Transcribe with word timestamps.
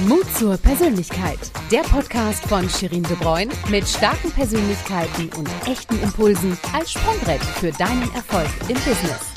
Mut 0.00 0.26
zur 0.36 0.58
Persönlichkeit. 0.58 1.38
Der 1.72 1.80
Podcast 1.80 2.46
von 2.48 2.68
Shirin 2.68 3.02
De 3.04 3.16
Bruyne 3.16 3.50
mit 3.70 3.88
starken 3.88 4.30
Persönlichkeiten 4.30 5.30
und 5.38 5.48
echten 5.66 5.98
Impulsen 6.02 6.58
als 6.74 6.92
Sprungbrett 6.92 7.42
für 7.42 7.72
deinen 7.72 8.12
Erfolg 8.14 8.48
im 8.68 8.74
Business. 8.74 9.35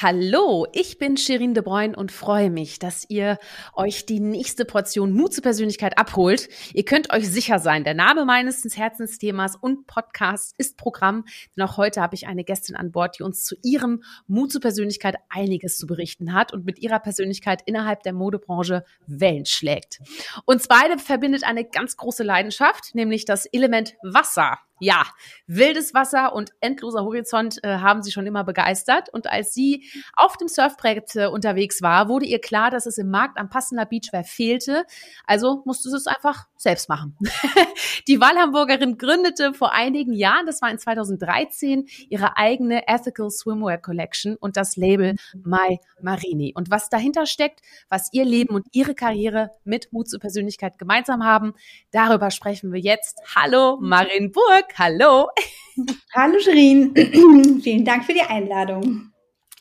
Hallo, 0.00 0.64
ich 0.74 0.98
bin 0.98 1.16
Shirin 1.16 1.54
De 1.54 1.62
Bruyne 1.64 1.96
und 1.96 2.12
freue 2.12 2.50
mich, 2.50 2.78
dass 2.78 3.04
ihr 3.08 3.36
euch 3.74 4.06
die 4.06 4.20
nächste 4.20 4.64
Portion 4.64 5.12
Mut 5.12 5.34
zur 5.34 5.42
Persönlichkeit 5.42 5.98
abholt. 5.98 6.48
Ihr 6.72 6.84
könnt 6.84 7.12
euch 7.12 7.28
sicher 7.28 7.58
sein, 7.58 7.82
der 7.82 7.94
Name 7.94 8.24
meines 8.24 8.64
Herzensthemas 8.76 9.56
und 9.56 9.88
Podcasts 9.88 10.54
ist 10.56 10.76
Programm, 10.76 11.24
denn 11.56 11.64
auch 11.64 11.78
heute 11.78 12.00
habe 12.00 12.14
ich 12.14 12.28
eine 12.28 12.44
Gästin 12.44 12.76
an 12.76 12.92
Bord, 12.92 13.18
die 13.18 13.24
uns 13.24 13.42
zu 13.42 13.56
ihrem 13.64 14.04
Mut 14.28 14.52
zur 14.52 14.60
Persönlichkeit 14.60 15.16
einiges 15.30 15.78
zu 15.78 15.88
berichten 15.88 16.32
hat 16.32 16.52
und 16.52 16.64
mit 16.64 16.78
ihrer 16.78 17.00
Persönlichkeit 17.00 17.62
innerhalb 17.66 18.04
der 18.04 18.12
Modebranche 18.12 18.84
Wellen 19.08 19.46
schlägt. 19.46 19.98
Uns 20.44 20.68
beide 20.68 21.00
verbindet 21.00 21.42
eine 21.42 21.64
ganz 21.64 21.96
große 21.96 22.22
Leidenschaft, 22.22 22.94
nämlich 22.94 23.24
das 23.24 23.46
Element 23.46 23.96
Wasser. 24.04 24.60
Ja, 24.80 25.04
wildes 25.46 25.94
Wasser 25.94 26.34
und 26.34 26.50
endloser 26.60 27.04
Horizont 27.04 27.62
äh, 27.62 27.78
haben 27.78 28.02
sie 28.02 28.10
schon 28.10 28.26
immer 28.26 28.44
begeistert. 28.44 29.08
Und 29.12 29.28
als 29.28 29.54
sie 29.54 29.84
auf 30.16 30.36
dem 30.36 30.48
Surfbrett 30.48 31.14
äh, 31.16 31.26
unterwegs 31.26 31.82
war, 31.82 32.08
wurde 32.08 32.26
ihr 32.26 32.40
klar, 32.40 32.70
dass 32.70 32.86
es 32.86 32.98
im 32.98 33.10
Markt 33.10 33.38
am 33.38 33.48
passender 33.48 33.86
Beachwear 33.86 34.24
fehlte. 34.24 34.84
Also 35.24 35.62
musste 35.64 35.90
sie 35.90 35.96
es 35.96 36.06
einfach 36.06 36.47
selbst 36.58 36.88
machen. 36.88 37.16
die 38.08 38.20
Wallhamburgerin 38.20 38.98
gründete 38.98 39.54
vor 39.54 39.72
einigen 39.72 40.12
Jahren, 40.12 40.44
das 40.44 40.60
war 40.60 40.70
in 40.70 40.78
2013, 40.78 41.88
ihre 42.10 42.36
eigene 42.36 42.86
Ethical 42.88 43.30
Swimwear 43.30 43.78
Collection 43.78 44.36
und 44.36 44.56
das 44.56 44.76
Label 44.76 45.14
My 45.44 45.78
Marini. 46.02 46.52
Und 46.54 46.70
was 46.70 46.90
dahinter 46.90 47.26
steckt, 47.26 47.62
was 47.88 48.12
ihr 48.12 48.24
Leben 48.24 48.54
und 48.54 48.66
ihre 48.72 48.94
Karriere 48.94 49.52
mit 49.64 49.92
Mut 49.92 50.08
zur 50.08 50.20
Persönlichkeit 50.20 50.78
gemeinsam 50.78 51.24
haben, 51.24 51.54
darüber 51.92 52.30
sprechen 52.30 52.72
wir 52.72 52.80
jetzt. 52.80 53.20
Hallo, 53.34 53.78
Marin 53.80 54.32
Burg. 54.32 54.74
Hallo. 54.76 55.28
Hallo 56.14 56.38
Shirin. 56.40 57.60
Vielen 57.62 57.84
Dank 57.84 58.04
für 58.04 58.14
die 58.14 58.22
Einladung. 58.22 59.12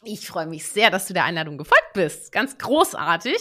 Ich 0.03 0.25
freue 0.25 0.47
mich 0.47 0.65
sehr, 0.65 0.89
dass 0.89 1.07
du 1.07 1.13
der 1.13 1.25
Einladung 1.25 1.57
gefolgt 1.57 1.93
bist. 1.93 2.31
Ganz 2.31 2.57
großartig. 2.57 3.35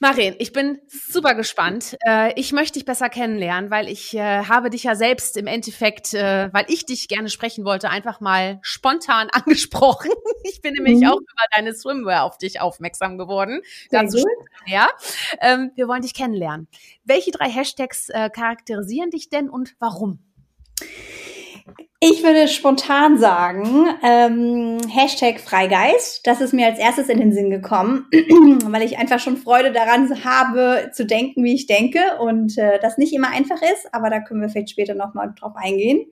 Marin, 0.00 0.36
ich 0.38 0.52
bin 0.52 0.80
super 0.88 1.34
gespannt. 1.34 1.96
Äh, 2.06 2.32
ich 2.38 2.52
möchte 2.52 2.74
dich 2.74 2.84
besser 2.84 3.08
kennenlernen, 3.08 3.70
weil 3.72 3.88
ich 3.88 4.14
äh, 4.14 4.44
habe 4.44 4.70
dich 4.70 4.84
ja 4.84 4.94
selbst 4.94 5.36
im 5.36 5.48
Endeffekt, 5.48 6.14
äh, 6.14 6.52
weil 6.52 6.66
ich 6.68 6.86
dich 6.86 7.08
gerne 7.08 7.28
sprechen 7.28 7.64
wollte, 7.64 7.90
einfach 7.90 8.20
mal 8.20 8.60
spontan 8.62 9.28
angesprochen. 9.32 10.12
Ich 10.44 10.62
bin 10.62 10.74
nämlich 10.74 11.00
mhm. 11.00 11.08
auch 11.08 11.18
über 11.18 11.44
deine 11.54 11.74
Swimwear 11.74 12.22
auf 12.22 12.38
dich 12.38 12.60
aufmerksam 12.60 13.18
geworden. 13.18 13.60
Dazu 13.90 14.24
ja. 14.66 14.88
Ähm, 15.40 15.72
wir 15.74 15.88
wollen 15.88 16.02
dich 16.02 16.14
kennenlernen. 16.14 16.68
Welche 17.04 17.32
drei 17.32 17.48
Hashtags 17.48 18.08
charakterisieren 18.08 19.10
dich 19.10 19.30
denn 19.30 19.48
und 19.50 19.74
warum? 19.78 20.20
Ich 22.00 22.22
würde 22.22 22.46
spontan 22.46 23.18
sagen, 23.18 23.88
ähm, 24.04 24.78
Hashtag 24.88 25.40
Freigeist. 25.40 26.20
Das 26.24 26.40
ist 26.40 26.54
mir 26.54 26.66
als 26.66 26.78
erstes 26.78 27.08
in 27.08 27.18
den 27.18 27.32
Sinn 27.32 27.50
gekommen, 27.50 28.06
weil 28.64 28.82
ich 28.82 28.98
einfach 28.98 29.18
schon 29.18 29.36
Freude 29.36 29.72
daran 29.72 30.24
habe, 30.24 30.90
zu 30.94 31.04
denken, 31.04 31.42
wie 31.42 31.54
ich 31.54 31.66
denke 31.66 32.00
und 32.20 32.56
äh, 32.56 32.78
das 32.80 32.98
nicht 32.98 33.12
immer 33.12 33.30
einfach 33.30 33.60
ist, 33.62 33.92
aber 33.92 34.10
da 34.10 34.20
können 34.20 34.40
wir 34.40 34.48
vielleicht 34.48 34.70
später 34.70 34.94
nochmal 34.94 35.34
drauf 35.36 35.54
eingehen. 35.56 36.06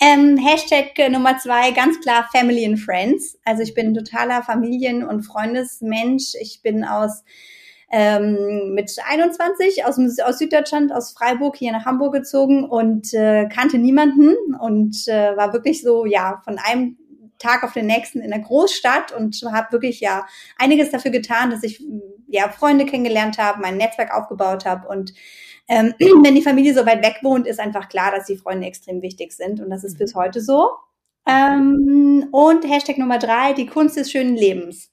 Ähm, 0.00 0.38
Hashtag 0.38 0.92
Nummer 1.10 1.38
zwei, 1.38 1.72
ganz 1.72 2.00
klar 2.00 2.28
Family 2.32 2.64
and 2.64 2.78
Friends. 2.78 3.38
Also 3.44 3.62
ich 3.62 3.74
bin 3.74 3.88
ein 3.88 3.94
totaler 3.94 4.42
Familien- 4.42 5.04
und 5.04 5.22
Freundesmensch. 5.22 6.34
Ich 6.40 6.62
bin 6.62 6.84
aus 6.84 7.24
ähm, 7.90 8.74
mit 8.74 8.94
21 9.02 9.84
aus, 9.84 9.98
aus 10.20 10.38
Süddeutschland, 10.38 10.92
aus 10.92 11.12
Freiburg 11.12 11.56
hier 11.56 11.72
nach 11.72 11.86
Hamburg 11.86 12.12
gezogen 12.12 12.64
und 12.64 13.14
äh, 13.14 13.48
kannte 13.48 13.78
niemanden 13.78 14.34
und 14.60 15.08
äh, 15.08 15.36
war 15.36 15.52
wirklich 15.52 15.82
so, 15.82 16.04
ja, 16.04 16.40
von 16.44 16.58
einem 16.58 16.98
Tag 17.38 17.62
auf 17.62 17.72
den 17.72 17.86
nächsten 17.86 18.20
in 18.20 18.30
der 18.30 18.40
Großstadt 18.40 19.12
und 19.12 19.40
habe 19.50 19.72
wirklich 19.72 20.00
ja 20.00 20.26
einiges 20.58 20.90
dafür 20.90 21.10
getan, 21.10 21.50
dass 21.50 21.62
ich 21.62 21.82
ja 22.26 22.48
Freunde 22.48 22.84
kennengelernt 22.84 23.38
habe, 23.38 23.60
mein 23.60 23.76
Netzwerk 23.76 24.12
aufgebaut 24.14 24.66
habe 24.66 24.88
und 24.88 25.14
ähm, 25.68 25.94
wenn 25.98 26.34
die 26.34 26.42
Familie 26.42 26.74
so 26.74 26.84
weit 26.84 27.02
weg 27.02 27.18
wohnt, 27.22 27.46
ist 27.46 27.60
einfach 27.60 27.88
klar, 27.88 28.10
dass 28.10 28.26
die 28.26 28.36
Freunde 28.36 28.66
extrem 28.66 29.02
wichtig 29.02 29.32
sind 29.32 29.60
und 29.60 29.70
das 29.70 29.84
ist 29.84 29.98
bis 29.98 30.14
mhm. 30.14 30.18
heute 30.18 30.40
so. 30.40 30.70
Ähm, 31.26 32.28
und 32.32 32.68
Hashtag 32.68 32.98
Nummer 32.98 33.18
drei, 33.18 33.52
die 33.52 33.66
Kunst 33.66 33.96
des 33.96 34.10
schönen 34.10 34.34
Lebens. 34.34 34.90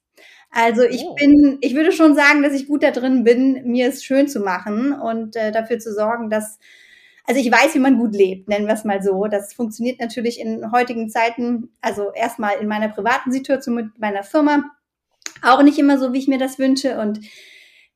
Also 0.57 0.83
ich 0.83 1.03
oh. 1.03 1.15
bin, 1.15 1.57
ich 1.59 1.75
würde 1.75 1.91
schon 1.91 2.15
sagen, 2.15 2.41
dass 2.41 2.53
ich 2.53 2.69
gut 2.69 2.81
da 2.81 2.91
drin 2.91 3.25
bin, 3.25 3.69
mir 3.69 3.89
es 3.89 4.05
schön 4.05 4.29
zu 4.29 4.39
machen 4.39 4.93
und 4.93 5.35
äh, 5.35 5.51
dafür 5.51 5.79
zu 5.79 5.93
sorgen, 5.93 6.29
dass, 6.29 6.59
also 7.25 7.41
ich 7.41 7.51
weiß, 7.51 7.75
wie 7.75 7.79
man 7.79 7.97
gut 7.97 8.15
lebt, 8.15 8.47
nennen 8.47 8.65
wir 8.65 8.73
es 8.73 8.85
mal 8.85 9.03
so. 9.03 9.25
Das 9.25 9.53
funktioniert 9.53 9.99
natürlich 9.99 10.39
in 10.39 10.71
heutigen 10.71 11.09
Zeiten, 11.09 11.73
also 11.81 12.13
erstmal 12.13 12.57
in 12.61 12.69
meiner 12.69 12.87
privaten 12.87 13.33
Situation 13.33 13.75
mit 13.75 13.99
meiner 13.99 14.23
Firma, 14.23 14.63
auch 15.41 15.61
nicht 15.61 15.77
immer 15.77 15.99
so, 15.99 16.13
wie 16.13 16.19
ich 16.19 16.29
mir 16.29 16.39
das 16.39 16.57
wünsche 16.57 16.99
und 16.99 17.19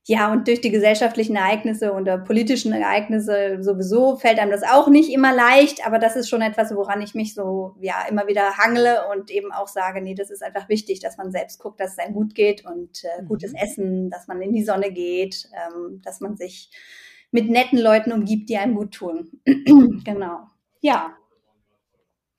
ja, 0.06 0.32
und 0.32 0.48
durch 0.48 0.60
die 0.62 0.70
gesellschaftlichen 0.70 1.36
Ereignisse 1.36 1.92
und 1.92 2.08
politischen 2.24 2.72
Ereignisse 2.72 3.62
sowieso 3.62 4.16
fällt 4.16 4.38
einem 4.38 4.50
das 4.50 4.62
auch 4.62 4.88
nicht 4.88 5.12
immer 5.12 5.34
leicht, 5.34 5.86
aber 5.86 5.98
das 5.98 6.16
ist 6.16 6.28
schon 6.28 6.40
etwas, 6.40 6.74
woran 6.74 7.02
ich 7.02 7.14
mich 7.14 7.34
so, 7.34 7.76
ja, 7.80 8.06
immer 8.08 8.26
wieder 8.26 8.56
hangle 8.56 9.06
und 9.12 9.30
eben 9.30 9.52
auch 9.52 9.68
sage, 9.68 10.00
nee, 10.00 10.14
das 10.14 10.30
ist 10.30 10.42
einfach 10.42 10.68
wichtig, 10.70 11.00
dass 11.00 11.18
man 11.18 11.30
selbst 11.30 11.58
guckt, 11.58 11.80
dass 11.80 11.92
es 11.92 11.98
einem 11.98 12.14
gut 12.14 12.34
geht 12.34 12.64
und 12.64 13.04
äh, 13.04 13.22
mhm. 13.22 13.28
gutes 13.28 13.52
Essen, 13.52 14.10
dass 14.10 14.26
man 14.26 14.40
in 14.40 14.54
die 14.54 14.64
Sonne 14.64 14.90
geht, 14.90 15.48
ähm, 15.54 16.00
dass 16.02 16.20
man 16.20 16.36
sich 16.36 16.70
mit 17.30 17.50
netten 17.50 17.78
Leuten 17.78 18.12
umgibt, 18.12 18.48
die 18.48 18.56
einem 18.56 18.74
gut 18.74 18.92
tun. 18.92 19.30
genau. 19.44 20.48
Ja. 20.80 21.14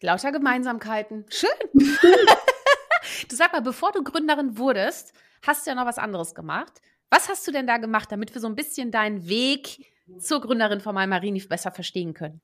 Lauter 0.01 0.31
Gemeinsamkeiten. 0.31 1.25
Schön. 1.29 1.49
du 1.73 3.35
sag 3.35 3.53
mal, 3.53 3.61
bevor 3.61 3.91
du 3.91 4.03
Gründerin 4.03 4.57
wurdest, 4.57 5.13
hast 5.45 5.65
du 5.65 5.71
ja 5.71 5.75
noch 5.75 5.85
was 5.85 5.99
anderes 5.99 6.33
gemacht. 6.33 6.81
Was 7.11 7.27
hast 7.27 7.45
du 7.45 7.51
denn 7.51 7.67
da 7.67 7.77
gemacht, 7.77 8.11
damit 8.11 8.33
wir 8.33 8.41
so 8.41 8.47
ein 8.47 8.55
bisschen 8.55 8.89
deinen 8.89 9.27
Weg 9.27 9.85
zur 10.19 10.39
Gründerin 10.39 10.79
von 10.79 10.95
Malmarini 10.95 11.41
besser 11.41 11.69
verstehen 11.69 12.13
können? 12.13 12.41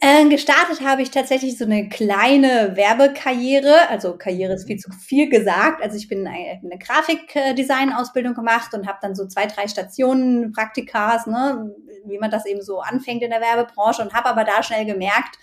Äh, 0.00 0.28
gestartet 0.28 0.80
habe 0.80 1.02
ich 1.02 1.10
tatsächlich 1.10 1.58
so 1.58 1.64
eine 1.64 1.88
kleine 1.88 2.76
Werbekarriere. 2.76 3.90
Also 3.90 4.16
Karriere 4.16 4.54
ist 4.54 4.66
viel 4.66 4.78
zu 4.78 4.90
viel 4.92 5.28
gesagt. 5.28 5.82
Also 5.82 5.96
ich 5.96 6.08
bin 6.08 6.26
eine, 6.26 6.60
eine 6.62 6.78
Grafikdesign-Ausbildung 6.78 8.34
gemacht 8.34 8.72
und 8.72 8.86
habe 8.86 8.98
dann 9.02 9.14
so 9.14 9.26
zwei, 9.26 9.46
drei 9.46 9.68
Stationen, 9.68 10.52
Praktikas, 10.52 11.26
ne, 11.26 11.74
wie 12.06 12.18
man 12.18 12.30
das 12.30 12.46
eben 12.46 12.62
so 12.62 12.80
anfängt 12.80 13.22
in 13.22 13.30
der 13.30 13.40
Werbebranche 13.40 14.00
und 14.00 14.14
habe 14.14 14.30
aber 14.30 14.44
da 14.44 14.62
schnell 14.62 14.86
gemerkt, 14.86 15.36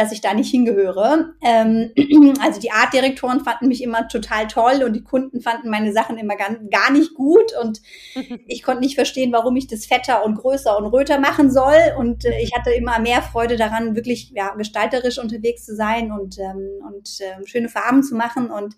dass 0.00 0.12
ich 0.12 0.22
da 0.22 0.32
nicht 0.32 0.50
hingehöre. 0.50 1.34
Ähm, 1.42 1.92
also 2.42 2.58
die 2.58 2.72
Artdirektoren 2.72 3.40
fanden 3.40 3.68
mich 3.68 3.82
immer 3.82 4.08
total 4.08 4.46
toll 4.46 4.82
und 4.82 4.94
die 4.94 5.04
Kunden 5.04 5.42
fanden 5.42 5.68
meine 5.68 5.92
Sachen 5.92 6.16
immer 6.16 6.36
gar, 6.36 6.56
gar 6.70 6.90
nicht 6.90 7.14
gut 7.14 7.52
und 7.60 7.82
ich 8.46 8.62
konnte 8.62 8.80
nicht 8.80 8.94
verstehen, 8.94 9.30
warum 9.32 9.56
ich 9.56 9.66
das 9.66 9.84
fetter 9.84 10.24
und 10.24 10.36
größer 10.36 10.76
und 10.78 10.86
röter 10.86 11.20
machen 11.20 11.50
soll 11.50 11.78
und 11.98 12.24
äh, 12.24 12.40
ich 12.40 12.54
hatte 12.56 12.70
immer 12.70 12.98
mehr 12.98 13.20
Freude 13.20 13.56
daran, 13.56 13.94
wirklich 13.94 14.32
ja, 14.34 14.54
gestalterisch 14.54 15.18
unterwegs 15.18 15.66
zu 15.66 15.76
sein 15.76 16.12
und, 16.12 16.38
ähm, 16.38 16.68
und 16.88 17.20
äh, 17.20 17.46
schöne 17.46 17.68
Farben 17.68 18.02
zu 18.02 18.14
machen 18.14 18.50
und 18.50 18.76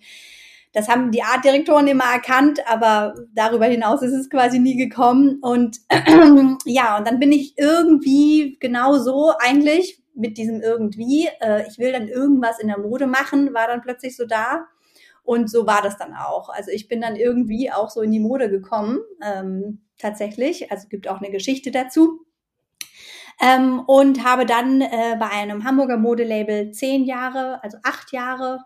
das 0.75 0.89
haben 0.89 1.11
die 1.13 1.23
Artdirektoren 1.23 1.87
immer 1.87 2.05
erkannt, 2.05 2.61
aber 2.67 3.15
darüber 3.35 3.67
hinaus 3.67 4.01
ist 4.01 4.15
es 4.15 4.31
quasi 4.31 4.59
nie 4.59 4.77
gekommen. 4.77 5.39
Und 5.43 5.81
ja, 6.65 6.97
und 6.97 7.07
dann 7.07 7.19
bin 7.19 7.31
ich 7.31 7.59
irgendwie 7.59 8.57
genau 8.59 8.97
so 8.97 9.35
eigentlich, 9.39 10.02
mit 10.15 10.39
diesem 10.39 10.61
irgendwie, 10.61 11.29
äh, 11.41 11.67
ich 11.69 11.79
will 11.79 11.93
dann 11.93 12.09
irgendwas 12.09 12.59
in 12.59 12.69
der 12.69 12.79
Mode 12.79 13.07
machen, 13.07 13.55
war 13.55 13.67
dann 13.67 13.83
plötzlich 13.83 14.17
so 14.17 14.27
da. 14.27 14.67
Und 15.25 15.49
so 15.49 15.67
war 15.67 15.83
das 15.83 15.97
dann 15.99 16.15
auch. 16.15 16.49
Also 16.49 16.71
ich 16.73 16.89
bin 16.89 17.01
dann 17.01 17.17
irgendwie 17.17 17.71
auch 17.71 17.91
so 17.91 18.01
in 18.03 18.11
die 18.11 18.21
Mode 18.21 18.51
gekommen, 18.51 18.99
ähm, 19.25 19.83
tatsächlich. 19.99 20.71
Also 20.73 20.89
gibt 20.89 21.09
auch 21.09 21.21
eine 21.21 21.31
Geschichte 21.31 21.71
dazu. 21.71 22.27
Ähm, 23.41 23.81
und 23.87 24.25
habe 24.25 24.47
dann 24.47 24.81
äh, 24.81 25.17
bei 25.19 25.29
einem 25.31 25.65
Hamburger 25.65 25.97
Modelabel 25.97 26.73
zehn 26.73 27.05
Jahre, 27.05 27.63
also 27.63 27.79
acht 27.83 28.13
Jahre, 28.13 28.61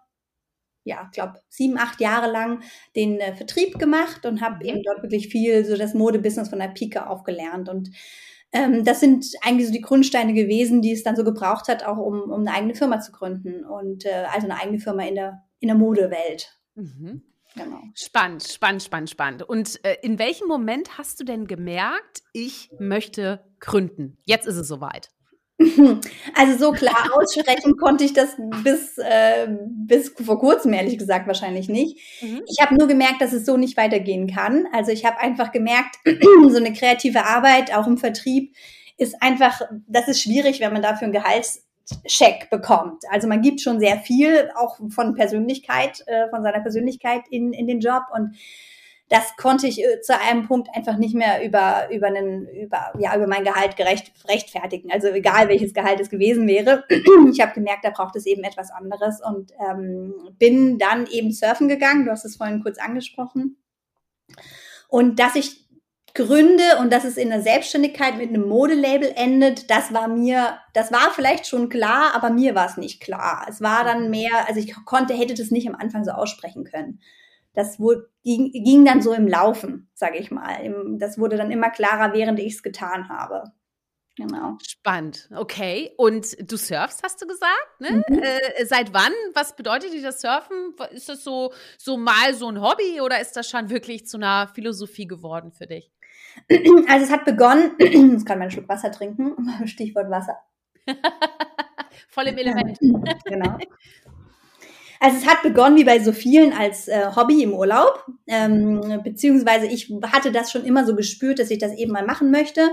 ja, 0.85 1.03
ich 1.07 1.13
glaube 1.13 1.41
sieben, 1.49 1.79
acht 1.79 2.01
Jahre 2.01 2.31
lang 2.31 2.63
den 2.95 3.21
äh, 3.21 3.35
Vertrieb 3.35 3.79
gemacht 3.79 4.27
und 4.27 4.41
habe 4.41 4.65
eben 4.65 4.83
dort 4.83 5.03
wirklich 5.03 5.29
viel 5.29 5.65
so 5.65 5.77
das 5.77 5.95
Modebusiness 5.95 6.49
von 6.49 6.59
der 6.59 6.69
Pike 6.69 7.09
aufgelernt 7.09 7.69
und 7.69 7.91
ähm, 8.57 8.85
das 8.85 9.01
sind 9.01 9.27
eigentlich 9.43 9.67
so 9.67 9.73
die 9.73 9.81
Grundsteine 9.81 10.33
gewesen, 10.33 10.81
die 10.81 10.93
es 10.93 11.03
dann 11.03 11.17
so 11.17 11.25
gebraucht 11.25 11.69
hat, 11.69 11.85
auch 11.85 11.99
um, 11.99 12.23
um 12.23 12.41
eine 12.41 12.53
eigene 12.53 12.75
Firma 12.75 13.01
zu 13.01 13.13
gründen 13.13 13.65
und 13.65 14.07
äh, 14.07 14.25
also 14.33 14.47
eine 14.47 14.61
eigene 14.61 14.79
Firma 14.79 15.05
in 15.05 15.15
der, 15.15 15.43
in 15.61 15.69
der 15.69 15.77
Modewelt. 15.77 16.59
Mhm. 16.75 17.23
Genau. 17.55 17.81
Spannend, 17.95 18.43
spannend, 18.43 18.83
spannend, 18.83 19.11
spannend. 19.11 19.43
Und 19.43 19.83
äh, 19.85 19.97
in 20.03 20.19
welchem 20.19 20.47
Moment 20.47 20.99
hast 20.99 21.21
du 21.21 21.25
denn 21.25 21.47
gemerkt, 21.47 22.23
ich 22.33 22.71
möchte 22.79 23.45
gründen? 23.61 24.19
Jetzt 24.25 24.47
ist 24.47 24.57
es 24.57 24.69
soweit. 24.69 25.11
Also 26.35 26.59
so 26.59 26.73
klar 26.73 27.11
aussprechen 27.15 27.77
konnte 27.77 28.05
ich 28.05 28.13
das 28.13 28.37
bis, 28.63 28.99
äh, 28.99 29.49
bis 29.49 30.11
vor 30.11 30.39
kurzem, 30.39 30.73
ehrlich 30.75 30.99
gesagt, 30.99 31.27
wahrscheinlich 31.27 31.69
nicht. 31.69 31.99
Mhm. 32.21 32.43
Ich 32.47 32.61
habe 32.61 32.75
nur 32.75 32.87
gemerkt, 32.87 33.21
dass 33.21 33.33
es 33.33 33.47
so 33.47 33.57
nicht 33.57 33.77
weitergehen 33.77 34.27
kann. 34.27 34.67
Also 34.73 34.93
ich 34.93 35.05
habe 35.05 35.19
einfach 35.19 35.53
gemerkt, 35.53 35.97
so 36.49 36.57
eine 36.57 36.73
kreative 36.73 37.25
Arbeit, 37.25 37.75
auch 37.75 37.87
im 37.87 37.97
Vertrieb, 37.97 38.55
ist 38.99 39.23
einfach, 39.23 39.61
das 39.87 40.09
ist 40.09 40.23
schwierig, 40.23 40.61
wenn 40.61 40.73
man 40.73 40.83
dafür 40.83 41.09
ein 41.09 41.13
Gehaltscheck 41.13 42.51
bekommt. 42.51 43.05
Also 43.11 43.29
man 43.29 43.43
gibt 43.43 43.61
schon 43.61 43.81
sehr 43.81 43.99
viel, 43.99 44.51
auch 44.57 44.79
von 44.91 45.15
Persönlichkeit, 45.15 46.03
äh, 46.07 46.29
von 46.29 46.43
seiner 46.43 46.61
Persönlichkeit 46.61 47.23
in, 47.31 47.53
in 47.53 47.67
den 47.67 47.81
Job 47.81 48.03
und 48.15 48.37
das 49.09 49.37
konnte 49.37 49.69
ich 49.69 49.83
äh, 49.83 50.01
zu 50.01 50.19
einem 50.19 50.47
Punkt 50.47 50.69
einfach 50.75 50.97
nicht 50.97 51.15
mehr 51.15 51.45
über, 51.45 51.89
über, 51.93 52.09
einen, 52.09 52.49
über, 52.49 52.93
ja, 52.99 53.15
über 53.15 53.27
mein 53.27 53.45
Gehalt 53.45 53.77
gerecht, 53.77 54.13
rechtfertigen. 54.29 54.91
Also 54.91 55.09
egal 55.09 55.49
welches 55.49 55.75
Gehalt 55.75 56.01
es 56.01 56.11
gewesen 56.11 56.47
wäre. 56.49 56.85
Ich 57.31 57.41
habe 57.41 57.53
gemerkt, 57.53 57.85
da 57.85 57.91
braucht 57.91 58.17
es 58.17 58.27
eben 58.27 58.45
etwas 58.45 58.71
anderes 58.71 59.21
und 59.21 59.53
ähm, 59.61 60.15
bin 60.39 60.79
dann 60.79 61.07
eben 61.07 61.33
surfen 61.33 61.69
gegangen. 61.69 62.05
Du 62.05 62.11
hast 62.11 62.25
es 62.25 62.37
vorhin 62.37 62.63
kurz 62.63 62.79
angesprochen. 62.79 63.57
Und 64.89 65.19
dass 65.19 65.35
ich 65.35 65.67
gründe 66.15 66.79
und 66.81 66.93
dass 66.93 67.05
es 67.05 67.17
in 67.17 67.29
der 67.29 67.43
Selbstständigkeit 67.43 68.17
mit 68.17 68.31
einem 68.31 68.49
Modelabel 68.49 69.13
endet, 69.17 69.71
das 69.71 69.93
war 69.93 70.09
mir, 70.09 70.59
das 70.73 70.91
war 70.93 71.11
vielleicht 71.15 71.47
schon 71.47 71.69
klar, 71.69 72.15
aber 72.15 72.31
mir 72.31 72.55
war 72.55 72.67
es 72.67 72.77
nicht 72.77 73.01
klar. 73.03 73.47
Es 73.49 73.61
war 73.61 73.85
dann 73.85 74.09
mehr, 74.09 74.49
also 74.49 74.59
ich 74.61 74.75
konnte, 74.85 75.15
hätte 75.15 75.35
das 75.35 75.51
nicht 75.51 75.69
am 75.69 75.75
Anfang 75.75 76.05
so 76.05 76.13
aussprechen 76.13 76.65
können 76.65 77.01
das 77.57 77.81
wurde, 77.81 78.09
ging, 78.23 78.53
ging 78.53 78.85
dann 78.85 79.03
so 79.03 79.13
im 79.15 79.27
Laufen, 79.27 79.91
sage 79.95 80.19
ich 80.19 80.31
mal. 80.31 80.59
Das 80.99 81.19
wurde 81.19 81.37
dann 81.37 81.51
immer 81.51 81.71
klarer, 81.71 82.13
während 82.13 82.39
ich 82.39 82.55
es 82.55 82.63
getan 82.63 83.09
habe. 83.09 83.45
Genau. 84.17 84.57
Spannend, 84.63 85.29
okay. 85.35 85.93
Und 85.97 86.37
du 86.51 86.57
surfst, 86.57 87.03
hast 87.03 87.21
du 87.21 87.27
gesagt, 87.27 87.81
ne? 87.81 88.03
Mhm. 88.09 88.19
Äh, 88.19 88.65
seit 88.65 88.95
wann? 88.95 89.13
Was 89.35 89.57
bedeutet 89.57 89.93
dir 89.93 90.03
das 90.03 90.21
Surfen? 90.21 90.75
Ist 90.91 91.09
das 91.09 91.25
so, 91.25 91.53
so 91.77 91.97
mal 91.97 92.33
so 92.35 92.49
ein 92.49 92.61
Hobby 92.61 93.01
oder 93.01 93.21
ist 93.21 93.37
das 93.37 93.49
schon 93.49 93.69
wirklich 93.69 94.07
zu 94.07 94.17
einer 94.17 94.49
Philosophie 94.49 95.07
geworden 95.07 95.53
für 95.53 95.67
dich? 95.67 95.91
Also 96.89 97.07
es 97.07 97.11
hat 97.11 97.25
begonnen, 97.25 97.73
ich 97.79 98.25
kann 98.25 98.39
meinen 98.39 98.51
Schluck 98.51 98.69
Wasser 98.69 98.93
trinken, 98.93 99.35
Stichwort 99.67 100.11
Wasser. 100.11 100.37
Voll 102.09 102.29
im 102.29 102.37
Element. 102.37 102.79
genau. 103.25 103.59
Also 105.01 105.19
es 105.19 105.27
hat 105.27 105.43
begonnen 105.43 105.77
wie 105.77 105.85
bei 105.85 105.99
so 105.99 106.13
vielen 106.13 106.53
als 106.53 106.89
äh, 106.89 107.11
Hobby 107.15 107.43
im 107.43 107.53
Urlaub, 107.53 108.05
ähm, 108.27 109.01
beziehungsweise 109.03 109.67
ich 109.67 109.93
hatte 110.13 110.33
das 110.33 110.51
schon 110.51 110.65
immer 110.65 110.87
so 110.87 110.95
gespürt, 110.95 111.39
dass 111.39 111.51
ich 111.51 111.59
das 111.59 111.75
eben 111.75 111.93
mal 111.93 112.05
machen 112.05 112.31
möchte. 112.31 112.71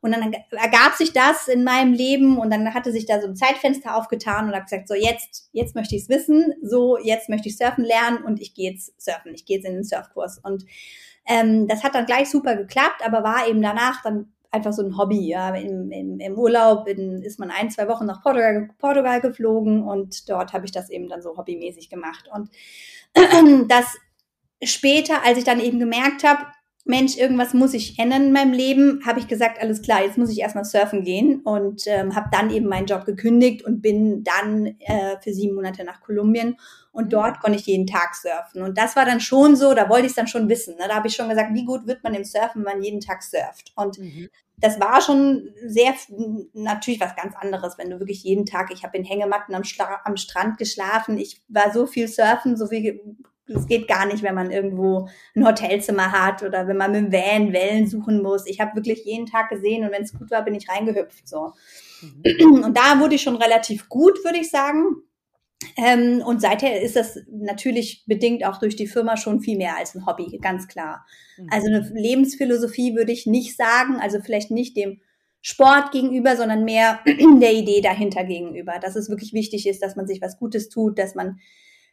Und 0.00 0.12
dann 0.12 0.32
ergab 0.50 0.94
sich 0.94 1.12
das 1.12 1.48
in 1.48 1.64
meinem 1.64 1.92
Leben 1.92 2.38
und 2.38 2.50
dann 2.52 2.74
hatte 2.74 2.92
sich 2.92 3.06
da 3.06 3.20
so 3.20 3.26
ein 3.26 3.34
Zeitfenster 3.34 3.96
aufgetan 3.96 4.46
und 4.46 4.54
habe 4.54 4.64
gesagt, 4.64 4.88
so 4.88 4.94
jetzt, 4.94 5.48
jetzt 5.52 5.74
möchte 5.74 5.96
ich 5.96 6.02
es 6.02 6.08
wissen, 6.08 6.52
so 6.62 6.98
jetzt 6.98 7.28
möchte 7.28 7.48
ich 7.48 7.56
surfen 7.56 7.84
lernen 7.84 8.22
und 8.22 8.40
ich 8.40 8.54
gehe 8.54 8.70
jetzt 8.70 9.00
surfen, 9.02 9.34
ich 9.34 9.46
gehe 9.46 9.56
jetzt 9.56 9.66
in 9.66 9.74
den 9.74 9.84
Surfkurs. 9.84 10.38
Und 10.42 10.64
ähm, 11.26 11.66
das 11.66 11.82
hat 11.82 11.94
dann 11.94 12.06
gleich 12.06 12.30
super 12.30 12.56
geklappt, 12.56 13.02
aber 13.04 13.24
war 13.24 13.48
eben 13.48 13.62
danach 13.62 14.02
dann 14.02 14.32
einfach 14.50 14.72
so 14.72 14.82
ein 14.82 14.96
Hobby. 14.96 15.26
Ja. 15.26 15.54
Im, 15.54 15.90
im, 15.90 16.20
im 16.20 16.38
Urlaub 16.38 16.88
in, 16.88 17.22
ist 17.22 17.38
man 17.38 17.50
ein, 17.50 17.70
zwei 17.70 17.88
Wochen 17.88 18.06
nach 18.06 18.22
Portugal, 18.22 18.68
Portugal 18.78 19.20
geflogen 19.20 19.82
und 19.82 20.28
dort 20.28 20.52
habe 20.52 20.64
ich 20.64 20.72
das 20.72 20.90
eben 20.90 21.08
dann 21.08 21.22
so 21.22 21.36
hobbymäßig 21.36 21.90
gemacht. 21.90 22.28
Und 22.32 22.50
das 23.68 23.96
später, 24.62 25.24
als 25.24 25.38
ich 25.38 25.44
dann 25.44 25.60
eben 25.60 25.78
gemerkt 25.78 26.24
habe, 26.24 26.46
Mensch, 26.86 27.16
irgendwas 27.16 27.52
muss 27.52 27.74
ich 27.74 27.98
ändern 27.98 28.26
in 28.26 28.32
meinem 28.32 28.52
Leben, 28.52 29.00
habe 29.04 29.18
ich 29.18 29.26
gesagt, 29.26 29.60
alles 29.60 29.82
klar, 29.82 30.04
jetzt 30.04 30.18
muss 30.18 30.30
ich 30.30 30.38
erstmal 30.38 30.64
surfen 30.64 31.02
gehen 31.02 31.40
und 31.40 31.82
ähm, 31.86 32.14
habe 32.14 32.28
dann 32.30 32.50
eben 32.50 32.66
meinen 32.68 32.86
Job 32.86 33.04
gekündigt 33.04 33.64
und 33.64 33.82
bin 33.82 34.22
dann 34.22 34.66
äh, 34.78 35.20
für 35.20 35.34
sieben 35.34 35.56
Monate 35.56 35.82
nach 35.82 36.00
Kolumbien 36.00 36.56
und 36.92 37.12
dort 37.12 37.40
konnte 37.40 37.58
ich 37.58 37.66
jeden 37.66 37.88
Tag 37.88 38.14
surfen. 38.14 38.62
Und 38.62 38.78
das 38.78 38.94
war 38.94 39.04
dann 39.04 39.20
schon 39.20 39.56
so, 39.56 39.74
da 39.74 39.88
wollte 39.88 40.06
ich 40.06 40.10
es 40.10 40.16
dann 40.16 40.28
schon 40.28 40.48
wissen. 40.48 40.76
Ne? 40.76 40.84
Da 40.86 40.94
habe 40.94 41.08
ich 41.08 41.16
schon 41.16 41.28
gesagt, 41.28 41.52
wie 41.54 41.64
gut 41.64 41.88
wird 41.88 42.04
man 42.04 42.14
im 42.14 42.24
Surfen, 42.24 42.64
wenn 42.64 42.74
man 42.74 42.82
jeden 42.82 43.00
Tag 43.00 43.24
surft. 43.24 43.72
Und 43.74 43.98
mhm. 43.98 44.28
das 44.56 44.78
war 44.78 45.02
schon 45.02 45.50
sehr, 45.66 45.92
natürlich 46.54 47.00
was 47.00 47.16
ganz 47.16 47.34
anderes, 47.34 47.78
wenn 47.78 47.90
du 47.90 47.98
wirklich 47.98 48.22
jeden 48.22 48.46
Tag, 48.46 48.70
ich 48.72 48.84
habe 48.84 48.96
in 48.96 49.04
Hängematten 49.04 49.56
am, 49.56 49.62
am 50.04 50.16
Strand 50.16 50.56
geschlafen, 50.56 51.18
ich 51.18 51.42
war 51.48 51.72
so 51.72 51.86
viel 51.86 52.06
surfen, 52.06 52.56
so 52.56 52.68
viel 52.68 53.00
das 53.48 53.66
geht 53.66 53.86
gar 53.88 54.06
nicht, 54.06 54.22
wenn 54.22 54.34
man 54.34 54.50
irgendwo 54.50 55.08
ein 55.34 55.46
Hotelzimmer 55.46 56.12
hat 56.12 56.42
oder 56.42 56.66
wenn 56.66 56.76
man 56.76 56.92
mit 56.92 57.00
dem 57.00 57.12
Van 57.12 57.52
Wellen 57.52 57.86
suchen 57.86 58.22
muss. 58.22 58.46
Ich 58.46 58.60
habe 58.60 58.74
wirklich 58.74 59.04
jeden 59.04 59.26
Tag 59.26 59.50
gesehen 59.50 59.84
und 59.84 59.92
wenn 59.92 60.02
es 60.02 60.18
gut 60.18 60.30
war, 60.30 60.44
bin 60.44 60.54
ich 60.54 60.68
reingehüpft. 60.68 61.28
So. 61.28 61.52
Mhm. 62.02 62.64
Und 62.64 62.76
da 62.76 62.98
wurde 62.98 63.14
ich 63.14 63.22
schon 63.22 63.36
relativ 63.36 63.88
gut, 63.88 64.24
würde 64.24 64.38
ich 64.38 64.50
sagen. 64.50 64.84
Ähm, 65.76 66.22
und 66.24 66.42
seither 66.42 66.82
ist 66.82 66.96
das 66.96 67.18
natürlich 67.30 68.04
bedingt 68.06 68.44
auch 68.44 68.58
durch 68.58 68.76
die 68.76 68.86
Firma 68.86 69.16
schon 69.16 69.40
viel 69.40 69.56
mehr 69.56 69.76
als 69.76 69.94
ein 69.94 70.06
Hobby, 70.06 70.38
ganz 70.42 70.68
klar. 70.68 71.06
Mhm. 71.38 71.48
Also 71.50 71.68
eine 71.68 71.90
Lebensphilosophie 71.94 72.94
würde 72.94 73.12
ich 73.12 73.26
nicht 73.26 73.56
sagen, 73.56 73.96
also 74.00 74.20
vielleicht 74.20 74.50
nicht 74.50 74.76
dem 74.76 75.00
Sport 75.40 75.92
gegenüber, 75.92 76.36
sondern 76.36 76.64
mehr 76.64 77.00
der 77.40 77.52
Idee 77.52 77.80
dahinter 77.80 78.24
gegenüber, 78.24 78.78
dass 78.80 78.96
es 78.96 79.08
wirklich 79.08 79.32
wichtig 79.32 79.66
ist, 79.66 79.82
dass 79.82 79.96
man 79.96 80.06
sich 80.06 80.20
was 80.20 80.38
Gutes 80.38 80.68
tut, 80.68 80.98
dass 80.98 81.14
man 81.14 81.38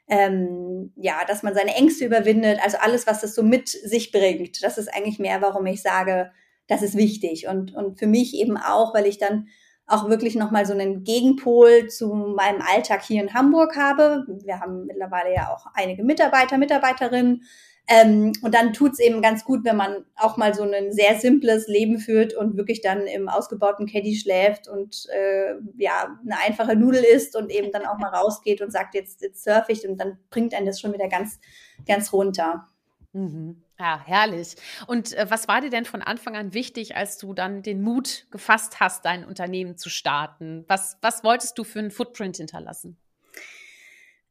ähm, 0.07 0.91
ja, 0.95 1.23
dass 1.27 1.43
man 1.43 1.53
seine 1.53 1.75
Ängste 1.75 2.05
überwindet, 2.05 2.59
also 2.63 2.77
alles, 2.77 3.07
was 3.07 3.21
das 3.21 3.35
so 3.35 3.43
mit 3.43 3.69
sich 3.69 4.11
bringt. 4.11 4.63
Das 4.63 4.77
ist 4.77 4.93
eigentlich 4.93 5.19
mehr, 5.19 5.41
warum 5.41 5.65
ich 5.65 5.81
sage, 5.81 6.31
das 6.67 6.81
ist 6.81 6.95
wichtig. 6.95 7.47
Und, 7.47 7.73
und 7.73 7.99
für 7.99 8.07
mich 8.07 8.35
eben 8.35 8.57
auch, 8.57 8.93
weil 8.93 9.05
ich 9.05 9.17
dann 9.17 9.47
auch 9.85 10.09
wirklich 10.09 10.35
nochmal 10.35 10.65
so 10.65 10.73
einen 10.73 11.03
Gegenpol 11.03 11.87
zu 11.87 12.13
meinem 12.13 12.61
Alltag 12.61 13.03
hier 13.03 13.21
in 13.21 13.33
Hamburg 13.33 13.75
habe. 13.75 14.25
Wir 14.43 14.59
haben 14.59 14.85
mittlerweile 14.85 15.33
ja 15.33 15.53
auch 15.53 15.65
einige 15.73 16.03
Mitarbeiter, 16.03 16.57
Mitarbeiterinnen, 16.57 17.43
ähm, 17.87 18.31
und 18.41 18.53
dann 18.53 18.71
tut's 18.71 18.99
eben 18.99 19.21
ganz 19.21 19.43
gut, 19.43 19.65
wenn 19.65 19.75
man 19.75 20.05
auch 20.15 20.37
mal 20.37 20.53
so 20.53 20.63
ein 20.63 20.93
sehr 20.93 21.19
simples 21.19 21.67
Leben 21.67 21.99
führt 21.99 22.33
und 22.33 22.55
wirklich 22.55 22.81
dann 22.81 23.07
im 23.07 23.27
ausgebauten 23.27 23.87
Caddy 23.87 24.15
schläft 24.15 24.69
und 24.69 25.05
äh, 25.09 25.55
ja, 25.77 26.17
eine 26.25 26.39
einfache 26.45 26.77
Nudel 26.77 27.03
isst 27.03 27.35
und 27.35 27.51
eben 27.51 27.71
dann 27.73 27.85
auch 27.85 27.97
mal 27.97 28.09
rausgeht 28.09 28.61
und 28.61 28.71
sagt, 28.71 28.95
jetzt, 28.95 29.21
jetzt 29.21 29.43
surfe 29.43 29.73
ich 29.73 29.87
und 29.87 29.97
dann 29.97 30.17
bringt 30.29 30.53
einen 30.53 30.65
das 30.65 30.79
schon 30.79 30.93
wieder 30.93 31.09
ganz, 31.09 31.39
ganz 31.85 32.13
runter. 32.13 32.67
Mhm. 33.11 33.61
Ja, 33.77 34.01
herrlich. 34.05 34.55
Und 34.87 35.11
äh, 35.13 35.25
was 35.29 35.49
war 35.49 35.59
dir 35.59 35.69
denn 35.69 35.83
von 35.83 36.01
Anfang 36.01 36.37
an 36.37 36.53
wichtig, 36.53 36.95
als 36.95 37.17
du 37.17 37.33
dann 37.33 37.63
den 37.63 37.81
Mut 37.81 38.27
gefasst 38.31 38.79
hast, 38.79 39.03
dein 39.03 39.25
Unternehmen 39.25 39.77
zu 39.77 39.89
starten? 39.89 40.63
Was, 40.69 40.97
was 41.01 41.23
wolltest 41.25 41.57
du 41.57 41.65
für 41.65 41.79
einen 41.79 41.91
Footprint 41.91 42.37
hinterlassen? 42.37 42.97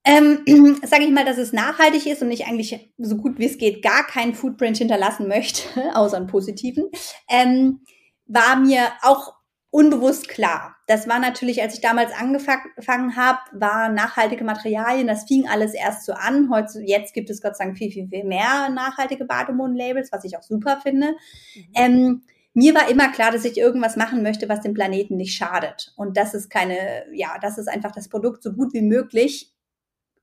Ähm, 0.04 0.44
sage 0.84 1.04
ich 1.04 1.10
mal, 1.10 1.24
dass 1.24 1.38
es 1.38 1.52
nachhaltig 1.52 2.06
ist 2.06 2.22
und 2.22 2.30
ich 2.30 2.46
eigentlich 2.46 2.92
so 2.98 3.16
gut 3.16 3.38
wie 3.38 3.46
es 3.46 3.58
geht 3.58 3.82
gar 3.82 4.06
keinen 4.06 4.34
Footprint 4.34 4.78
hinterlassen 4.78 5.28
möchte, 5.28 5.62
außer 5.94 6.16
einen 6.16 6.26
positiven, 6.26 6.90
ähm, 7.28 7.80
war 8.26 8.56
mir 8.56 8.88
auch 9.02 9.34
unbewusst 9.70 10.28
klar. 10.28 10.76
Das 10.86 11.08
war 11.08 11.18
natürlich, 11.18 11.62
als 11.62 11.74
ich 11.74 11.80
damals 11.80 12.12
angefangen 12.12 13.16
habe, 13.16 13.38
waren 13.52 13.94
nachhaltige 13.94 14.44
Materialien, 14.44 15.06
das 15.06 15.24
fing 15.24 15.48
alles 15.48 15.72
erst 15.72 16.04
so 16.04 16.12
an. 16.12 16.50
Heute, 16.50 16.80
jetzt 16.80 17.14
gibt 17.14 17.30
es 17.30 17.40
Gott 17.40 17.56
sei 17.56 17.64
Dank 17.64 17.78
viel, 17.78 17.90
viel, 17.90 18.08
viel 18.08 18.24
mehr 18.24 18.68
nachhaltige 18.68 19.24
Bademoden-Labels, 19.24 20.12
was 20.12 20.24
ich 20.24 20.36
auch 20.36 20.42
super 20.42 20.80
finde. 20.82 21.12
Mhm. 21.54 21.62
Ähm, 21.74 22.22
mir 22.54 22.74
war 22.74 22.90
immer 22.90 23.10
klar, 23.10 23.30
dass 23.30 23.46
ich 23.46 23.56
irgendwas 23.56 23.96
machen 23.96 24.22
möchte, 24.22 24.46
was 24.48 24.60
dem 24.60 24.74
Planeten 24.74 25.16
nicht 25.16 25.34
schadet. 25.34 25.94
Und 25.96 26.18
das 26.18 26.34
ist 26.34 26.50
keine, 26.50 27.06
ja, 27.14 27.38
das 27.40 27.56
ist 27.56 27.68
einfach 27.68 27.92
das 27.92 28.10
Produkt 28.10 28.42
so 28.42 28.52
gut 28.52 28.74
wie 28.74 28.82
möglich 28.82 29.51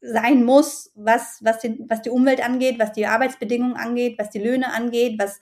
sein 0.01 0.43
muss, 0.43 0.91
was, 0.95 1.39
was, 1.41 1.59
die, 1.59 1.83
was 1.87 2.01
die 2.01 2.09
Umwelt 2.09 2.43
angeht, 2.43 2.79
was 2.79 2.93
die 2.93 3.05
Arbeitsbedingungen 3.05 3.75
angeht, 3.75 4.17
was 4.17 4.29
die 4.29 4.39
Löhne 4.39 4.71
angeht, 4.71 5.19
was, 5.19 5.39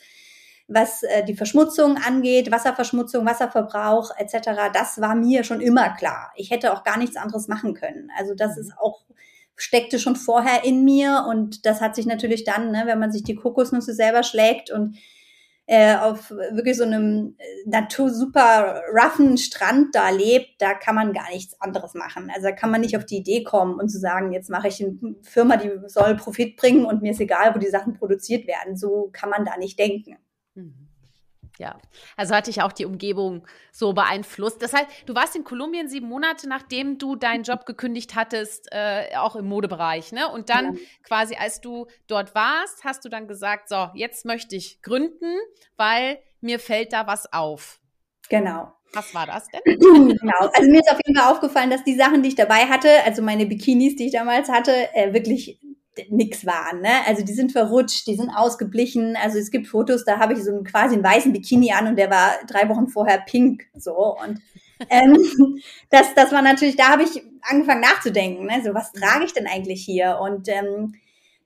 was 0.68 1.04
äh, 1.04 1.24
die 1.24 1.36
Verschmutzung 1.36 1.98
angeht, 1.98 2.52
Wasserverschmutzung, 2.52 3.26
Wasserverbrauch 3.26 4.12
etc. 4.18 4.72
Das 4.74 5.00
war 5.00 5.16
mir 5.16 5.44
schon 5.44 5.62
immer 5.62 5.90
klar. 5.96 6.32
Ich 6.36 6.50
hätte 6.50 6.74
auch 6.74 6.84
gar 6.84 6.98
nichts 6.98 7.16
anderes 7.16 7.48
machen 7.48 7.74
können. 7.74 8.10
Also 8.18 8.34
das 8.34 8.56
mhm. 8.56 8.62
ist 8.62 8.74
auch 8.80 9.04
steckte 9.58 9.98
schon 9.98 10.16
vorher 10.16 10.64
in 10.64 10.84
mir 10.86 11.26
und 11.28 11.66
das 11.66 11.82
hat 11.82 11.96
sich 11.96 12.06
natürlich 12.06 12.44
dann, 12.44 12.72
ne, 12.72 12.84
wenn 12.86 13.00
man 13.00 13.12
sich 13.12 13.24
die 13.24 13.36
Kokosnüsse 13.36 13.94
selber 13.94 14.22
schlägt 14.22 14.70
und 14.70 14.98
äh, 15.68 15.96
auf 15.98 16.32
wirklich 16.32 16.78
so 16.78 16.84
einem 16.84 17.36
äh, 17.38 17.70
natur 17.70 18.10
super 18.10 18.82
roughen 18.90 19.38
Strand 19.38 19.94
da 19.94 20.10
lebt, 20.10 20.62
da 20.62 20.74
kann 20.74 20.96
man 20.96 21.12
gar 21.12 21.30
nichts 21.30 21.60
anderes 21.60 21.94
machen. 21.94 22.32
Also 22.34 22.48
da 22.48 22.54
kann 22.54 22.72
man 22.72 22.82
nicht 22.82 22.96
auf 22.96 23.06
die 23.06 23.18
Idee 23.18 23.44
kommen 23.44 23.78
und 23.78 23.90
zu 23.90 24.00
sagen, 24.00 24.32
jetzt 24.32 24.50
mache 24.50 24.70
ich 24.70 24.82
eine 24.82 25.16
Firma, 25.24 25.58
die 25.58 25.72
soll 25.88 26.16
Profit 26.16 26.56
bringen 26.56 26.86
und 26.86 27.02
mir 27.02 27.12
ist 27.12 27.20
egal, 27.20 27.54
wo 27.54 27.60
die 27.60 27.68
Sachen 27.68 27.94
produziert 27.94 28.48
werden. 28.48 28.78
So 28.78 29.10
kann 29.12 29.30
man 29.30 29.44
da 29.44 29.58
nicht 29.58 29.78
denken. 29.78 30.16
Mhm. 30.56 30.87
Ja, 31.58 31.80
also 32.16 32.36
hatte 32.36 32.52
ich 32.52 32.62
auch 32.62 32.72
die 32.72 32.86
Umgebung 32.86 33.48
so 33.72 33.94
beeinflusst. 33.94 34.62
Das 34.62 34.74
heißt, 34.74 34.88
du 35.08 35.16
warst 35.16 35.36
in 35.36 35.44
Kolumbien 35.44 35.90
sieben 35.90 36.08
Monate, 36.08 36.48
nachdem 36.48 36.98
du 36.98 37.16
deinen 37.16 37.44
Job 37.44 37.66
gekündigt 37.66 38.16
hattest, 38.16 38.68
äh, 38.72 39.16
auch 39.18 39.36
im 39.36 39.48
Modebereich, 39.48 40.12
ne? 40.12 40.32
Und 40.32 40.50
dann 40.50 40.76
ja. 40.76 40.82
quasi, 41.04 41.36
als 41.36 41.60
du 41.62 41.88
dort 42.08 42.36
warst, 42.36 42.84
hast 42.84 43.06
du 43.06 43.10
dann 43.10 43.28
gesagt, 43.28 43.70
so, 43.70 43.90
jetzt 43.96 44.26
möchte 44.26 44.56
ich 44.56 44.82
gründen, 44.82 45.36
weil 45.78 46.20
mir 46.42 46.60
fällt 46.60 46.94
da 46.94 47.08
was 47.08 47.32
auf. 47.34 47.80
Genau. 48.30 48.74
Was 48.94 49.14
war 49.14 49.26
das 49.26 49.48
denn? 49.48 49.62
genau. 49.80 50.50
Also 50.54 50.70
mir 50.70 50.80
ist 50.80 50.92
auf 50.92 51.00
jeden 51.06 51.18
Fall 51.18 51.32
aufgefallen, 51.32 51.70
dass 51.70 51.84
die 51.84 51.96
Sachen, 51.96 52.24
die 52.24 52.30
ich 52.30 52.36
dabei 52.36 52.68
hatte, 52.68 53.04
also 53.06 53.22
meine 53.22 53.46
Bikinis, 53.46 53.96
die 53.96 54.08
ich 54.08 54.14
damals 54.14 54.50
hatte, 54.50 54.94
äh, 54.94 55.14
wirklich 55.14 55.60
nix 56.10 56.46
waren. 56.46 56.82
Ne? 56.82 57.06
Also 57.06 57.24
die 57.24 57.34
sind 57.34 57.52
verrutscht, 57.52 58.08
die 58.08 58.16
sind 58.16 58.30
ausgeblichen. 58.30 59.16
Also 59.16 59.38
es 59.38 59.52
gibt 59.52 59.68
Fotos, 59.68 60.06
da 60.06 60.20
habe 60.20 60.34
ich 60.34 60.44
so 60.44 60.52
einen 60.52 60.64
quasi 60.64 60.96
einen 60.96 61.04
weißen 61.04 61.34
Bikini 61.34 61.72
an 61.72 61.88
und 61.88 61.96
der 61.98 62.10
war 62.10 62.34
drei 62.48 62.68
Wochen 62.70 62.88
vorher 62.88 63.20
pink. 63.20 63.68
So 63.76 64.18
und 64.18 64.40
ähm, 64.90 65.18
das, 65.90 66.14
das 66.16 66.32
war 66.32 66.42
natürlich, 66.42 66.76
da 66.76 66.90
habe 66.90 67.04
ich 67.04 67.24
angefangen 67.42 67.82
nachzudenken. 67.82 68.46
Ne? 68.46 68.62
So 68.64 68.74
was 68.74 68.92
trage 68.92 69.26
ich 69.26 69.34
denn 69.34 69.48
eigentlich 69.48 69.84
hier? 69.84 70.20
Und 70.22 70.48
ähm, 70.50 70.94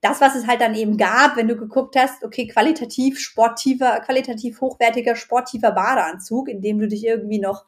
das, 0.01 0.20
was 0.20 0.36
es 0.36 0.48
halt 0.48 0.62
dann 0.62 0.75
eben 0.75 0.98
gab, 0.98 1.38
wenn 1.38 1.48
du 1.48 1.55
geguckt 1.55 1.96
hast, 1.96 2.24
okay, 2.24 2.48
qualitativ 2.48 3.20
sportiver, 3.20 4.00
qualitativ 4.00 4.60
hochwertiger, 4.60 5.15
sportiver 5.15 5.72
Badeanzug, 5.72 6.50
in 6.50 6.62
dem 6.62 6.79
du 6.79 6.88
dich 6.88 7.05
irgendwie 7.05 7.39
noch 7.39 7.65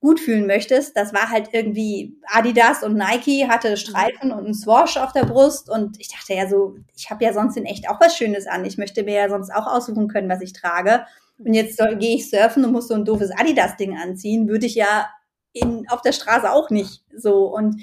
gut 0.00 0.18
fühlen 0.18 0.46
möchtest, 0.46 0.96
das 0.96 1.12
war 1.12 1.30
halt 1.30 1.50
irgendwie 1.52 2.16
Adidas 2.26 2.82
und 2.82 2.94
Nike 2.94 3.46
hatte 3.48 3.76
Streifen 3.76 4.32
und 4.32 4.44
einen 4.44 4.54
Swash 4.54 4.96
auf 4.96 5.12
der 5.12 5.26
Brust 5.26 5.68
und 5.68 6.00
ich 6.00 6.08
dachte 6.08 6.34
ja 6.34 6.48
so, 6.48 6.76
ich 6.96 7.10
habe 7.10 7.24
ja 7.24 7.34
sonst 7.34 7.56
in 7.56 7.66
echt 7.66 7.88
auch 7.88 8.00
was 8.00 8.16
Schönes 8.16 8.46
an. 8.46 8.64
Ich 8.64 8.78
möchte 8.78 9.02
mir 9.02 9.14
ja 9.14 9.28
sonst 9.28 9.50
auch 9.50 9.66
aussuchen 9.66 10.08
können, 10.08 10.30
was 10.30 10.40
ich 10.40 10.54
trage. 10.54 11.04
Und 11.38 11.52
jetzt 11.54 11.78
gehe 11.98 12.16
ich 12.16 12.30
surfen 12.30 12.64
und 12.64 12.72
muss 12.72 12.88
so 12.88 12.94
ein 12.94 13.04
doofes 13.04 13.30
Adidas-Ding 13.30 13.96
anziehen, 13.96 14.48
würde 14.48 14.66
ich 14.66 14.74
ja 14.74 15.08
in, 15.52 15.86
auf 15.88 16.00
der 16.00 16.12
Straße 16.12 16.50
auch 16.50 16.70
nicht 16.70 17.02
so. 17.14 17.46
Und 17.46 17.82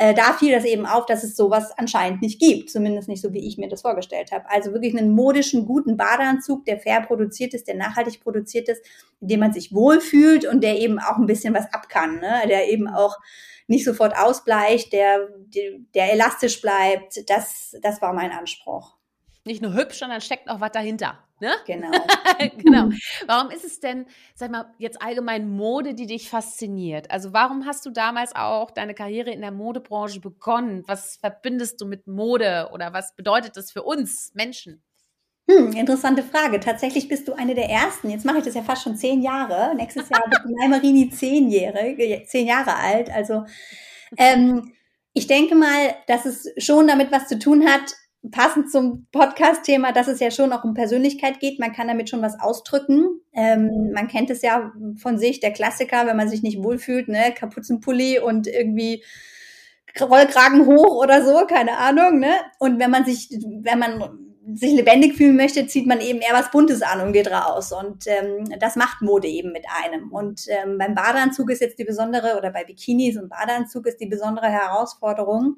äh, 0.00 0.14
da 0.14 0.32
fiel 0.32 0.50
das 0.50 0.64
eben 0.64 0.86
auf, 0.86 1.04
dass 1.04 1.24
es 1.24 1.36
sowas 1.36 1.72
anscheinend 1.76 2.22
nicht 2.22 2.40
gibt, 2.40 2.70
zumindest 2.70 3.06
nicht 3.06 3.20
so, 3.20 3.34
wie 3.34 3.46
ich 3.46 3.58
mir 3.58 3.68
das 3.68 3.82
vorgestellt 3.82 4.32
habe. 4.32 4.48
Also 4.48 4.72
wirklich 4.72 4.96
einen 4.96 5.10
modischen, 5.10 5.66
guten 5.66 5.98
Badeanzug, 5.98 6.64
der 6.64 6.78
fair 6.78 7.02
produziert 7.02 7.52
ist, 7.52 7.68
der 7.68 7.74
nachhaltig 7.74 8.22
produziert 8.22 8.70
ist, 8.70 8.82
in 9.20 9.28
dem 9.28 9.40
man 9.40 9.52
sich 9.52 9.74
wohlfühlt 9.74 10.46
und 10.46 10.62
der 10.62 10.78
eben 10.78 10.98
auch 10.98 11.18
ein 11.18 11.26
bisschen 11.26 11.52
was 11.52 11.70
ab 11.74 11.90
kann, 11.90 12.18
ne? 12.18 12.40
der 12.48 12.70
eben 12.70 12.88
auch 12.88 13.18
nicht 13.66 13.84
sofort 13.84 14.16
ausbleicht, 14.16 14.94
der, 14.94 15.28
der 15.94 16.14
elastisch 16.14 16.62
bleibt. 16.62 17.28
Das, 17.28 17.76
das 17.82 18.00
war 18.00 18.14
mein 18.14 18.32
Anspruch. 18.32 18.96
Nicht 19.44 19.60
nur 19.60 19.74
hübsch, 19.74 19.98
sondern 19.98 20.22
steckt 20.22 20.48
auch 20.48 20.62
was 20.62 20.72
dahinter. 20.72 21.18
Ne? 21.40 21.52
Genau. 21.66 21.90
genau. 22.58 22.90
Warum 23.26 23.50
ist 23.50 23.64
es 23.64 23.80
denn, 23.80 24.06
sag 24.34 24.50
mal, 24.50 24.72
jetzt 24.78 25.00
allgemein 25.00 25.48
Mode, 25.50 25.94
die 25.94 26.06
dich 26.06 26.28
fasziniert? 26.28 27.10
Also 27.10 27.32
warum 27.32 27.66
hast 27.66 27.86
du 27.86 27.90
damals 27.90 28.34
auch 28.36 28.70
deine 28.70 28.94
Karriere 28.94 29.30
in 29.30 29.40
der 29.40 29.50
Modebranche 29.50 30.20
begonnen? 30.20 30.82
Was 30.86 31.16
verbindest 31.16 31.80
du 31.80 31.86
mit 31.86 32.06
Mode 32.06 32.68
oder 32.72 32.92
was 32.92 33.16
bedeutet 33.16 33.56
das 33.56 33.72
für 33.72 33.82
uns 33.82 34.32
Menschen? 34.34 34.82
Hm, 35.50 35.72
interessante 35.72 36.22
Frage. 36.22 36.60
Tatsächlich 36.60 37.08
bist 37.08 37.26
du 37.26 37.32
eine 37.32 37.54
der 37.54 37.68
ersten. 37.68 38.10
Jetzt 38.10 38.24
mache 38.24 38.38
ich 38.38 38.44
das 38.44 38.54
ja 38.54 38.62
fast 38.62 38.82
schon 38.82 38.96
zehn 38.96 39.22
Jahre. 39.22 39.74
Nächstes 39.74 40.08
Jahr 40.08 40.22
wird 40.30 40.70
Marini 40.70 41.10
zehnjährige, 41.10 42.24
zehn 42.26 42.46
Jahre 42.46 42.76
alt. 42.76 43.10
Also 43.10 43.44
ähm, 44.16 44.72
ich 45.12 45.26
denke 45.26 45.54
mal, 45.54 45.96
dass 46.06 46.24
es 46.24 46.52
schon 46.58 46.86
damit 46.86 47.10
was 47.10 47.26
zu 47.26 47.38
tun 47.38 47.66
hat, 47.66 47.94
passend 48.30 48.70
zum 48.70 49.06
Podcast-Thema, 49.12 49.92
dass 49.92 50.08
es 50.08 50.20
ja 50.20 50.30
schon 50.30 50.52
auch 50.52 50.64
um 50.64 50.74
Persönlichkeit 50.74 51.40
geht. 51.40 51.58
Man 51.58 51.72
kann 51.72 51.88
damit 51.88 52.10
schon 52.10 52.22
was 52.22 52.38
ausdrücken. 52.38 53.20
Ähm, 53.32 53.92
man 53.92 54.08
kennt 54.08 54.30
es 54.30 54.42
ja 54.42 54.72
von 54.96 55.18
sich, 55.18 55.40
der 55.40 55.52
Klassiker, 55.52 56.06
wenn 56.06 56.16
man 56.16 56.28
sich 56.28 56.42
nicht 56.42 56.62
wohlfühlt, 56.62 57.08
ne, 57.08 57.32
Kapuzenpulli 57.34 58.18
und 58.18 58.46
irgendwie 58.46 59.02
Rollkragen 59.98 60.66
hoch 60.66 61.02
oder 61.02 61.24
so, 61.24 61.46
keine 61.46 61.78
Ahnung, 61.78 62.20
ne? 62.20 62.32
Und 62.58 62.78
wenn 62.78 62.90
man 62.90 63.04
sich, 63.04 63.28
wenn 63.62 63.78
man 63.78 64.30
sich 64.54 64.72
lebendig 64.72 65.16
fühlen 65.16 65.36
möchte, 65.36 65.66
zieht 65.66 65.86
man 65.86 66.00
eben 66.00 66.20
eher 66.20 66.34
was 66.34 66.50
Buntes 66.50 66.82
an 66.82 67.00
und 67.00 67.12
geht 67.12 67.30
raus. 67.30 67.72
Und 67.72 68.06
ähm, 68.06 68.44
das 68.58 68.76
macht 68.76 69.02
Mode 69.02 69.28
eben 69.28 69.52
mit 69.52 69.64
einem. 69.84 70.10
Und 70.12 70.42
ähm, 70.48 70.78
beim 70.78 70.94
Badeanzug 70.94 71.50
ist 71.50 71.60
jetzt 71.60 71.78
die 71.78 71.84
besondere, 71.84 72.36
oder 72.36 72.50
bei 72.50 72.64
Bikinis 72.64 73.16
und 73.16 73.28
Badeanzug 73.28 73.86
ist 73.86 73.98
die 73.98 74.06
besondere 74.06 74.48
Herausforderung, 74.48 75.56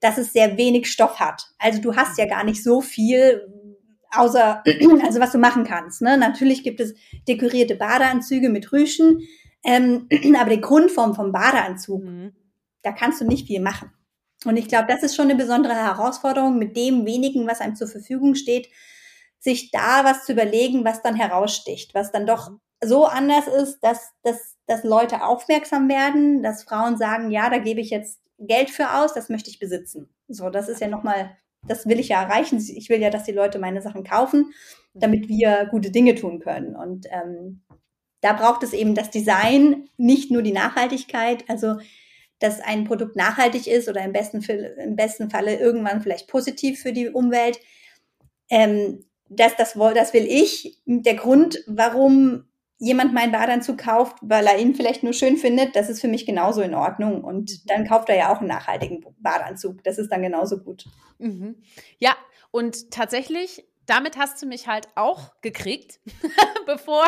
dass 0.00 0.18
es 0.18 0.32
sehr 0.32 0.56
wenig 0.56 0.90
Stoff 0.90 1.20
hat. 1.20 1.48
Also 1.58 1.80
du 1.80 1.94
hast 1.94 2.18
ja 2.18 2.26
gar 2.26 2.44
nicht 2.44 2.62
so 2.62 2.80
viel, 2.80 3.46
außer, 4.10 4.62
also 5.04 5.20
was 5.20 5.32
du 5.32 5.38
machen 5.38 5.64
kannst. 5.64 6.02
Ne? 6.02 6.16
Natürlich 6.16 6.62
gibt 6.62 6.80
es 6.80 6.94
dekorierte 7.28 7.76
Badeanzüge 7.76 8.48
mit 8.48 8.72
Rüschen, 8.72 9.20
ähm, 9.62 10.08
aber 10.38 10.50
die 10.50 10.60
Grundform 10.60 11.14
vom 11.14 11.32
Badeanzug, 11.32 12.04
mhm. 12.04 12.32
da 12.82 12.92
kannst 12.92 13.20
du 13.20 13.26
nicht 13.26 13.46
viel 13.46 13.60
machen. 13.60 13.92
Und 14.46 14.56
ich 14.56 14.68
glaube, 14.68 14.86
das 14.88 15.02
ist 15.02 15.14
schon 15.14 15.26
eine 15.26 15.36
besondere 15.36 15.74
Herausforderung, 15.74 16.58
mit 16.58 16.74
dem 16.76 17.04
wenigen, 17.04 17.46
was 17.46 17.60
einem 17.60 17.76
zur 17.76 17.88
Verfügung 17.88 18.34
steht, 18.34 18.68
sich 19.38 19.70
da 19.70 20.04
was 20.04 20.24
zu 20.24 20.32
überlegen, 20.32 20.84
was 20.84 21.02
dann 21.02 21.14
heraussticht, 21.14 21.94
was 21.94 22.10
dann 22.10 22.26
doch 22.26 22.50
so 22.82 23.04
anders 23.04 23.46
ist, 23.46 23.80
dass, 23.80 24.12
dass, 24.22 24.56
dass 24.66 24.84
Leute 24.84 25.22
aufmerksam 25.24 25.88
werden, 25.90 26.42
dass 26.42 26.64
Frauen 26.64 26.96
sagen, 26.96 27.30
ja, 27.30 27.50
da 27.50 27.58
gebe 27.58 27.80
ich 27.80 27.90
jetzt 27.90 28.20
Geld 28.40 28.70
für 28.70 28.94
aus, 28.94 29.14
das 29.14 29.28
möchte 29.28 29.50
ich 29.50 29.58
besitzen. 29.58 30.08
So, 30.28 30.50
das 30.50 30.68
ist 30.68 30.80
ja 30.80 30.88
nochmal, 30.88 31.36
das 31.66 31.86
will 31.86 32.00
ich 32.00 32.08
ja 32.08 32.22
erreichen. 32.22 32.58
Ich 32.58 32.88
will 32.88 33.00
ja, 33.00 33.10
dass 33.10 33.24
die 33.24 33.32
Leute 33.32 33.58
meine 33.58 33.82
Sachen 33.82 34.02
kaufen, 34.02 34.52
damit 34.94 35.28
wir 35.28 35.68
gute 35.70 35.90
Dinge 35.90 36.14
tun 36.14 36.40
können. 36.40 36.74
Und 36.74 37.06
ähm, 37.10 37.62
da 38.20 38.32
braucht 38.32 38.62
es 38.62 38.72
eben 38.72 38.94
das 38.94 39.10
Design, 39.10 39.88
nicht 39.96 40.30
nur 40.30 40.42
die 40.42 40.52
Nachhaltigkeit, 40.52 41.44
also 41.48 41.76
dass 42.38 42.60
ein 42.60 42.84
Produkt 42.84 43.16
nachhaltig 43.16 43.66
ist 43.66 43.88
oder 43.88 44.02
im 44.02 44.12
besten, 44.12 44.42
im 44.42 44.96
besten 44.96 45.30
Falle 45.30 45.58
irgendwann 45.58 46.00
vielleicht 46.00 46.26
positiv 46.26 46.80
für 46.80 46.92
die 46.92 47.08
Umwelt. 47.08 47.60
Ähm, 48.48 49.04
das, 49.28 49.56
das, 49.56 49.74
das 49.74 50.14
will 50.14 50.26
ich. 50.26 50.80
Der 50.86 51.14
Grund, 51.14 51.62
warum 51.66 52.44
jemand 52.80 53.12
meinen 53.12 53.30
Badeanzug 53.30 53.78
kauft, 53.78 54.16
weil 54.22 54.46
er 54.46 54.58
ihn 54.58 54.74
vielleicht 54.74 55.02
nur 55.02 55.12
schön 55.12 55.36
findet, 55.36 55.76
das 55.76 55.90
ist 55.90 56.00
für 56.00 56.08
mich 56.08 56.26
genauso 56.26 56.62
in 56.62 56.74
Ordnung. 56.74 57.22
Und 57.22 57.50
mhm. 57.50 57.56
dann 57.66 57.86
kauft 57.86 58.08
er 58.08 58.16
ja 58.16 58.32
auch 58.32 58.38
einen 58.38 58.48
nachhaltigen 58.48 59.04
Badeanzug. 59.18 59.84
Das 59.84 59.98
ist 59.98 60.10
dann 60.10 60.22
genauso 60.22 60.58
gut. 60.58 60.86
Mhm. 61.18 61.56
Ja, 61.98 62.16
und 62.50 62.90
tatsächlich 62.90 63.64
damit 63.86 64.16
hast 64.16 64.40
du 64.40 64.46
mich 64.46 64.68
halt 64.68 64.88
auch 64.94 65.32
gekriegt, 65.40 66.00
bevor 66.66 67.06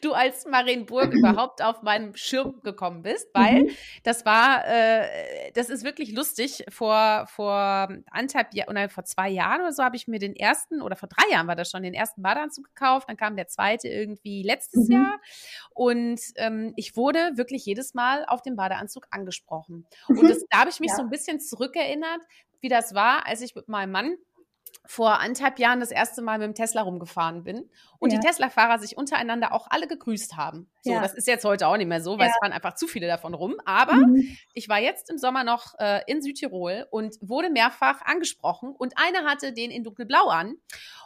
du 0.00 0.12
als 0.12 0.46
Marienburg 0.46 1.12
überhaupt 1.12 1.62
auf 1.62 1.82
meinem 1.82 2.14
Schirm 2.14 2.60
gekommen 2.62 3.02
bist, 3.02 3.28
weil 3.34 3.64
mhm. 3.64 3.70
das 4.02 4.24
war, 4.24 4.66
äh, 4.66 5.52
das 5.54 5.68
ist 5.68 5.84
wirklich 5.84 6.12
lustig. 6.12 6.64
Vor, 6.70 7.26
vor 7.26 7.88
anderthalb 8.10 8.54
Jahren 8.54 8.70
oder 8.70 8.88
vor 8.88 9.04
zwei 9.04 9.28
Jahren 9.28 9.60
oder 9.60 9.72
so 9.72 9.82
habe 9.82 9.96
ich 9.96 10.08
mir 10.08 10.18
den 10.18 10.34
ersten, 10.34 10.80
oder 10.80 10.96
vor 10.96 11.08
drei 11.08 11.30
Jahren 11.30 11.46
war 11.46 11.56
das 11.56 11.70
schon, 11.70 11.82
den 11.82 11.94
ersten 11.94 12.22
Badeanzug 12.22 12.64
gekauft. 12.74 13.08
Dann 13.08 13.16
kam 13.16 13.36
der 13.36 13.48
zweite 13.48 13.88
irgendwie 13.88 14.42
letztes 14.42 14.88
mhm. 14.88 14.94
Jahr. 14.94 15.20
Und 15.74 16.20
ähm, 16.36 16.72
ich 16.76 16.96
wurde 16.96 17.32
wirklich 17.34 17.66
jedes 17.66 17.94
Mal 17.94 18.24
auf 18.26 18.42
den 18.42 18.56
Badeanzug 18.56 19.06
angesprochen. 19.10 19.86
Und 20.08 20.22
mhm. 20.22 20.28
das, 20.28 20.44
da 20.48 20.60
habe 20.60 20.70
ich 20.70 20.80
mich 20.80 20.90
ja. 20.90 20.96
so 20.96 21.02
ein 21.02 21.10
bisschen 21.10 21.40
zurückerinnert, 21.40 22.20
wie 22.62 22.68
das 22.68 22.94
war, 22.94 23.26
als 23.26 23.42
ich 23.42 23.54
mit 23.54 23.68
meinem 23.68 23.90
Mann 23.90 24.16
vor 24.84 25.20
anderthalb 25.20 25.58
Jahren 25.58 25.80
das 25.80 25.90
erste 25.90 26.22
Mal 26.22 26.38
mit 26.38 26.46
dem 26.46 26.54
Tesla 26.54 26.82
rumgefahren 26.82 27.44
bin 27.44 27.68
und 27.98 28.12
ja. 28.12 28.18
die 28.18 28.26
Tesla-Fahrer 28.26 28.78
sich 28.78 28.96
untereinander 28.96 29.52
auch 29.52 29.68
alle 29.70 29.86
gegrüßt 29.86 30.36
haben. 30.36 30.68
So, 30.84 30.90
ja. 30.92 31.00
das 31.00 31.14
ist 31.14 31.28
jetzt 31.28 31.44
heute 31.44 31.68
auch 31.68 31.76
nicht 31.76 31.86
mehr 31.86 32.00
so, 32.00 32.18
weil 32.18 32.26
ja. 32.26 32.32
es 32.32 32.38
fahren 32.40 32.52
einfach 32.52 32.74
zu 32.74 32.88
viele 32.88 33.06
davon 33.06 33.34
rum. 33.34 33.54
Aber 33.64 33.94
mhm. 33.94 34.36
ich 34.52 34.68
war 34.68 34.80
jetzt 34.80 35.10
im 35.10 35.18
Sommer 35.18 35.44
noch 35.44 35.78
äh, 35.78 36.00
in 36.08 36.22
Südtirol 36.22 36.86
und 36.90 37.16
wurde 37.20 37.50
mehrfach 37.50 38.02
angesprochen 38.02 38.74
und 38.76 38.94
eine 38.96 39.24
hatte 39.24 39.52
den 39.52 39.70
in 39.70 39.84
dunkelblau 39.84 40.28
an 40.28 40.56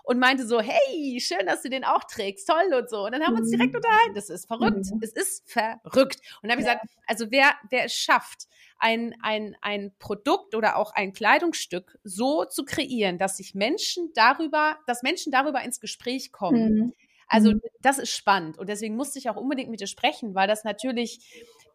und 0.02 0.18
meinte 0.18 0.46
so, 0.46 0.60
hey, 0.60 1.20
schön, 1.20 1.46
dass 1.46 1.62
du 1.62 1.68
den 1.68 1.84
auch 1.84 2.04
trägst, 2.04 2.48
toll 2.48 2.72
und 2.72 2.88
so. 2.88 3.04
Und 3.04 3.12
dann 3.12 3.22
haben 3.22 3.34
wir 3.34 3.40
uns 3.40 3.50
direkt 3.50 3.72
mhm. 3.72 3.78
unterhalten. 3.78 4.14
Das 4.14 4.30
ist 4.30 4.46
verrückt. 4.46 4.86
Mhm. 4.90 5.00
Es 5.02 5.12
ist 5.12 5.50
verrückt. 5.50 6.20
Und 6.40 6.48
dann 6.48 6.52
habe 6.52 6.60
ich 6.62 6.66
gesagt, 6.66 6.86
also 7.06 7.30
wer, 7.30 7.54
wer 7.70 7.84
es 7.84 7.92
schafft, 7.92 8.46
ein, 8.78 9.14
ein, 9.20 9.56
ein 9.60 9.92
Produkt 9.98 10.54
oder 10.54 10.76
auch 10.76 10.92
ein 10.92 11.12
Kleidungsstück 11.12 11.98
so 12.04 12.44
zu 12.44 12.64
kreieren, 12.64 13.18
dass 13.18 13.36
sich 13.36 13.54
Menschen 13.54 14.12
darüber, 14.14 14.78
dass 14.86 15.02
Menschen 15.02 15.32
darüber 15.32 15.62
ins 15.62 15.80
Gespräch 15.80 16.32
kommen. 16.32 16.74
Mhm. 16.74 16.92
Also 17.28 17.52
mhm. 17.52 17.60
das 17.82 17.98
ist 17.98 18.10
spannend 18.10 18.58
und 18.58 18.68
deswegen 18.68 18.96
musste 18.96 19.18
ich 19.18 19.28
auch 19.28 19.36
unbedingt 19.36 19.70
mit 19.70 19.80
dir 19.80 19.86
sprechen, 19.86 20.34
weil 20.34 20.46
das 20.46 20.64
natürlich, 20.64 21.18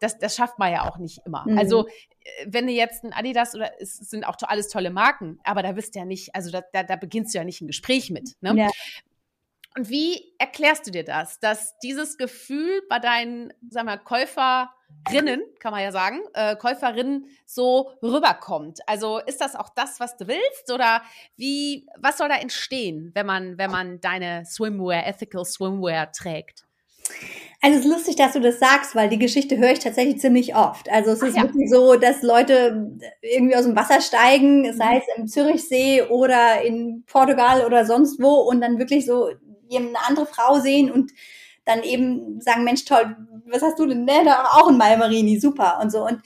das, 0.00 0.18
das 0.18 0.34
schafft 0.34 0.58
man 0.58 0.72
ja 0.72 0.88
auch 0.88 0.98
nicht 0.98 1.20
immer. 1.26 1.44
Mhm. 1.46 1.58
Also 1.58 1.88
wenn 2.46 2.66
du 2.66 2.72
jetzt 2.72 3.04
ein 3.04 3.12
Adidas 3.12 3.54
oder 3.54 3.70
es 3.80 3.96
sind 3.96 4.24
auch 4.24 4.36
alles 4.42 4.68
tolle 4.68 4.90
Marken, 4.90 5.40
aber 5.44 5.62
da 5.62 5.72
bist 5.72 5.94
du 5.94 5.98
ja 5.98 6.04
nicht, 6.04 6.34
also 6.34 6.50
da, 6.50 6.62
da, 6.72 6.82
da 6.82 6.96
beginnst 6.96 7.34
du 7.34 7.38
ja 7.38 7.44
nicht 7.44 7.60
ein 7.60 7.66
Gespräch 7.66 8.10
mit. 8.10 8.36
Ne? 8.40 8.54
Ja. 8.56 8.70
Und 9.76 9.88
wie 9.88 10.34
erklärst 10.38 10.86
du 10.86 10.90
dir 10.90 11.04
das, 11.04 11.40
dass 11.40 11.78
dieses 11.78 12.18
Gefühl 12.18 12.82
bei 12.88 12.98
deinen, 12.98 13.52
sagen 13.70 13.88
wir, 13.88 13.96
Käuferinnen, 13.96 15.42
kann 15.60 15.72
man 15.72 15.82
ja 15.82 15.92
sagen, 15.92 16.20
äh, 16.34 16.56
Käuferinnen 16.56 17.26
so 17.46 17.92
rüberkommt? 18.02 18.80
Also 18.86 19.18
ist 19.18 19.40
das 19.40 19.56
auch 19.56 19.70
das, 19.70 19.98
was 19.98 20.16
du 20.16 20.28
willst 20.28 20.70
oder 20.70 21.02
wie, 21.36 21.86
was 21.96 22.18
soll 22.18 22.28
da 22.28 22.36
entstehen, 22.36 23.12
wenn 23.14 23.26
man, 23.26 23.56
wenn 23.56 23.70
man 23.70 24.00
deine 24.00 24.44
Swimwear, 24.44 25.06
Ethical 25.06 25.44
Swimwear 25.44 26.12
trägt? 26.12 26.64
Also 27.64 27.78
es 27.78 27.84
ist 27.84 27.90
lustig, 27.92 28.16
dass 28.16 28.32
du 28.32 28.40
das 28.40 28.58
sagst, 28.58 28.96
weil 28.96 29.08
die 29.08 29.20
Geschichte 29.20 29.56
höre 29.56 29.70
ich 29.70 29.78
tatsächlich 29.78 30.20
ziemlich 30.20 30.56
oft. 30.56 30.90
Also 30.90 31.12
es 31.12 31.22
ist 31.22 31.36
ja. 31.36 31.44
wirklich 31.44 31.70
so, 31.70 31.94
dass 31.94 32.22
Leute 32.22 32.98
irgendwie 33.20 33.54
aus 33.54 33.64
dem 33.64 33.76
Wasser 33.76 34.00
steigen, 34.00 34.72
sei 34.74 34.98
es 34.98 35.04
im 35.16 35.28
Zürichsee 35.28 36.02
oder 36.02 36.60
in 36.62 37.04
Portugal 37.06 37.64
oder 37.64 37.86
sonst 37.86 38.20
wo 38.20 38.34
und 38.40 38.60
dann 38.60 38.78
wirklich 38.78 39.06
so 39.06 39.30
eine 39.76 40.04
andere 40.06 40.26
Frau 40.26 40.60
sehen 40.60 40.90
und 40.90 41.12
dann 41.64 41.82
eben 41.82 42.40
sagen, 42.40 42.64
Mensch, 42.64 42.84
toll, 42.84 43.16
was 43.46 43.62
hast 43.62 43.78
du 43.78 43.86
denn? 43.86 44.04
Ne, 44.04 44.22
auch 44.52 44.68
ein 44.68 44.76
Malmarini, 44.76 45.38
super 45.38 45.78
und 45.80 45.90
so. 45.90 46.04
Und 46.04 46.20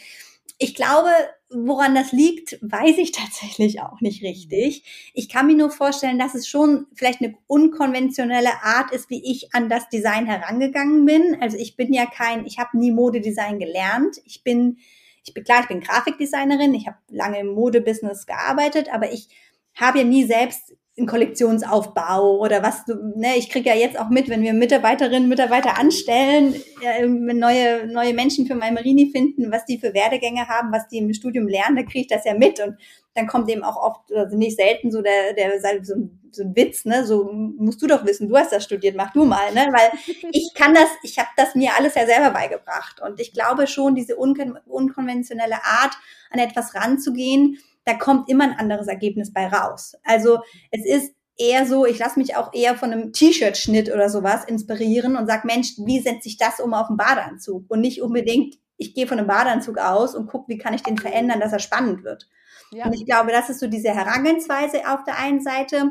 ich 0.59 0.75
glaube, 0.75 1.11
woran 1.51 1.95
das 1.95 2.13
liegt, 2.13 2.59
weiß 2.63 2.99
ich 2.99 3.13
tatsächlich 3.13 3.81
auch 3.81 4.01
nicht 4.01 4.23
richtig. 4.23 5.11
Ich 5.15 5.29
kann 5.29 5.47
mir 5.47 5.57
nur 5.57 5.71
vorstellen, 5.71 6.19
dass 6.19 6.35
es 6.35 6.49
schon 6.49 6.87
vielleicht 6.95 7.21
eine 7.21 7.35
unkonventionelle 7.47 8.63
Art 8.63 8.93
ist, 8.93 9.11
wie 9.11 9.23
ich 9.31 9.55
an 9.55 9.69
das 9.69 9.89
Design 9.89 10.27
herangegangen 10.27 11.05
bin. 11.05 11.37
Also 11.41 11.57
ich 11.57 11.77
bin 11.77 11.93
ja 11.93 12.07
kein, 12.07 12.47
ich 12.47 12.59
habe 12.59 12.79
nie 12.79 12.91
Modedesign 12.91 13.59
gelernt. 13.59 14.21
Ich 14.25 14.43
bin, 14.43 14.79
ich 15.25 15.35
bin 15.35 15.45
klar, 15.45 15.61
ich 15.61 15.69
bin 15.69 15.81
Grafikdesignerin, 15.81 16.75
ich 16.75 16.87
habe 16.87 16.99
lange 17.09 17.41
im 17.41 17.49
Modebusiness 17.49 18.27
gearbeitet, 18.27 18.89
aber 18.93 19.13
ich 19.13 19.29
habe 19.75 19.99
ja 19.99 20.05
nie 20.05 20.25
selbst 20.25 20.75
einen 20.99 21.07
Kollektionsaufbau 21.07 22.39
oder 22.39 22.63
was 22.63 22.87
du, 22.87 22.95
ne, 23.17 23.37
ich 23.37 23.51
kriege 23.51 23.69
ja 23.69 23.77
jetzt 23.77 23.99
auch 23.99 24.09
mit, 24.09 24.31
wenn 24.31 24.43
wir 24.43 24.55
Mitarbeiterinnen, 24.55 25.29
Mitarbeiter 25.29 25.79
anstellen, 25.79 26.55
äh, 26.83 27.07
neue, 27.07 27.87
neue 27.87 28.15
Menschen 28.15 28.47
für 28.47 28.55
Malmerini 28.55 29.11
finden, 29.11 29.53
was 29.53 29.67
die 29.67 29.79
für 29.79 29.93
Werdegänge 29.93 30.49
haben, 30.49 30.73
was 30.73 30.89
die 30.89 30.99
im 30.99 31.13
Studium 31.13 31.49
lernen, 31.49 31.77
da 31.77 31.83
kriege 31.83 32.01
ich 32.01 32.07
das 32.07 32.25
ja 32.25 32.33
mit. 32.33 32.61
Und 32.61 32.79
dann 33.15 33.27
kommt 33.27 33.51
eben 33.51 33.63
auch 33.63 33.77
oft, 33.77 34.11
also 34.11 34.39
nicht 34.39 34.57
selten 34.57 34.91
so 34.91 35.03
der, 35.03 35.35
der 35.35 35.61
so, 35.83 35.95
so 36.31 36.43
ein 36.43 36.57
Witz, 36.57 36.87
ne, 36.87 37.05
so 37.05 37.31
musst 37.31 37.83
du 37.83 37.87
doch 37.87 38.07
wissen, 38.07 38.31
du 38.31 38.37
hast 38.37 38.53
das 38.53 38.65
studiert, 38.65 38.97
mach 38.97 39.13
du 39.13 39.27
mal, 39.27 39.53
ne, 39.53 39.69
weil 39.73 39.91
ich 40.33 40.53
kann 40.55 40.73
das, 40.73 40.89
ich 41.03 41.19
habe 41.19 41.29
das 41.37 41.55
mir 41.55 41.73
alles 41.77 41.95
ja 41.95 42.07
selber 42.07 42.31
beigebracht. 42.31 43.03
Und 43.03 43.21
ich 43.21 43.33
glaube 43.35 43.67
schon, 43.67 43.95
diese 43.95 44.17
unkon 44.17 44.59
unkonventionelle 44.65 45.63
Art, 45.63 45.95
an 46.31 46.39
etwas 46.39 46.75
ranzugehen, 46.75 47.59
da 47.87 47.95
kommt 47.95 48.29
immer 48.29 48.45
ein 48.45 48.59
anderes 48.59 48.89
Ergebnis 48.89 49.33
bei 49.33 49.47
raus. 49.47 49.95
Also 50.05 50.41
es 50.71 50.85
ist 50.85 51.15
eher 51.39 51.67
so, 51.67 51.87
ich 51.87 51.99
lasse 51.99 52.19
mich 52.19 52.37
auch 52.37 52.53
eher 52.53 52.77
von 52.77 52.93
einem 52.93 53.13
T-Shirt-Schnitt 53.13 53.93
oder 53.93 54.11
sowas 54.11 54.45
inspirieren 54.45 55.17
und 55.17 55.27
sag, 55.27 55.45
Mensch, 55.45 55.75
wie 55.79 56.01
setze 56.01 56.29
ich 56.29 56.37
das 56.37 56.61
um 56.61 56.75
auf 56.75 56.89
einen 56.89 56.97
Badeanzug? 56.97 57.65
Und 57.69 57.81
nicht 57.81 58.03
unbedingt, 58.03 58.57
ich 58.77 58.95
gehe 58.95 59.07
von 59.07 59.19
einem 59.19 59.29
Badeanzug 59.29 59.79
aus 59.79 60.15
und 60.15 60.27
gucke, 60.27 60.49
wie 60.49 60.59
kann 60.59 60.75
ich 60.75 60.83
den 60.83 60.99
verändern, 60.99 61.41
dass 61.41 61.53
er 61.53 61.61
spannend 61.61 62.03
wird. 62.03 62.29
Ja. 62.73 62.87
Und 62.87 62.95
ich 62.95 63.07
glaube, 63.07 63.31
das 63.31 63.51
ist 63.51 63.61
so 63.61 63.69
diese 63.69 63.95
Herangehensweise 63.95 64.89
auf 64.89 65.05
der 65.05 65.19
einen 65.19 65.41
Seite. 65.41 65.91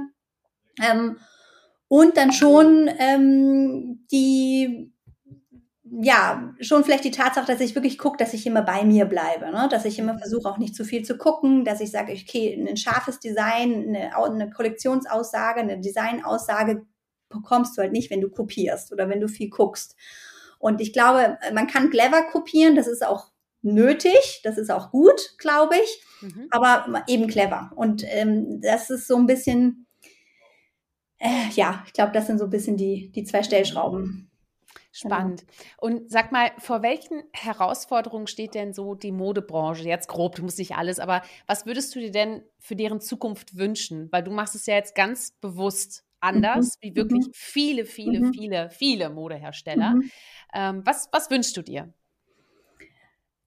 Ähm, 0.81 1.17
und 1.87 2.17
dann 2.17 2.33
schon 2.33 2.89
ähm, 2.99 4.05
die 4.11 4.91
ja, 6.01 6.53
schon 6.59 6.83
vielleicht 6.83 7.05
die 7.05 7.11
Tatsache, 7.11 7.45
dass 7.45 7.61
ich 7.61 7.75
wirklich 7.75 7.97
gucke, 7.97 8.17
dass 8.17 8.33
ich 8.33 8.45
immer 8.45 8.61
bei 8.61 8.83
mir 8.83 9.05
bleibe, 9.05 9.51
ne? 9.51 9.67
dass 9.69 9.85
ich 9.85 9.99
immer 9.99 10.13
mhm. 10.13 10.19
versuche, 10.19 10.49
auch 10.49 10.57
nicht 10.57 10.75
zu 10.75 10.83
viel 10.83 11.03
zu 11.03 11.17
gucken, 11.17 11.63
dass 11.63 11.79
ich 11.79 11.91
sage, 11.91 12.13
okay, 12.13 12.53
ein 12.53 12.77
scharfes 12.77 13.19
Design, 13.19 13.95
eine, 13.95 14.15
eine 14.17 14.49
Kollektionsaussage, 14.49 15.61
eine 15.61 15.79
Designaussage 15.79 16.85
bekommst 17.29 17.77
du 17.77 17.81
halt 17.81 17.91
nicht, 17.91 18.09
wenn 18.11 18.21
du 18.21 18.29
kopierst 18.29 18.91
oder 18.91 19.09
wenn 19.09 19.19
du 19.19 19.27
viel 19.27 19.49
guckst. 19.49 19.95
Und 20.59 20.81
ich 20.81 20.93
glaube, 20.93 21.37
man 21.53 21.67
kann 21.67 21.89
clever 21.89 22.23
kopieren, 22.23 22.75
das 22.75 22.87
ist 22.87 23.05
auch 23.05 23.31
nötig, 23.61 24.41
das 24.43 24.57
ist 24.57 24.71
auch 24.71 24.91
gut, 24.91 25.35
glaube 25.37 25.75
ich, 25.75 26.03
mhm. 26.21 26.47
aber 26.51 27.03
eben 27.07 27.27
clever. 27.27 27.71
Und 27.75 28.03
ähm, 28.07 28.61
das 28.61 28.89
ist 28.89 29.07
so 29.07 29.17
ein 29.17 29.27
bisschen, 29.27 29.87
äh, 31.19 31.49
ja, 31.53 31.83
ich 31.85 31.93
glaube, 31.93 32.11
das 32.11 32.27
sind 32.27 32.37
so 32.37 32.45
ein 32.45 32.51
bisschen 32.51 32.77
die, 32.77 33.11
die 33.11 33.23
zwei 33.23 33.43
Stellschrauben. 33.43 34.29
Genau. 35.01 35.15
Spannend. 35.15 35.41
Genau. 35.41 35.61
Und 35.77 36.11
sag 36.11 36.31
mal, 36.31 36.51
vor 36.57 36.81
welchen 36.81 37.23
Herausforderungen 37.33 38.27
steht 38.27 38.55
denn 38.55 38.73
so 38.73 38.95
die 38.95 39.11
Modebranche? 39.11 39.83
Jetzt 39.83 40.07
grob, 40.07 40.35
du 40.35 40.43
musst 40.43 40.59
nicht 40.59 40.75
alles, 40.75 40.99
aber 40.99 41.21
was 41.47 41.65
würdest 41.65 41.95
du 41.95 41.99
dir 41.99 42.11
denn 42.11 42.43
für 42.59 42.75
deren 42.75 43.01
Zukunft 43.01 43.57
wünschen? 43.57 44.09
Weil 44.11 44.23
du 44.23 44.31
machst 44.31 44.55
es 44.55 44.65
ja 44.65 44.75
jetzt 44.75 44.95
ganz 44.95 45.31
bewusst 45.41 46.03
anders, 46.19 46.77
mhm. 46.77 46.87
wie 46.87 46.95
wirklich 46.95 47.27
mhm. 47.27 47.31
viele, 47.33 47.85
viele, 47.85 48.19
mhm. 48.19 48.33
viele, 48.33 48.69
viele 48.69 49.09
Modehersteller. 49.09 49.91
Mhm. 49.91 50.11
Ähm, 50.53 50.81
was, 50.85 51.09
was 51.11 51.29
wünschst 51.29 51.55
du 51.57 51.61
dir? 51.61 51.93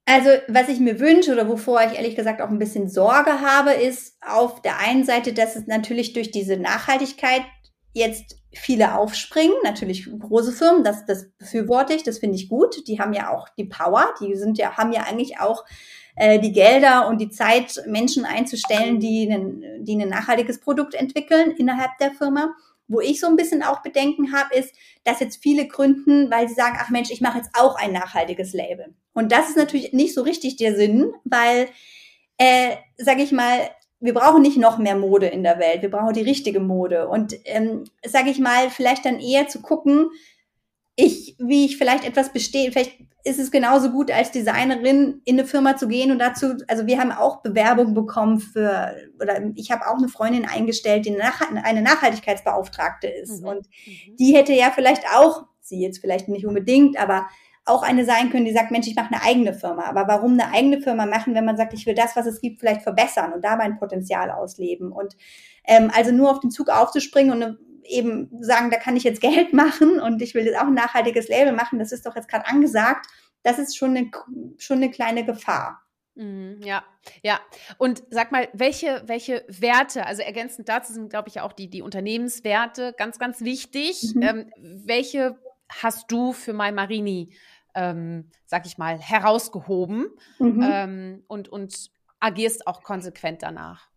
Also, 0.05 0.31
was 0.49 0.71
ich 0.71 0.81
mir 0.81 1.00
wünsche 1.00 1.33
oder 1.33 1.49
wovor 1.49 1.83
ich 1.83 1.93
ehrlich 1.93 2.17
gesagt 2.17 2.40
auch 2.40 2.49
ein 2.49 2.59
bisschen 2.59 2.88
Sorge 2.88 3.43
habe, 3.43 3.73
ist 3.73 4.17
auf 4.23 4.62
der 4.62 4.78
einen 4.78 5.05
Seite, 5.05 5.35
dass 5.35 5.55
es 5.55 5.67
natürlich 5.67 6.14
durch 6.14 6.31
diese 6.31 6.57
Nachhaltigkeit 6.57 7.43
jetzt 7.92 8.38
viele 8.52 8.95
aufspringen, 8.95 9.57
natürlich 9.62 10.09
große 10.18 10.52
Firmen, 10.52 10.85
das, 10.85 11.04
das 11.04 11.30
befürworte 11.38 11.95
ich, 11.95 12.02
das 12.02 12.18
finde 12.18 12.37
ich 12.37 12.49
gut. 12.49 12.87
Die 12.87 13.00
haben 13.00 13.12
ja 13.12 13.30
auch 13.30 13.49
die 13.50 13.64
Power, 13.64 14.14
die 14.21 14.35
sind 14.37 14.59
ja, 14.59 14.77
haben 14.77 14.92
ja 14.92 15.03
eigentlich 15.03 15.38
auch 15.40 15.64
äh, 16.16 16.38
die 16.40 16.53
Gelder 16.53 17.09
und 17.09 17.20
die 17.20 17.31
Zeit, 17.31 17.83
Menschen 17.87 18.24
einzustellen, 18.24 19.01
die, 19.01 19.31
einen, 19.31 19.85
die 19.85 19.96
ein 19.96 20.09
nachhaltiges 20.09 20.61
Produkt 20.61 20.94
entwickeln 20.94 21.53
innerhalb 21.53 21.96
der 22.01 22.12
Firma. 22.12 22.55
Wo 22.90 23.01
ich 23.01 23.20
so 23.20 23.27
ein 23.27 23.37
bisschen 23.37 23.62
auch 23.62 23.83
Bedenken 23.83 24.33
habe, 24.33 24.55
ist, 24.55 24.74
dass 25.05 25.20
jetzt 25.20 25.42
viele 25.42 25.68
gründen, 25.68 26.31
weil 26.31 26.48
sie 26.48 26.55
sagen, 26.55 26.79
ach 26.81 26.88
Mensch, 26.88 27.11
ich 27.11 27.20
mache 27.20 27.37
jetzt 27.37 27.51
auch 27.53 27.77
ein 27.77 27.92
nachhaltiges 27.92 28.55
Label. 28.55 28.94
Und 29.12 29.31
das 29.31 29.51
ist 29.51 29.59
natürlich 29.59 29.92
nicht 29.92 30.14
so 30.14 30.22
richtig 30.22 30.57
der 30.57 30.74
Sinn, 30.74 31.12
weil, 31.24 31.68
äh, 32.38 32.77
sage 32.96 33.22
ich 33.22 33.31
mal, 33.31 33.68
wir 34.01 34.15
brauchen 34.15 34.43
nicht 34.43 34.57
noch 34.57 34.79
mehr 34.79 34.97
Mode 34.97 35.27
in 35.27 35.43
der 35.43 35.59
Welt, 35.59 35.83
wir 35.83 35.91
brauchen 35.91 36.15
die 36.15 36.23
richtige 36.23 36.61
Mode. 36.61 37.09
Und 37.09 37.35
ähm, 37.45 37.85
sage 38.07 38.31
ich 38.31 38.39
mal, 38.39 38.71
vielleicht 38.71 39.05
dann 39.05 39.21
eher 39.21 39.49
zu 39.49 39.61
gucken, 39.61 40.11
ich, 40.95 41.37
wie 41.39 41.65
ich 41.65 41.79
vielleicht 41.79 42.05
etwas 42.05 42.33
bestehe, 42.33 42.73
vielleicht 42.73 42.99
ist 43.25 43.39
es 43.39 43.51
genauso 43.51 43.91
gut 43.91 44.11
als 44.11 44.33
Designerin 44.33 45.21
in 45.25 45.39
eine 45.39 45.47
Firma 45.47 45.77
zu 45.77 45.87
gehen 45.87 46.11
und 46.11 46.19
dazu, 46.19 46.55
also 46.67 46.87
wir 46.87 46.99
haben 46.99 47.13
auch 47.13 47.43
Bewerbung 47.43 47.95
bekommen 47.95 48.41
für, 48.41 48.97
oder 49.21 49.41
ich 49.55 49.71
habe 49.71 49.87
auch 49.87 49.99
eine 49.99 50.09
Freundin 50.09 50.45
eingestellt, 50.45 51.07
die 51.07 51.17
eine 51.21 51.83
Nachhaltigkeitsbeauftragte 51.83 53.07
ist. 53.07 53.43
Mhm. 53.43 53.49
Und 53.49 53.67
mhm. 53.87 54.17
die 54.17 54.35
hätte 54.35 54.53
ja 54.53 54.73
vielleicht 54.75 55.05
auch, 55.15 55.45
sie 55.61 55.81
jetzt 55.81 56.01
vielleicht 56.01 56.29
nicht 56.29 56.47
unbedingt, 56.47 56.99
aber 56.99 57.29
auch 57.68 57.83
eine 57.83 58.04
sein 58.04 58.31
können, 58.31 58.44
die 58.44 58.52
sagt, 58.52 58.70
Mensch, 58.70 58.87
ich 58.87 58.96
mache 58.96 59.12
eine 59.12 59.22
eigene 59.22 59.54
Firma. 59.54 59.85
Aber 59.85 60.09
warum 60.09 60.33
eine 60.33 60.52
eigene 60.52 60.81
Firma 60.81 61.07
machen, 61.07 61.35
wenn 61.35 61.44
man 61.44 61.57
sagt, 61.57 61.74
ich 61.74 61.87
will 61.87 61.94
das, 61.94 62.16
was 62.16 62.26
es 62.26 62.40
gibt, 62.40 62.61
vielleicht 62.61 62.83
verbessern 62.83 63.33
und 63.33 63.44
da 63.44 63.57
mein 63.57 63.78
Potenzial 63.78 64.31
ausleben? 64.31 64.92
Und 64.92 65.16
ähm, 65.64 65.90
also 65.94 66.12
nur 66.12 66.31
auf 66.31 66.40
den 66.40 66.50
Zug 66.50 66.68
aufzuspringen 66.68 67.33
und 67.33 67.42
äh, 67.42 67.54
eben 67.85 68.28
sagen, 68.40 68.70
da 68.70 68.78
kann 68.78 68.96
ich 68.96 69.04
jetzt 69.04 69.20
Geld 69.22 69.52
machen 69.52 70.00
und 70.00 70.22
ich 70.22 70.35
will 70.35 70.44
jetzt 70.44 70.59
auch 70.59 70.66
ein 70.66 70.74
nachhaltiges 70.74 71.28
Label 71.28 71.52
machen, 71.52 71.78
das 71.78 71.92
ist 71.92 72.07
doch 72.07 72.16
jetzt 72.16 72.28
gerade 72.28 72.46
angesagt, 72.46 73.07
das 73.42 73.59
ist 73.59 73.76
schon 73.76 73.96
eine, 73.96 74.11
schon 74.59 74.78
eine 74.78 74.90
kleine 74.90 75.24
Gefahr. 75.24 75.83
Mhm, 76.18 76.61
ja, 76.64 76.83
ja. 77.22 77.40
Und 77.78 78.02
sag 78.11 78.33
mal, 78.33 78.48
welche, 78.52 79.02
welche 79.07 79.44
Werte, 79.46 80.04
also 80.04 80.22
ergänzend 80.22 80.68
dazu 80.68 80.92
sind, 80.92 81.11
glaube 81.11 81.28
ich, 81.28 81.40
auch 81.40 81.52
die, 81.52 81.70
die 81.70 81.81
Unternehmenswerte 81.81 82.92
ganz, 82.98 83.20
ganz 83.20 83.40
wichtig. 83.42 84.14
Mhm. 84.14 84.22
Ähm, 84.22 84.52
welche 84.85 85.38
hast 85.68 86.11
du 86.11 86.33
für 86.33 86.52
My 86.52 86.72
Marini 86.72 87.31
ähm, 87.79 88.31
sag 88.45 88.67
ich 88.67 88.77
mal, 88.77 88.99
herausgehoben 88.99 90.09
mhm. 90.38 90.69
ähm, 90.69 91.25
und, 91.29 91.49
und 91.49 91.91
agierst 92.19 92.67
auch 92.67 92.83
konsequent 92.83 93.43
danach? 93.43 93.88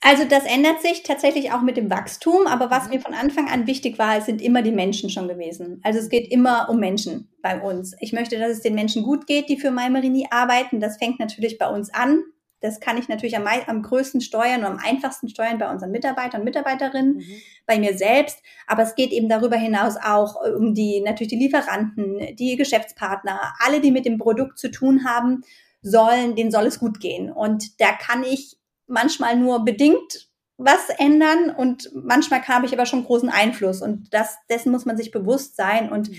Also 0.00 0.24
das 0.24 0.44
ändert 0.44 0.80
sich 0.82 1.02
tatsächlich 1.02 1.52
auch 1.52 1.62
mit 1.62 1.76
dem 1.76 1.90
Wachstum, 1.90 2.46
aber 2.46 2.70
was 2.70 2.84
mhm. 2.84 2.94
mir 2.94 3.00
von 3.00 3.14
Anfang 3.14 3.48
an 3.48 3.66
wichtig 3.66 3.98
war, 3.98 4.20
sind 4.22 4.40
immer 4.40 4.62
die 4.62 4.72
Menschen 4.72 5.10
schon 5.10 5.28
gewesen. 5.28 5.80
Also 5.82 5.98
es 5.98 6.08
geht 6.08 6.30
immer 6.30 6.68
um 6.70 6.78
Menschen 6.80 7.28
bei 7.42 7.60
uns. 7.60 7.94
Ich 8.00 8.12
möchte, 8.12 8.38
dass 8.38 8.50
es 8.50 8.62
den 8.62 8.74
Menschen 8.74 9.02
gut 9.02 9.26
geht, 9.26 9.48
die 9.48 9.58
für 9.58 9.70
Maimerini 9.70 10.28
arbeiten. 10.30 10.80
Das 10.80 10.96
fängt 10.96 11.20
natürlich 11.20 11.58
bei 11.58 11.68
uns 11.68 11.92
an. 11.92 12.22
Das 12.64 12.80
kann 12.80 12.96
ich 12.96 13.08
natürlich 13.08 13.36
am, 13.36 13.46
am 13.46 13.82
größten 13.82 14.22
steuern 14.22 14.60
und 14.60 14.64
am 14.64 14.78
einfachsten 14.82 15.28
steuern 15.28 15.58
bei 15.58 15.70
unseren 15.70 15.90
Mitarbeitern 15.90 16.40
und 16.40 16.46
Mitarbeiterinnen, 16.46 17.16
mhm. 17.16 17.42
bei 17.66 17.78
mir 17.78 17.94
selbst. 17.94 18.38
Aber 18.66 18.82
es 18.84 18.94
geht 18.94 19.12
eben 19.12 19.28
darüber 19.28 19.56
hinaus 19.56 19.96
auch 20.02 20.42
äh, 20.42 20.48
um 20.48 20.72
die, 20.72 21.02
natürlich 21.02 21.28
die 21.28 21.36
Lieferanten, 21.36 22.34
die 22.36 22.56
Geschäftspartner, 22.56 23.52
alle, 23.58 23.82
die 23.82 23.90
mit 23.90 24.06
dem 24.06 24.16
Produkt 24.16 24.58
zu 24.58 24.70
tun 24.70 25.04
haben, 25.04 25.42
sollen, 25.82 26.36
denen 26.36 26.50
soll 26.50 26.64
es 26.64 26.78
gut 26.78 27.00
gehen. 27.00 27.30
Und 27.30 27.78
da 27.82 27.92
kann 27.92 28.24
ich 28.24 28.56
manchmal 28.86 29.36
nur 29.36 29.62
bedingt 29.66 30.30
was 30.56 30.88
ändern 30.96 31.50
und 31.50 31.90
manchmal 31.94 32.40
habe 32.48 32.64
ich 32.64 32.72
aber 32.72 32.86
schon 32.86 33.04
großen 33.04 33.28
Einfluss 33.28 33.82
und 33.82 34.14
das, 34.14 34.38
dessen 34.48 34.72
muss 34.72 34.86
man 34.86 34.96
sich 34.96 35.10
bewusst 35.10 35.56
sein 35.56 35.90
und 35.90 36.10
mhm. 36.10 36.16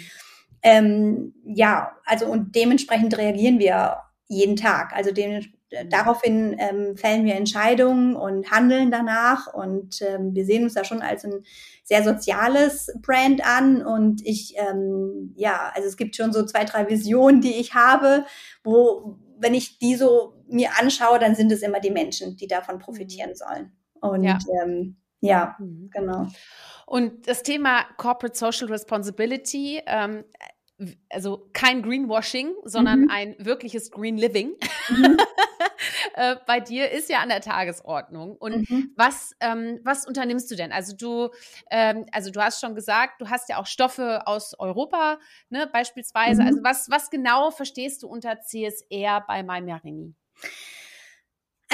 ähm, 0.62 1.34
ja, 1.45 1.93
also 2.05 2.27
und 2.27 2.53
dementsprechend 2.53 3.17
reagieren 3.17 3.58
wir 3.58 4.01
jeden 4.27 4.58
Tag. 4.58 4.93
Also 4.93 5.12
dem, 5.12 5.41
daraufhin 5.89 6.55
ähm, 6.59 6.95
fällen 6.97 7.25
wir 7.25 7.35
Entscheidungen 7.35 8.15
und 8.15 8.49
handeln 8.51 8.91
danach. 8.91 9.53
Und 9.53 10.01
ähm, 10.01 10.33
wir 10.33 10.45
sehen 10.45 10.63
uns 10.63 10.73
da 10.73 10.83
schon 10.83 11.01
als 11.01 11.25
ein 11.25 11.43
sehr 11.83 12.03
soziales 12.03 12.91
Brand 13.01 13.45
an. 13.45 13.85
Und 13.85 14.25
ich, 14.25 14.55
ähm, 14.57 15.33
ja, 15.35 15.71
also 15.75 15.88
es 15.88 15.97
gibt 15.97 16.15
schon 16.15 16.33
so 16.33 16.45
zwei, 16.45 16.63
drei 16.63 16.89
Visionen, 16.89 17.41
die 17.41 17.55
ich 17.55 17.73
habe, 17.73 18.25
wo, 18.63 19.17
wenn 19.38 19.53
ich 19.53 19.79
die 19.79 19.95
so 19.95 20.33
mir 20.47 20.69
anschaue, 20.79 21.19
dann 21.19 21.35
sind 21.35 21.51
es 21.51 21.61
immer 21.61 21.79
die 21.79 21.91
Menschen, 21.91 22.38
die 22.38 22.47
davon 22.47 22.79
profitieren 22.79 23.31
mhm. 23.31 23.35
sollen. 23.35 23.71
Und 24.01 24.23
ja, 24.23 24.38
ähm, 24.63 24.97
ja 25.21 25.55
mhm. 25.59 25.89
genau. 25.91 26.27
Und 26.85 27.27
das 27.27 27.43
Thema 27.43 27.83
Corporate 27.97 28.38
Social 28.38 28.67
Responsibility, 28.67 29.81
ähm, 29.88 30.23
also 31.09 31.49
kein 31.53 31.81
Greenwashing, 31.81 32.53
sondern 32.63 33.01
mhm. 33.01 33.09
ein 33.09 33.35
wirkliches 33.39 33.91
Green 33.91 34.17
Living. 34.17 34.53
Mhm. 34.89 35.17
äh, 36.15 36.38
bei 36.47 36.62
dir 36.62 36.91
ist 36.91 37.10
ja 37.10 37.19
an 37.19 37.30
der 37.30 37.41
Tagesordnung. 37.41 38.38
Und 38.38 38.69
mhm. 38.69 38.91
was, 38.95 39.36
ähm, 39.41 39.80
was 39.84 40.08
unternimmst 40.08 40.49
du 40.49 40.56
denn? 40.56 40.71
Also 40.71 40.95
du, 40.95 41.30
ähm, 41.69 42.06
also 42.12 42.32
du 42.32 42.41
hast 42.41 42.62
schon 42.62 42.73
gesagt, 42.73 43.19
du 43.19 43.30
hast 43.30 43.49
ja 43.49 43.58
auch 43.58 43.65
Stoffe 43.65 44.25
aus 44.25 44.58
Europa, 44.58 45.19
ne, 45.49 45.67
beispielsweise. 45.71 46.41
Mhm. 46.41 46.47
Also 46.47 46.63
was, 46.63 46.89
was 46.89 47.10
genau 47.10 47.51
verstehst 47.51 48.04
du 48.04 48.08
unter 48.08 48.39
CSR 48.39 49.25
bei 49.28 49.43
MyMarini? 49.43 50.15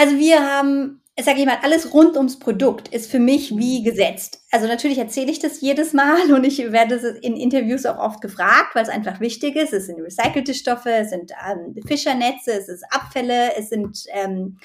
Also 0.01 0.17
wir 0.17 0.39
haben, 0.41 0.99
sag 1.19 1.37
ich 1.37 1.45
mal, 1.45 1.59
alles 1.61 1.93
rund 1.93 2.17
ums 2.17 2.39
Produkt 2.39 2.87
ist 2.87 3.11
für 3.11 3.19
mich 3.19 3.55
wie 3.55 3.83
gesetzt. 3.83 4.41
Also 4.49 4.65
natürlich 4.65 4.97
erzähle 4.97 5.29
ich 5.29 5.37
das 5.37 5.61
jedes 5.61 5.93
Mal 5.93 6.31
und 6.33 6.43
ich 6.43 6.57
werde 6.71 6.95
es 6.95 7.03
in 7.03 7.35
Interviews 7.35 7.85
auch 7.85 7.99
oft 7.99 8.19
gefragt, 8.19 8.73
weil 8.73 8.81
es 8.81 8.89
einfach 8.89 9.19
wichtig 9.19 9.55
ist. 9.55 9.73
Es 9.73 9.85
sind 9.85 10.01
recycelte 10.01 10.55
Stoffe, 10.55 10.89
es 10.89 11.11
sind 11.11 11.33
ähm, 11.47 11.75
Fischernetze, 11.85 12.51
es 12.51 12.67
ist 12.67 12.83
Abfälle, 12.89 13.55
es 13.55 13.69
sind 13.69 14.05
ähm, 14.11 14.57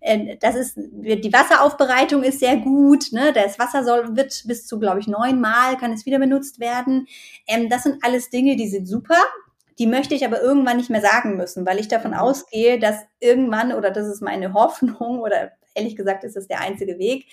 äh, 0.00 0.36
das 0.40 0.56
ist 0.56 0.74
die 0.76 1.32
Wasseraufbereitung 1.32 2.24
ist 2.24 2.40
sehr 2.40 2.56
gut. 2.56 3.12
Ne? 3.12 3.32
Das 3.32 3.60
Wasser 3.60 3.84
soll 3.84 4.16
wird 4.16 4.42
bis 4.46 4.66
zu 4.66 4.80
glaube 4.80 4.98
ich 4.98 5.06
neunmal 5.06 5.76
kann 5.76 5.92
es 5.92 6.04
wieder 6.04 6.18
benutzt 6.18 6.58
werden. 6.58 7.06
Ähm, 7.46 7.68
das 7.68 7.84
sind 7.84 8.02
alles 8.02 8.28
Dinge, 8.28 8.56
die 8.56 8.68
sind 8.68 8.88
super 8.88 9.22
die 9.80 9.86
möchte 9.86 10.14
ich 10.14 10.24
aber 10.24 10.40
irgendwann 10.40 10.76
nicht 10.76 10.90
mehr 10.90 11.00
sagen 11.00 11.36
müssen, 11.36 11.66
weil 11.66 11.80
ich 11.80 11.88
davon 11.88 12.12
mhm. 12.12 12.18
ausgehe, 12.18 12.78
dass 12.78 12.96
irgendwann, 13.18 13.72
oder 13.72 13.90
das 13.90 14.06
ist 14.06 14.22
meine 14.22 14.52
Hoffnung, 14.54 15.18
oder 15.20 15.52
ehrlich 15.74 15.96
gesagt 15.96 16.22
ist 16.22 16.36
es 16.36 16.46
der 16.46 16.60
einzige 16.60 16.98
Weg, 16.98 17.26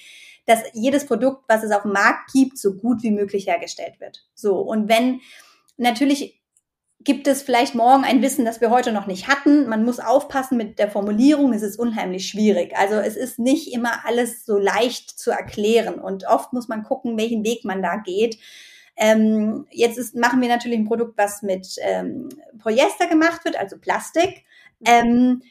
dass 0.45 0.61
jedes 0.73 1.05
Produkt, 1.05 1.43
was 1.49 1.63
es 1.63 1.71
auf 1.71 1.81
dem 1.81 1.91
Markt 1.91 2.31
gibt, 2.31 2.57
so 2.57 2.73
gut 2.73 3.03
wie 3.03 3.11
möglich 3.11 3.47
hergestellt 3.47 3.99
wird. 3.99 4.25
So. 4.33 4.59
Und 4.59 4.87
wenn, 4.87 5.19
natürlich 5.75 6.41
gibt 7.01 7.27
es 7.27 7.41
vielleicht 7.41 7.75
morgen 7.75 8.05
ein 8.05 8.21
Wissen, 8.21 8.45
das 8.45 8.61
wir 8.61 8.69
heute 8.69 8.93
noch 8.93 9.07
nicht 9.07 9.27
hatten. 9.27 9.67
Man 9.67 9.83
muss 9.83 9.99
aufpassen 9.99 10.57
mit 10.57 10.79
der 10.79 10.89
Formulierung. 10.89 11.51
Es 11.53 11.63
ist 11.63 11.77
unheimlich 11.77 12.29
schwierig. 12.29 12.75
Also 12.77 12.95
es 12.95 13.17
ist 13.17 13.39
nicht 13.39 13.73
immer 13.73 14.05
alles 14.05 14.45
so 14.45 14.57
leicht 14.57 15.19
zu 15.19 15.31
erklären. 15.31 15.95
Und 15.95 16.25
oft 16.27 16.53
muss 16.53 16.69
man 16.69 16.83
gucken, 16.83 17.17
welchen 17.17 17.43
Weg 17.43 17.65
man 17.65 17.81
da 17.81 17.97
geht. 17.97 18.39
Ähm, 18.97 19.67
jetzt 19.71 19.97
ist, 19.97 20.15
machen 20.15 20.41
wir 20.41 20.49
natürlich 20.49 20.79
ein 20.79 20.87
Produkt, 20.87 21.17
was 21.17 21.43
mit 21.43 21.75
ähm, 21.81 22.29
Polyester 22.59 23.07
gemacht 23.07 23.45
wird, 23.45 23.57
also 23.57 23.77
Plastik. 23.77 24.43
Ähm, 24.85 25.41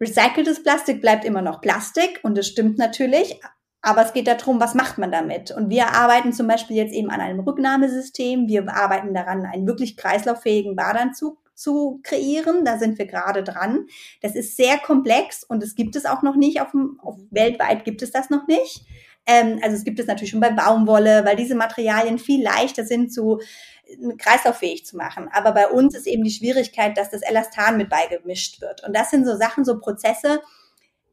recyceltes 0.00 0.62
Plastik 0.62 1.00
bleibt 1.00 1.24
immer 1.24 1.42
noch 1.42 1.60
Plastik 1.60 2.20
und 2.22 2.36
das 2.36 2.46
stimmt 2.46 2.78
natürlich. 2.78 3.40
Aber 3.82 4.04
es 4.04 4.12
geht 4.12 4.26
darum, 4.26 4.60
was 4.60 4.74
macht 4.74 4.98
man 4.98 5.10
damit? 5.10 5.50
Und 5.50 5.70
wir 5.70 5.88
arbeiten 5.88 6.34
zum 6.34 6.46
Beispiel 6.46 6.76
jetzt 6.76 6.92
eben 6.92 7.10
an 7.10 7.20
einem 7.20 7.40
Rücknahmesystem. 7.40 8.46
Wir 8.46 8.68
arbeiten 8.68 9.14
daran, 9.14 9.46
einen 9.46 9.66
wirklich 9.66 9.96
kreislauffähigen 9.96 10.76
Badanzug 10.76 11.38
zu 11.54 12.00
kreieren. 12.02 12.66
Da 12.66 12.78
sind 12.78 12.98
wir 12.98 13.06
gerade 13.06 13.42
dran. 13.42 13.86
Das 14.20 14.34
ist 14.34 14.56
sehr 14.56 14.76
komplex 14.78 15.44
und 15.44 15.62
es 15.62 15.74
gibt 15.74 15.96
es 15.96 16.04
auch 16.04 16.22
noch 16.22 16.36
nicht. 16.36 16.60
Auf, 16.60 16.72
dem, 16.72 17.00
auf 17.02 17.16
weltweit 17.30 17.84
gibt 17.84 18.02
es 18.02 18.10
das 18.10 18.28
noch 18.28 18.46
nicht. 18.46 18.84
Ähm, 19.26 19.60
also 19.62 19.76
es 19.76 19.84
gibt 19.84 20.00
es 20.00 20.06
natürlich 20.06 20.30
schon 20.30 20.40
bei 20.40 20.50
Baumwolle, 20.50 21.24
weil 21.24 21.36
diese 21.36 21.54
Materialien 21.54 22.18
viel 22.18 22.42
leichter 22.42 22.84
sind 22.84 23.12
zu 23.12 23.40
äh, 23.86 24.16
kreislauffähig 24.16 24.86
zu 24.86 24.96
machen. 24.96 25.28
Aber 25.32 25.52
bei 25.52 25.68
uns 25.68 25.94
ist 25.94 26.06
eben 26.06 26.24
die 26.24 26.30
Schwierigkeit, 26.30 26.96
dass 26.96 27.10
das 27.10 27.22
Elastan 27.22 27.76
mit 27.76 27.88
beigemischt 27.88 28.60
wird. 28.60 28.82
Und 28.84 28.96
das 28.96 29.10
sind 29.10 29.26
so 29.26 29.36
Sachen, 29.36 29.64
so 29.64 29.78
Prozesse, 29.78 30.40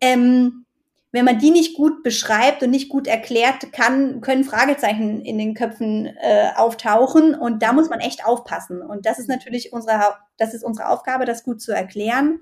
ähm, 0.02 0.66
wenn 1.12 1.26
man 1.26 1.40
die 1.40 1.52
nicht 1.52 1.76
gut 1.76 2.04
beschreibt 2.04 2.64
und 2.64 2.70
nicht 2.70 2.90
gut 2.90 3.08
erklärt, 3.08 3.72
kann, 3.72 4.22
können 4.22 4.44
Fragezeichen 4.44 5.22
in 5.22 5.38
den 5.38 5.54
Köpfen 5.54 6.06
äh, 6.06 6.50
auftauchen 6.56 7.34
und 7.34 7.64
da 7.64 7.72
muss 7.72 7.90
man 7.90 8.02
echt 8.02 8.26
aufpassen. 8.26 8.82
Und 8.82 9.06
das 9.06 9.18
ist 9.18 9.30
natürlich 9.30 9.72
unsere, 9.72 10.16
das 10.38 10.54
ist 10.54 10.64
unsere 10.64 10.90
Aufgabe, 10.90 11.26
das 11.26 11.44
gut 11.44 11.62
zu 11.62 11.72
erklären. 11.72 12.42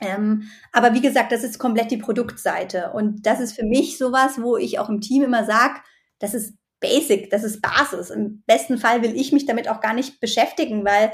Ähm, 0.00 0.50
aber 0.72 0.94
wie 0.94 1.00
gesagt, 1.00 1.32
das 1.32 1.44
ist 1.44 1.58
komplett 1.58 1.90
die 1.90 1.98
Produktseite. 1.98 2.90
Und 2.92 3.26
das 3.26 3.40
ist 3.40 3.52
für 3.52 3.64
mich 3.64 3.98
sowas, 3.98 4.40
wo 4.40 4.56
ich 4.56 4.78
auch 4.78 4.88
im 4.88 5.00
Team 5.00 5.22
immer 5.22 5.44
sage, 5.44 5.80
das 6.18 6.34
ist 6.34 6.54
Basic, 6.80 7.30
das 7.30 7.44
ist 7.44 7.60
Basis. 7.60 8.10
Im 8.10 8.42
besten 8.46 8.78
Fall 8.78 9.02
will 9.02 9.14
ich 9.14 9.32
mich 9.32 9.46
damit 9.46 9.68
auch 9.68 9.80
gar 9.80 9.92
nicht 9.92 10.20
beschäftigen, 10.20 10.84
weil 10.84 11.12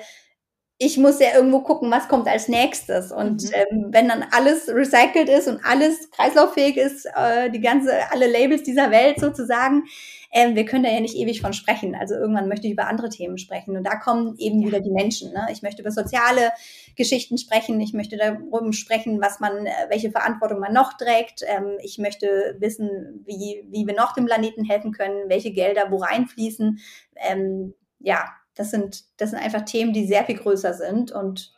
ich 0.78 0.98
muss 0.98 1.20
ja 1.20 1.34
irgendwo 1.34 1.60
gucken, 1.60 1.90
was 1.90 2.08
kommt 2.08 2.28
als 2.28 2.48
nächstes. 2.48 3.10
Und 3.10 3.44
mhm. 3.44 3.50
ähm, 3.52 3.86
wenn 3.90 4.08
dann 4.08 4.24
alles 4.30 4.68
recycelt 4.68 5.28
ist 5.28 5.48
und 5.48 5.64
alles 5.64 6.10
kreislauffähig 6.10 6.76
ist, 6.76 7.06
äh, 7.16 7.50
die 7.50 7.60
ganze, 7.60 7.92
alle 8.12 8.30
Labels 8.30 8.62
dieser 8.62 8.90
Welt 8.90 9.18
sozusagen, 9.18 9.84
ähm, 10.32 10.54
wir 10.54 10.64
können 10.64 10.84
da 10.84 10.90
ja 10.90 11.00
nicht 11.00 11.16
ewig 11.16 11.40
von 11.40 11.52
sprechen. 11.52 11.94
Also 11.94 12.14
irgendwann 12.14 12.48
möchte 12.48 12.66
ich 12.66 12.72
über 12.72 12.88
andere 12.88 13.08
Themen 13.08 13.38
sprechen. 13.38 13.76
Und 13.76 13.84
da 13.84 13.96
kommen 13.96 14.36
eben 14.38 14.60
ja. 14.60 14.68
wieder 14.68 14.80
die 14.80 14.90
Menschen. 14.90 15.32
Ne? 15.32 15.46
Ich 15.52 15.62
möchte 15.62 15.82
über 15.82 15.90
soziale 15.90 16.50
Geschichten 16.96 17.38
sprechen. 17.38 17.80
Ich 17.80 17.92
möchte 17.92 18.16
darum 18.16 18.72
sprechen, 18.72 19.20
was 19.20 19.40
man, 19.40 19.66
äh, 19.66 19.72
welche 19.88 20.10
Verantwortung 20.10 20.60
man 20.60 20.72
noch 20.72 20.94
trägt. 20.94 21.42
Ähm, 21.46 21.78
ich 21.82 21.98
möchte 21.98 22.56
wissen, 22.58 23.22
wie, 23.24 23.66
wie 23.70 23.86
wir 23.86 23.94
noch 23.94 24.14
dem 24.14 24.26
Planeten 24.26 24.64
helfen 24.64 24.92
können, 24.92 25.28
welche 25.28 25.52
Gelder 25.52 25.90
wo 25.90 25.96
reinfließen. 25.96 26.78
Ähm, 27.16 27.74
ja, 28.00 28.28
das 28.54 28.70
sind, 28.70 29.04
das 29.18 29.30
sind 29.30 29.38
einfach 29.38 29.64
Themen, 29.64 29.92
die 29.92 30.06
sehr 30.06 30.24
viel 30.24 30.36
größer 30.36 30.74
sind 30.74 31.12
und 31.12 31.52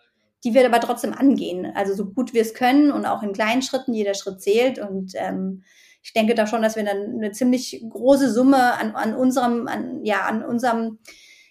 die 0.44 0.54
wir 0.54 0.64
aber 0.64 0.81
trotzdem 0.81 1.12
angehen. 1.12 1.72
Also 1.74 1.94
so 1.94 2.07
gut 2.07 2.33
wir 2.33 2.42
es 2.42 2.54
können 2.54 2.92
und 2.92 3.07
auch 3.07 3.22
in 3.22 3.33
kleinen 3.33 3.62
Schritten, 3.62 3.92
jeder 3.92 4.14
Schritt 4.14 4.40
zählt. 4.40 4.78
Und 4.78 5.12
ähm, 5.16 5.64
ich 6.02 6.12
denke 6.12 6.34
da 6.34 6.46
schon, 6.46 6.62
dass 6.62 6.76
wir 6.76 6.84
dann 6.84 7.16
eine 7.16 7.32
ziemlich 7.32 7.84
große 7.88 8.32
Summe 8.32 8.74
an, 8.74 8.94
an 8.94 9.14
unserem, 9.14 9.66
an, 9.66 10.04
ja, 10.04 10.26
an 10.26 10.44
unserem 10.44 10.98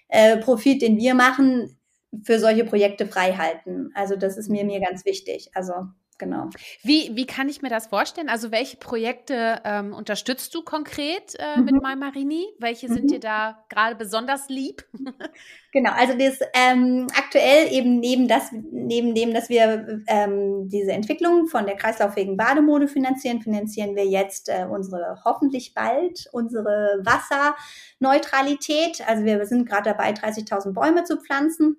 äh, 0.10 0.38
Profit, 0.38 0.82
den 0.82 0.98
wir 0.98 1.14
machen, 1.14 1.78
für 2.24 2.40
solche 2.40 2.64
Projekte 2.64 3.06
frei 3.06 3.34
halten. 3.34 3.90
Also 3.94 4.16
das 4.16 4.38
ist 4.38 4.50
mir, 4.50 4.64
mir 4.66 4.80
ganz 4.80 5.06
wichtig. 5.06 5.50
Also 5.54 5.74
genau. 6.18 6.50
Wie, 6.84 7.12
wie 7.16 7.26
kann 7.26 7.50
ich 7.50 7.62
mir 7.62 7.70
das 7.70 7.88
vorstellen? 7.88 8.30
Also 8.30 8.52
welche 8.52 8.78
Projekte 8.78 9.62
ähm, 9.64 9.94
unterstützt 9.94 10.54
du 10.54 10.64
konkret 10.64 11.36
äh, 11.40 11.60
mhm. 11.60 11.66
mit 11.66 11.82
MyMarini? 11.82 12.48
Welche 12.60 12.88
sind 12.88 13.06
mhm. 13.06 13.08
dir 13.08 13.20
da 13.20 13.64
gerade 13.70 13.96
besonders 13.96 14.50
lieb? 14.50 14.86
genau, 15.72 15.92
also 15.92 16.18
das 16.18 16.40
ähm, 16.54 17.08
aktuell 17.18 17.72
eben 17.72 18.00
neben 18.00 18.28
das, 18.28 18.52
neben 18.52 19.16
dem, 19.16 19.34
dass 19.34 19.50
wir 19.50 20.04
ähm, 20.08 20.68
diese 20.70 20.92
Entwicklung 20.92 21.48
von 21.48 21.66
der 21.66 21.76
kreislauffähigen 21.76 22.38
Bademode 22.38 22.88
finanzieren, 22.88 23.42
finanzieren 23.42 23.96
wir 23.96 24.06
jetzt 24.06 24.50
äh, 24.50 24.66
unsere 24.70 25.22
hoffentlich 25.26 25.74
bald 25.74 26.28
unsere 26.32 27.02
Wasserneutralität. 27.04 29.02
Also 29.08 29.24
wir 29.26 29.46
sind 29.46 29.68
gerade 29.68 29.92
dabei, 29.92 30.12
30.000 30.12 30.74
Bäume 30.74 31.04
zu 31.04 31.18
pflanzen. 31.18 31.78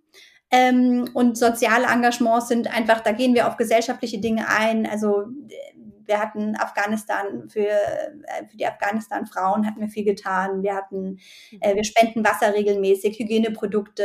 Ähm, 0.50 1.10
und 1.12 1.36
soziale 1.36 1.86
Engagements 1.86 2.48
sind 2.48 2.74
einfach, 2.74 3.00
da 3.00 3.12
gehen 3.12 3.34
wir 3.34 3.48
auf 3.48 3.56
gesellschaftliche 3.56 4.18
Dinge 4.18 4.48
ein. 4.48 4.86
Also 4.86 5.26
wir 6.08 6.18
hatten 6.18 6.56
Afghanistan 6.56 7.48
für, 7.48 7.68
äh, 7.68 8.46
für 8.50 8.56
die 8.56 8.66
Afghanistan-Frauen 8.66 9.66
hatten 9.66 9.80
wir 9.80 9.88
viel 9.88 10.04
getan. 10.04 10.62
Wir 10.62 10.74
hatten, 10.74 11.18
äh, 11.60 11.74
wir 11.74 11.84
spenden 11.84 12.24
Wasser 12.24 12.54
regelmäßig, 12.54 13.18
Hygieneprodukte. 13.18 14.04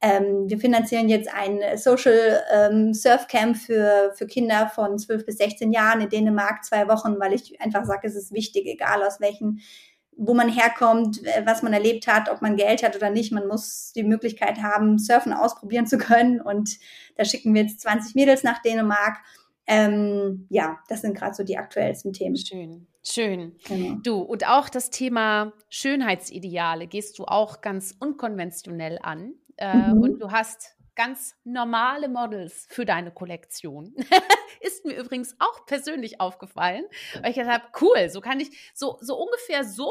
Ähm, 0.00 0.48
wir 0.48 0.58
finanzieren 0.58 1.08
jetzt 1.08 1.32
ein 1.32 1.60
Social 1.76 2.42
ähm, 2.52 2.94
Surf 2.94 3.26
Camp 3.28 3.56
für, 3.56 4.12
für 4.16 4.26
Kinder 4.26 4.70
von 4.72 4.98
12 4.98 5.26
bis 5.26 5.36
16 5.38 5.72
Jahren 5.72 6.00
in 6.00 6.08
Dänemark 6.08 6.64
zwei 6.64 6.88
Wochen, 6.88 7.20
weil 7.20 7.32
ich 7.32 7.60
einfach 7.60 7.84
sage, 7.84 8.08
es 8.08 8.16
ist 8.16 8.32
wichtig, 8.32 8.66
egal 8.66 9.02
aus 9.04 9.20
welchen 9.20 9.60
wo 10.24 10.34
man 10.34 10.48
herkommt, 10.48 11.20
was 11.44 11.62
man 11.62 11.72
erlebt 11.72 12.06
hat, 12.06 12.30
ob 12.30 12.42
man 12.42 12.56
Geld 12.56 12.84
hat 12.84 12.94
oder 12.94 13.10
nicht. 13.10 13.32
Man 13.32 13.48
muss 13.48 13.92
die 13.92 14.04
Möglichkeit 14.04 14.62
haben, 14.62 14.98
Surfen 14.98 15.32
ausprobieren 15.32 15.86
zu 15.86 15.98
können. 15.98 16.40
Und 16.40 16.78
da 17.16 17.24
schicken 17.24 17.52
wir 17.54 17.62
jetzt 17.62 17.80
20 17.80 18.14
Mädels 18.14 18.44
nach 18.44 18.62
Dänemark. 18.62 19.18
Ähm, 19.66 20.46
ja, 20.48 20.78
das 20.88 21.00
sind 21.00 21.16
gerade 21.16 21.34
so 21.34 21.42
die 21.42 21.58
aktuellsten 21.58 22.12
Themen. 22.12 22.36
Schön, 22.36 22.86
schön. 23.02 23.56
Genau. 23.66 23.98
Du, 24.04 24.20
und 24.20 24.46
auch 24.48 24.68
das 24.68 24.90
Thema 24.90 25.52
Schönheitsideale 25.68 26.86
gehst 26.86 27.18
du 27.18 27.24
auch 27.24 27.60
ganz 27.60 27.94
unkonventionell 27.98 29.00
an. 29.02 29.34
Äh, 29.56 29.76
mhm. 29.76 30.02
Und 30.02 30.22
du 30.22 30.30
hast 30.30 30.76
ganz 30.94 31.34
normale 31.44 32.08
Models 32.08 32.66
für 32.68 32.84
deine 32.84 33.10
Kollektion. 33.10 33.94
Ist 34.60 34.84
mir 34.84 34.96
übrigens 34.96 35.36
auch 35.38 35.66
persönlich 35.66 36.20
aufgefallen, 36.20 36.84
weil 37.20 37.30
ich 37.30 37.36
gesagt 37.36 37.62
habe, 37.62 37.72
cool, 37.80 38.08
so 38.10 38.20
kann 38.20 38.40
ich, 38.40 38.72
so, 38.74 38.98
so 39.00 39.16
ungefähr 39.16 39.64
so, 39.64 39.90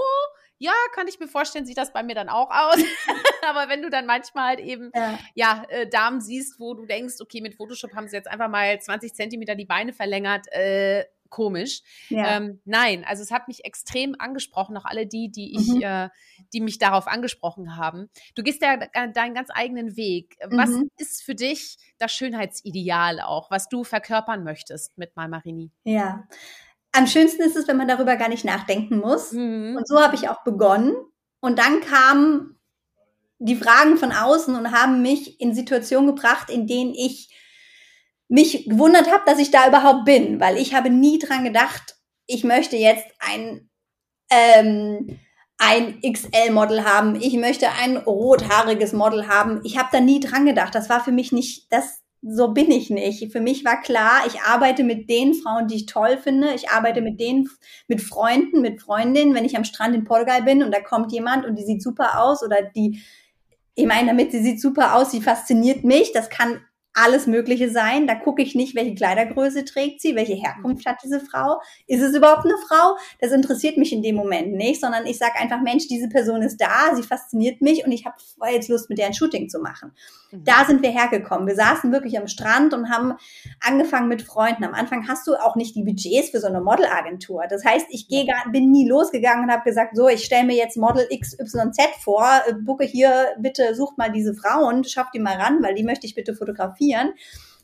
ja, 0.58 0.74
kann 0.94 1.08
ich 1.08 1.20
mir 1.20 1.28
vorstellen, 1.28 1.66
sieht 1.66 1.78
das 1.78 1.92
bei 1.92 2.04
mir 2.04 2.14
dann 2.14 2.30
auch 2.30 2.52
aus. 2.52 2.78
Aber 3.50 3.68
wenn 3.68 3.82
du 3.82 3.90
dann 3.90 4.06
manchmal 4.06 4.50
halt 4.50 4.60
eben, 4.60 4.92
ja, 4.94 5.20
ja 5.34 5.66
äh, 5.70 5.88
Damen 5.88 6.22
siehst, 6.22 6.60
wo 6.60 6.76
du 6.76 6.86
denkst, 6.86 7.16
okay, 7.20 7.42
mit 7.42 7.56
Photoshop 7.56 7.96
haben 7.96 8.08
sie 8.08 8.16
jetzt 8.16 8.30
einfach 8.30 8.48
mal 8.48 8.80
20 8.80 9.16
Zentimeter 9.16 9.56
die 9.56 9.66
Beine 9.66 9.92
verlängert, 9.92 10.46
äh, 10.52 11.06
komisch. 11.32 11.82
Ja. 12.10 12.38
Ähm, 12.38 12.62
nein, 12.65 13.04
also 13.08 13.24
es 13.24 13.32
hat 13.32 13.48
mich 13.48 13.65
extrem 13.65 14.15
angesprochen, 14.20 14.78
auch 14.78 14.86
alle 14.86 15.08
die, 15.08 15.32
die 15.32 15.56
ich, 15.56 15.67
mhm. 15.67 15.82
äh, 15.82 16.10
die 16.54 16.62
mich 16.62 16.78
darauf 16.78 17.08
angesprochen 17.08 17.76
haben. 17.78 18.12
Du 18.36 18.44
gehst 18.44 18.62
ja 18.62 18.78
deinen 18.78 19.34
ganz 19.34 19.50
eigenen 19.52 19.98
Weg. 19.98 20.38
Was 20.46 20.70
mhm. 20.70 20.91
ist 20.98 21.24
für 21.24 21.34
dich 21.34 21.78
das 21.98 22.12
Schönheitsideal 22.12 23.20
auch, 23.22 23.50
was 23.50 23.67
du 23.67 23.84
verkörpern 23.84 24.44
möchtest 24.44 24.96
mit 24.98 25.15
Malmarini? 25.15 25.72
Ja. 25.84 26.28
Am 26.91 27.08
schönsten 27.08 27.41
ist 27.41 27.56
es, 27.56 27.67
wenn 27.67 27.78
man 27.78 27.88
darüber 27.88 28.17
gar 28.17 28.30
nicht 28.30 28.46
nachdenken 28.46 29.00
muss. 29.00 29.32
Mhm. 29.32 29.78
Und 29.78 29.88
so 29.88 30.00
habe 30.00 30.15
ich 30.15 30.30
auch 30.30 30.44
begonnen. 30.44 30.94
Und 31.39 31.58
dann 31.58 31.82
kamen 31.82 32.60
die 33.39 33.56
Fragen 33.56 33.98
von 33.98 34.12
außen 34.12 34.56
und 34.56 34.72
haben 34.72 35.02
mich 35.02 35.41
in 35.41 35.56
Situationen 35.56 36.13
gebracht, 36.13 36.50
in 36.52 36.67
denen 36.67 36.94
ich 36.94 37.34
mich 38.32 38.63
gewundert 38.63 39.12
habe, 39.12 39.24
dass 39.26 39.39
ich 39.39 39.52
da 39.52 39.67
überhaupt 39.67 40.06
bin, 40.06 40.39
weil 40.39 40.56
ich 40.56 40.74
habe 40.74 40.89
nie 40.89 41.20
dran 41.20 41.44
gedacht, 41.44 41.98
ich 42.28 42.46
möchte 42.46 42.78
jetzt 42.78 43.06
ein, 43.20 43.70
ähm, 44.30 45.20
ein 45.58 46.00
XL-Model 46.02 46.86
haben, 46.86 47.15
ich 47.20 47.34
möchte 47.34 47.67
ein 47.70 47.98
rothaariges 47.98 48.94
Model 48.94 49.28
haben. 49.28 49.60
Ich 49.65 49.78
habe 49.78 49.89
da 49.91 50.00
nie 50.00 50.22
dran 50.22 50.46
gedacht. 50.46 50.74
Das 50.74 50.89
war 50.89 51.04
für 51.04 51.12
mich 51.12 51.34
nicht, 51.34 51.67
das, 51.74 52.04
so 52.22 52.54
bin 52.54 52.72
ich 52.72 52.89
nicht. 52.89 53.34
Für 53.34 53.41
mich 53.41 53.65
war 53.65 53.82
klar, 53.82 54.22
ich 54.26 54.39
arbeite 54.41 54.86
mit 54.86 55.10
den 55.10 55.34
Frauen, 55.34 55.67
die 55.67 55.76
ich 55.76 55.86
toll 55.86 56.17
finde. 56.17 56.54
Ich 56.54 56.70
arbeite 56.70 57.02
mit 57.02 57.20
denen, 57.20 57.50
mit 57.89 58.02
Freunden, 58.02 58.62
mit 58.62 58.82
Freundinnen. 58.82 59.36
Wenn 59.36 59.46
ich 59.46 59.58
am 59.58 59.65
Strand 59.65 59.94
in 59.94 60.06
Portugal 60.06 60.44
bin 60.44 60.63
und 60.63 60.74
da 60.74 60.80
kommt 60.80 61.12
jemand 61.12 61.46
und 61.46 61.60
die 61.60 61.65
sieht 61.65 61.84
super 61.84 62.24
aus 62.24 62.44
oder 62.44 62.62
die, 62.62 63.02
ich 63.76 63.86
meine 63.86 64.08
damit, 64.08 64.32
sie 64.32 64.41
sieht 64.41 64.62
super 64.62 64.96
aus, 64.96 65.12
sie 65.12 65.22
fasziniert 65.22 65.84
mich. 65.84 66.13
Das 66.13 66.30
kann 66.30 66.62
alles 66.93 67.27
Mögliche 67.27 67.69
sein. 67.69 68.08
Da 68.08 68.15
gucke 68.15 68.41
ich 68.41 68.56
nicht, 68.56 68.75
welche 68.75 68.95
Kleidergröße 68.95 69.65
trägt 69.65 70.01
sie, 70.01 70.15
welche 70.15 70.34
Herkunft 70.34 70.86
hat 70.86 70.97
diese 71.04 71.19
Frau. 71.19 71.62
Ist 71.88 72.01
es 72.01 72.15
überhaupt 72.15 72.45
eine 72.45 72.58
Frau? 72.67 72.97
Das 73.19 73.32
interessiert 73.32 73.77
mich 73.77 73.93
in 73.93 74.01
dem 74.01 74.15
Moment 74.15 74.54
nicht, 74.54 74.82
sondern 74.82 75.06
ich 75.06 75.17
sage 75.17 75.36
einfach, 75.39 75.62
Mensch, 75.62 75.88
diese 75.88 76.10
Person 76.10 76.41
ist 76.41 76.58
da, 76.58 76.95
sie 76.95 77.04
fasziniert 77.04 77.62
mich 77.62 77.86
und 77.86 77.91
ich 77.91 78.06
habe 78.06 78.15
jetzt 78.51 78.69
Lust, 78.69 78.89
mit 78.89 78.97
der 78.97 79.08
ein 79.08 79.13
Shooting 79.13 79.49
zu 79.49 79.60
machen. 79.60 79.93
Mhm. 80.32 80.44
Da 80.44 80.65
sind 80.65 80.82
wir 80.82 80.91
hergekommen. 80.91 81.48
Wir 81.48 81.56
saßen 81.56 81.91
wirklich 81.91 82.17
am 82.17 82.28
Strand 82.28 82.74
und 82.74 82.89
haben 82.89 83.13
angefangen 83.60 84.08
mit 84.08 84.22
Freunden. 84.22 84.63
Am 84.63 84.74
Anfang 84.74 85.08
hast 85.08 85.28
du 85.28 85.36
auch 85.36 85.56
nicht 85.56 85.76
die 85.76 85.84
Budgets 85.84 86.30
für 86.30 86.39
so 86.39 86.48
eine 86.48 86.62
Modelagentur. 86.62 87.44
Das 87.50 87.63
heißt, 87.65 87.88
ich 87.89 88.08
gehe 88.08 88.26
bin 88.52 88.72
nie 88.72 88.88
losgegangen 88.88 89.46
und 89.46 89.52
habe 89.52 89.63
gesagt, 89.63 89.96
so, 89.96 90.08
ich 90.08 90.24
stelle 90.24 90.46
mir 90.46 90.56
jetzt 90.56 90.78
Model 90.78 91.08
XYZ 91.08 91.80
vor, 92.04 92.26
äh, 92.48 92.54
bucke 92.54 92.86
hier, 92.86 93.28
bitte 93.39 93.76
sucht 93.76 93.98
mal 93.98 94.12
diese 94.12 94.34
Frauen, 94.34 94.84
schafft 94.84 95.13
die 95.13 95.20
mal 95.20 95.36
ran, 95.36 95.62
weil 95.62 95.76
die 95.76 95.84
möchte 95.84 96.08
ich 96.08 96.15
bitte 96.15 96.34
fotografieren 96.34 97.13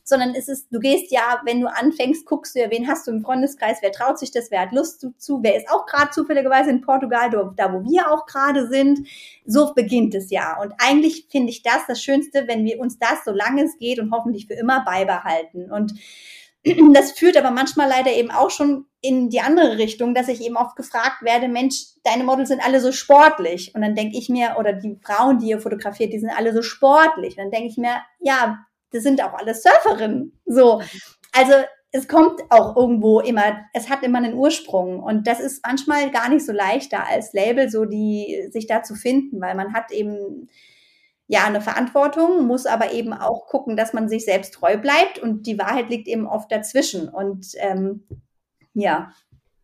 sondern 0.07 0.35
es 0.35 0.47
ist, 0.47 0.67
du 0.71 0.79
gehst 0.79 1.11
ja, 1.11 1.41
wenn 1.45 1.59
du 1.59 1.67
anfängst, 1.67 2.25
guckst 2.25 2.55
du 2.55 2.59
ja, 2.59 2.71
wen 2.71 2.87
hast 2.87 3.07
du 3.07 3.11
im 3.11 3.21
Freundeskreis, 3.21 3.79
wer 3.81 3.91
traut 3.91 4.17
sich 4.17 4.31
das, 4.31 4.51
wer 4.51 4.61
hat 4.61 4.71
Lust 4.71 5.05
zu, 5.17 5.43
wer 5.43 5.57
ist 5.57 5.69
auch 5.69 5.85
gerade 5.85 6.11
zufälligerweise 6.11 6.69
in 6.69 6.81
Portugal, 6.81 7.29
da 7.29 7.73
wo 7.73 7.83
wir 7.83 8.09
auch 8.09 8.25
gerade 8.25 8.67
sind. 8.67 9.07
So 9.45 9.73
beginnt 9.73 10.15
es 10.15 10.31
ja. 10.31 10.59
Und 10.61 10.73
eigentlich 10.77 11.27
finde 11.29 11.49
ich 11.49 11.61
das 11.61 11.85
das 11.87 12.01
Schönste, 12.01 12.47
wenn 12.47 12.63
wir 12.63 12.79
uns 12.79 12.97
das, 12.99 13.25
solange 13.25 13.63
es 13.63 13.77
geht 13.77 13.99
und 13.99 14.11
hoffentlich 14.11 14.47
für 14.47 14.53
immer 14.53 14.85
beibehalten. 14.85 15.71
Und 15.71 15.93
das 16.93 17.11
führt 17.11 17.37
aber 17.37 17.51
manchmal 17.51 17.89
leider 17.89 18.13
eben 18.13 18.31
auch 18.31 18.49
schon 18.49 18.85
in 19.01 19.29
die 19.29 19.41
andere 19.41 19.77
Richtung, 19.77 20.13
dass 20.13 20.27
ich 20.27 20.41
eben 20.41 20.57
oft 20.57 20.75
gefragt 20.75 21.21
werde, 21.21 21.47
Mensch, 21.47 21.83
deine 22.03 22.23
Models 22.23 22.49
sind 22.49 22.65
alle 22.65 22.79
so 22.79 22.91
sportlich. 22.91 23.73
Und 23.75 23.81
dann 23.81 23.95
denke 23.95 24.17
ich 24.17 24.29
mir, 24.29 24.55
oder 24.57 24.73
die 24.73 24.99
Frauen, 25.03 25.39
die 25.39 25.49
ihr 25.49 25.59
fotografiert, 25.59 26.13
die 26.13 26.19
sind 26.19 26.31
alle 26.31 26.53
so 26.53 26.61
sportlich. 26.61 27.37
Und 27.37 27.43
dann 27.43 27.51
denke 27.51 27.67
ich 27.67 27.77
mir, 27.77 28.01
ja, 28.19 28.65
das 28.91 29.03
sind 29.03 29.21
auch 29.21 29.33
alle 29.33 29.53
Surferinnen. 29.53 30.39
So. 30.45 30.81
Also 31.33 31.53
es 31.91 32.07
kommt 32.07 32.41
auch 32.49 32.75
irgendwo 32.75 33.19
immer, 33.19 33.65
es 33.73 33.89
hat 33.89 34.03
immer 34.03 34.19
einen 34.19 34.33
Ursprung. 34.33 35.01
Und 35.01 35.27
das 35.27 35.39
ist 35.39 35.65
manchmal 35.65 36.11
gar 36.11 36.29
nicht 36.29 36.45
so 36.45 36.51
leicht, 36.51 36.93
da 36.93 37.03
als 37.03 37.33
Label 37.33 37.69
so 37.69 37.85
die, 37.85 38.47
sich 38.51 38.67
da 38.67 38.83
zu 38.83 38.95
finden, 38.95 39.41
weil 39.41 39.55
man 39.55 39.73
hat 39.73 39.91
eben 39.91 40.49
ja 41.27 41.45
eine 41.45 41.61
Verantwortung, 41.61 42.45
muss 42.45 42.65
aber 42.65 42.93
eben 42.93 43.13
auch 43.13 43.47
gucken, 43.47 43.75
dass 43.75 43.93
man 43.93 44.07
sich 44.07 44.25
selbst 44.25 44.53
treu 44.53 44.77
bleibt 44.77 45.19
und 45.19 45.45
die 45.45 45.59
Wahrheit 45.59 45.89
liegt 45.89 46.07
eben 46.07 46.27
oft 46.27 46.51
dazwischen. 46.51 47.09
Und 47.09 47.47
ähm, 47.57 48.07
ja. 48.73 49.11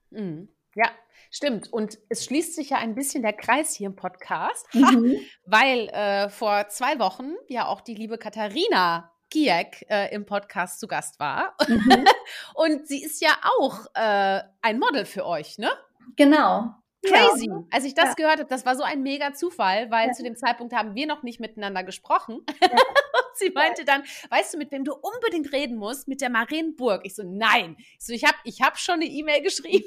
Mhm. 0.09 0.49
Ja, 0.75 0.89
Stimmt. 1.35 1.73
Und 1.73 1.97
es 2.09 2.25
schließt 2.25 2.53
sich 2.53 2.69
ja 2.69 2.77
ein 2.77 2.93
bisschen 2.93 3.23
der 3.23 3.33
Kreis 3.33 3.73
hier 3.73 3.87
im 3.87 3.95
Podcast, 3.95 4.67
mhm. 4.73 5.15
weil 5.45 5.89
äh, 5.89 6.29
vor 6.29 6.69
zwei 6.69 6.99
Wochen 6.99 7.33
ja 7.47 7.65
auch 7.65 7.81
die 7.81 7.95
liebe 7.95 8.19
Katharina 8.19 9.11
Giek 9.33 9.83
äh, 9.89 10.13
im 10.13 10.25
Podcast 10.25 10.79
zu 10.79 10.87
Gast 10.87 11.19
war. 11.19 11.55
Mhm. 11.67 12.05
Und 12.53 12.87
sie 12.87 13.03
ist 13.03 13.19
ja 13.19 13.31
auch 13.59 13.87
äh, 13.95 14.41
ein 14.61 14.79
Model 14.79 15.05
für 15.05 15.25
euch, 15.25 15.57
ne? 15.57 15.71
Genau. 16.15 16.75
Crazy. 17.03 17.47
Ja. 17.49 17.63
Als 17.71 17.83
ich 17.83 17.95
das 17.95 18.09
ja. 18.09 18.13
gehört 18.13 18.39
habe, 18.39 18.49
das 18.49 18.65
war 18.65 18.75
so 18.75 18.83
ein 18.83 19.01
mega 19.01 19.33
Zufall, 19.33 19.89
weil 19.91 20.07
ja. 20.07 20.13
zu 20.13 20.23
dem 20.23 20.37
Zeitpunkt 20.37 20.73
haben 20.73 20.95
wir 20.95 21.07
noch 21.07 21.23
nicht 21.23 21.39
miteinander 21.39 21.83
gesprochen. 21.83 22.45
Und 22.61 23.35
sie 23.35 23.49
meinte 23.49 23.85
dann, 23.85 24.03
weißt 24.29 24.53
du, 24.53 24.57
mit 24.59 24.71
wem 24.71 24.85
du 24.85 24.93
unbedingt 24.93 25.51
reden 25.51 25.77
musst? 25.77 26.07
Mit 26.07 26.21
der 26.21 26.29
Marienburg. 26.29 27.01
Ich 27.03 27.15
so, 27.15 27.23
nein. 27.25 27.75
Ich 27.97 28.05
so, 28.05 28.13
ich 28.13 28.23
habe 28.23 28.37
ich 28.43 28.61
hab 28.61 28.77
schon 28.77 28.95
eine 28.95 29.05
E-Mail 29.05 29.41
geschrieben. 29.41 29.85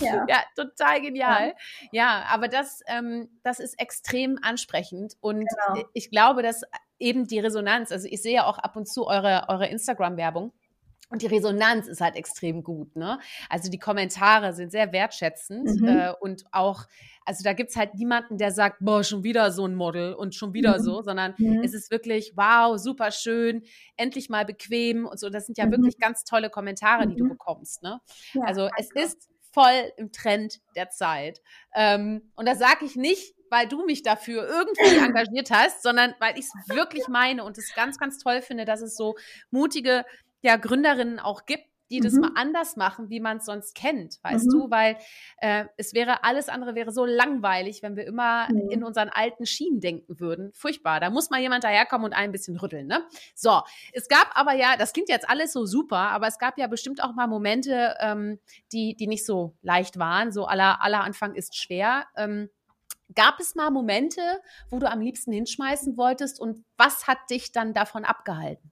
ja. 0.00 0.26
ja. 0.28 0.42
total 0.56 1.00
genial. 1.00 1.54
Ja, 1.92 2.24
aber 2.28 2.48
das, 2.48 2.82
ähm, 2.86 3.30
das 3.44 3.60
ist 3.60 3.80
extrem 3.80 4.38
ansprechend. 4.42 5.14
Und 5.20 5.46
genau. 5.48 5.88
ich 5.94 6.10
glaube, 6.10 6.42
dass 6.42 6.62
eben 7.00 7.26
die 7.26 7.40
Resonanz, 7.40 7.90
also 7.90 8.06
ich 8.08 8.22
sehe 8.22 8.34
ja 8.34 8.46
auch 8.46 8.58
ab 8.58 8.76
und 8.76 8.86
zu 8.86 9.06
eure, 9.06 9.46
eure 9.48 9.66
Instagram-Werbung. 9.66 10.52
Und 11.10 11.22
die 11.22 11.26
Resonanz 11.26 11.88
ist 11.88 12.00
halt 12.00 12.14
extrem 12.14 12.62
gut, 12.62 12.94
ne? 12.94 13.18
Also 13.48 13.68
die 13.68 13.80
Kommentare 13.80 14.52
sind 14.52 14.70
sehr 14.70 14.92
wertschätzend 14.92 15.80
mhm. 15.80 15.88
äh, 15.88 16.12
und 16.20 16.44
auch, 16.52 16.84
also 17.24 17.42
da 17.42 17.52
gibt's 17.52 17.74
halt 17.74 17.96
niemanden, 17.96 18.38
der 18.38 18.52
sagt, 18.52 18.76
boah, 18.78 19.02
schon 19.02 19.24
wieder 19.24 19.50
so 19.50 19.66
ein 19.66 19.74
Model 19.74 20.14
und 20.14 20.36
schon 20.36 20.54
wieder 20.54 20.78
mhm. 20.78 20.82
so, 20.82 21.02
sondern 21.02 21.34
mhm. 21.36 21.64
es 21.64 21.74
ist 21.74 21.90
wirklich, 21.90 22.34
wow, 22.36 22.78
super 22.78 23.10
schön, 23.10 23.64
endlich 23.96 24.28
mal 24.28 24.44
bequem 24.44 25.04
und 25.04 25.18
so. 25.18 25.30
Das 25.30 25.46
sind 25.46 25.58
ja 25.58 25.66
mhm. 25.66 25.72
wirklich 25.72 25.98
ganz 25.98 26.22
tolle 26.22 26.48
Kommentare, 26.48 27.08
die 27.08 27.16
du 27.16 27.24
mhm. 27.24 27.30
bekommst, 27.30 27.82
ne? 27.82 28.00
Ja, 28.32 28.42
also 28.44 28.68
es 28.78 28.90
ist 28.94 29.28
voll 29.52 29.92
im 29.96 30.12
Trend 30.12 30.60
der 30.76 30.90
Zeit. 30.90 31.40
Ähm, 31.74 32.30
und 32.36 32.46
das 32.46 32.60
sage 32.60 32.84
ich 32.84 32.94
nicht, 32.94 33.34
weil 33.50 33.68
du 33.68 33.84
mich 33.84 34.02
dafür 34.02 34.48
irgendwie 34.48 34.96
engagiert 35.04 35.50
hast, 35.50 35.82
sondern 35.82 36.14
weil 36.18 36.38
ich 36.38 36.46
es 36.46 36.74
wirklich 36.74 37.08
meine 37.08 37.44
und 37.44 37.58
es 37.58 37.74
ganz, 37.74 37.98
ganz 37.98 38.18
toll 38.18 38.42
finde, 38.42 38.64
dass 38.64 38.80
es 38.80 38.96
so 38.96 39.16
mutige 39.50 40.04
ja, 40.42 40.56
Gründerinnen 40.56 41.18
auch 41.18 41.44
gibt, 41.44 41.64
die 41.90 42.00
das 42.00 42.12
mhm. 42.12 42.20
mal 42.20 42.30
anders 42.36 42.76
machen, 42.76 43.10
wie 43.10 43.20
man 43.20 43.38
es 43.38 43.44
sonst 43.44 43.74
kennt, 43.74 44.18
weißt 44.22 44.46
mhm. 44.46 44.50
du? 44.50 44.70
Weil 44.70 44.96
äh, 45.38 45.64
es 45.76 45.92
wäre, 45.92 46.22
alles 46.22 46.48
andere 46.48 46.74
wäre 46.74 46.92
so 46.92 47.04
langweilig, 47.04 47.82
wenn 47.82 47.96
wir 47.96 48.06
immer 48.06 48.48
mhm. 48.48 48.70
in 48.70 48.84
unseren 48.84 49.08
alten 49.08 49.44
Schienen 49.44 49.80
denken 49.80 50.20
würden. 50.20 50.52
Furchtbar. 50.52 51.00
Da 51.00 51.10
muss 51.10 51.30
mal 51.30 51.40
jemand 51.40 51.64
daherkommen 51.64 52.04
und 52.04 52.12
ein 52.12 52.30
bisschen 52.30 52.56
rütteln, 52.56 52.86
ne? 52.86 53.04
So, 53.34 53.60
es 53.92 54.08
gab 54.08 54.30
aber 54.34 54.54
ja, 54.54 54.76
das 54.76 54.92
klingt 54.92 55.08
jetzt 55.08 55.28
alles 55.28 55.52
so 55.52 55.66
super, 55.66 55.98
aber 55.98 56.28
es 56.28 56.38
gab 56.38 56.58
ja 56.58 56.68
bestimmt 56.68 57.02
auch 57.02 57.12
mal 57.12 57.26
Momente, 57.26 57.96
ähm, 58.00 58.38
die, 58.72 58.94
die 58.94 59.08
nicht 59.08 59.26
so 59.26 59.56
leicht 59.62 59.98
waren. 59.98 60.30
So 60.30 60.46
aller, 60.46 60.82
aller 60.82 61.02
Anfang 61.02 61.34
ist 61.34 61.56
schwer. 61.56 62.06
Ähm, 62.16 62.50
Gab 63.14 63.40
es 63.40 63.54
mal 63.54 63.70
Momente, 63.70 64.20
wo 64.70 64.78
du 64.78 64.90
am 64.90 65.00
liebsten 65.00 65.32
hinschmeißen 65.32 65.96
wolltest 65.96 66.40
und 66.40 66.64
was 66.76 67.06
hat 67.06 67.18
dich 67.30 67.52
dann 67.52 67.74
davon 67.74 68.04
abgehalten? 68.04 68.70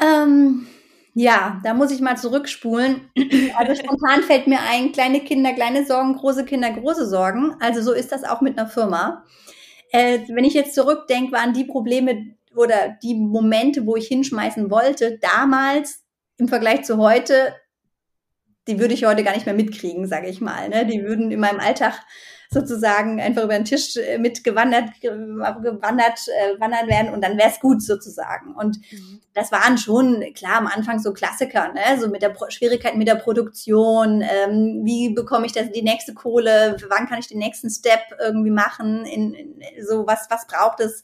Ähm, 0.00 0.66
ja, 1.14 1.60
da 1.64 1.72
muss 1.72 1.90
ich 1.90 2.00
mal 2.00 2.16
zurückspulen. 2.16 3.10
Also 3.58 3.74
spontan 3.74 4.22
fällt 4.22 4.46
mir 4.46 4.58
ein, 4.68 4.92
kleine 4.92 5.20
Kinder, 5.20 5.54
kleine 5.54 5.86
Sorgen, 5.86 6.14
große 6.14 6.44
Kinder, 6.44 6.70
große 6.70 7.06
Sorgen. 7.06 7.56
Also 7.58 7.80
so 7.80 7.92
ist 7.92 8.12
das 8.12 8.22
auch 8.22 8.42
mit 8.42 8.58
einer 8.58 8.68
Firma. 8.68 9.24
Äh, 9.92 10.20
wenn 10.28 10.44
ich 10.44 10.52
jetzt 10.52 10.74
zurückdenke, 10.74 11.32
waren 11.32 11.54
die 11.54 11.64
Probleme 11.64 12.34
oder 12.54 12.98
die 13.02 13.14
Momente, 13.14 13.86
wo 13.86 13.96
ich 13.96 14.08
hinschmeißen 14.08 14.70
wollte, 14.70 15.18
damals 15.18 16.04
im 16.36 16.48
Vergleich 16.48 16.84
zu 16.84 16.98
heute, 16.98 17.54
die 18.68 18.78
würde 18.78 18.92
ich 18.92 19.06
heute 19.06 19.24
gar 19.24 19.34
nicht 19.34 19.46
mehr 19.46 19.54
mitkriegen, 19.54 20.06
sage 20.06 20.28
ich 20.28 20.42
mal. 20.42 20.68
Ne? 20.68 20.84
Die 20.84 21.02
würden 21.02 21.30
in 21.30 21.40
meinem 21.40 21.60
Alltag 21.60 21.94
sozusagen 22.50 23.20
einfach 23.20 23.44
über 23.44 23.54
den 23.54 23.64
Tisch 23.64 23.96
äh, 23.96 24.18
mitgewandert, 24.18 24.90
gewandert, 25.00 26.20
äh, 26.28 26.60
wandern 26.60 26.88
werden 26.88 27.12
und 27.12 27.22
dann 27.22 27.36
wäre 27.36 27.50
es 27.50 27.60
gut 27.60 27.82
sozusagen. 27.82 28.54
Und 28.54 28.78
mhm. 28.92 29.20
das 29.34 29.52
waren 29.52 29.78
schon, 29.78 30.24
klar, 30.34 30.58
am 30.58 30.66
Anfang 30.66 30.98
so 30.98 31.12
Klassiker, 31.12 31.72
ne? 31.72 32.00
so 32.00 32.08
mit 32.08 32.22
der 32.22 32.30
Pro 32.30 32.46
Schwierigkeit 32.48 32.96
mit 32.96 33.08
der 33.08 33.16
Produktion, 33.16 34.22
ähm, 34.22 34.82
wie 34.84 35.10
bekomme 35.10 35.46
ich 35.46 35.52
das, 35.52 35.70
die 35.72 35.82
nächste 35.82 36.14
Kohle, 36.14 36.76
wann 36.88 37.08
kann 37.08 37.18
ich 37.18 37.28
den 37.28 37.38
nächsten 37.38 37.70
Step 37.70 38.00
irgendwie 38.20 38.50
machen, 38.50 39.04
in, 39.04 39.34
in 39.34 39.62
so 39.86 40.06
was, 40.06 40.26
was 40.30 40.46
braucht 40.46 40.80
es, 40.80 41.02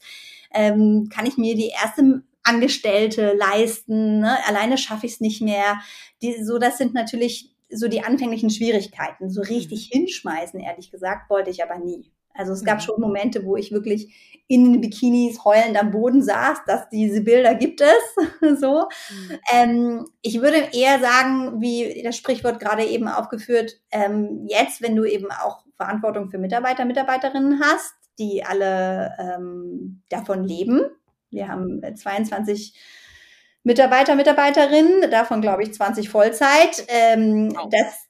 ähm, 0.53 1.09
kann 1.13 1.25
ich 1.25 1.37
mir 1.37 1.55
die 1.55 1.69
erste 1.69 2.23
Angestellte 2.43 3.33
leisten, 3.37 4.19
ne? 4.19 4.37
alleine 4.47 4.77
schaffe 4.77 5.05
ich 5.05 5.13
es 5.13 5.21
nicht 5.21 5.41
mehr. 5.41 5.79
Die, 6.21 6.43
so, 6.43 6.57
das 6.57 6.77
sind 6.77 6.93
natürlich 6.93 7.52
so 7.73 7.87
die 7.87 8.03
anfänglichen 8.03 8.49
Schwierigkeiten. 8.49 9.29
So 9.29 9.41
richtig 9.41 9.89
mhm. 9.93 9.99
hinschmeißen, 9.99 10.59
ehrlich 10.59 10.91
gesagt, 10.91 11.29
wollte 11.29 11.49
ich 11.49 11.63
aber 11.63 11.79
nie. 11.79 12.11
Also 12.33 12.53
es 12.53 12.63
gab 12.63 12.79
mhm. 12.79 12.81
schon 12.81 13.01
Momente, 13.01 13.45
wo 13.45 13.55
ich 13.55 13.71
wirklich 13.71 14.41
in 14.47 14.73
den 14.73 14.81
Bikinis 14.81 15.43
heulend 15.45 15.81
am 15.81 15.91
Boden 15.91 16.21
saß, 16.21 16.59
dass 16.65 16.89
diese 16.89 17.21
Bilder 17.21 17.55
gibt 17.55 17.81
es. 17.81 18.59
so. 18.59 18.87
Mhm. 19.09 19.39
Ähm, 19.51 20.05
ich 20.21 20.41
würde 20.41 20.69
eher 20.73 20.99
sagen, 20.99 21.61
wie 21.61 22.01
das 22.03 22.17
Sprichwort 22.17 22.59
gerade 22.59 22.85
eben 22.85 23.07
aufgeführt, 23.07 23.79
ähm, 23.91 24.45
jetzt, 24.47 24.81
wenn 24.81 24.95
du 24.95 25.05
eben 25.05 25.31
auch 25.31 25.63
Verantwortung 25.77 26.29
für 26.29 26.37
Mitarbeiter, 26.37 26.85
Mitarbeiterinnen 26.85 27.61
hast, 27.61 27.93
die 28.19 28.43
alle 28.43 29.13
ähm, 29.19 30.01
davon 30.09 30.43
leben. 30.43 30.81
Wir 31.29 31.47
haben 31.47 31.81
22 31.95 32.75
Mitarbeiter, 33.63 34.15
Mitarbeiterinnen, 34.15 35.09
davon 35.09 35.41
glaube 35.41 35.63
ich 35.63 35.73
20 35.73 36.09
Vollzeit. 36.09 36.85
Ähm, 36.87 37.55
oh. 37.57 37.69
Das 37.71 38.03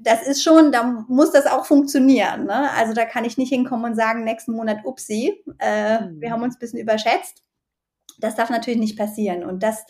das 0.00 0.26
ist 0.26 0.42
schon, 0.42 0.70
da 0.72 1.04
muss 1.08 1.32
das 1.32 1.46
auch 1.46 1.66
funktionieren. 1.66 2.46
Ne? 2.46 2.70
Also 2.72 2.92
da 2.92 3.04
kann 3.04 3.24
ich 3.24 3.38
nicht 3.38 3.48
hinkommen 3.48 3.92
und 3.92 3.96
sagen, 3.96 4.24
nächsten 4.24 4.52
Monat, 4.52 4.84
upsi, 4.84 5.42
äh, 5.58 6.00
mhm. 6.00 6.20
wir 6.20 6.30
haben 6.30 6.42
uns 6.42 6.56
ein 6.56 6.58
bisschen 6.58 6.78
überschätzt. 6.78 7.42
Das 8.18 8.34
darf 8.34 8.50
natürlich 8.50 8.78
nicht 8.78 8.98
passieren. 8.98 9.44
Und 9.44 9.62
das, 9.62 9.84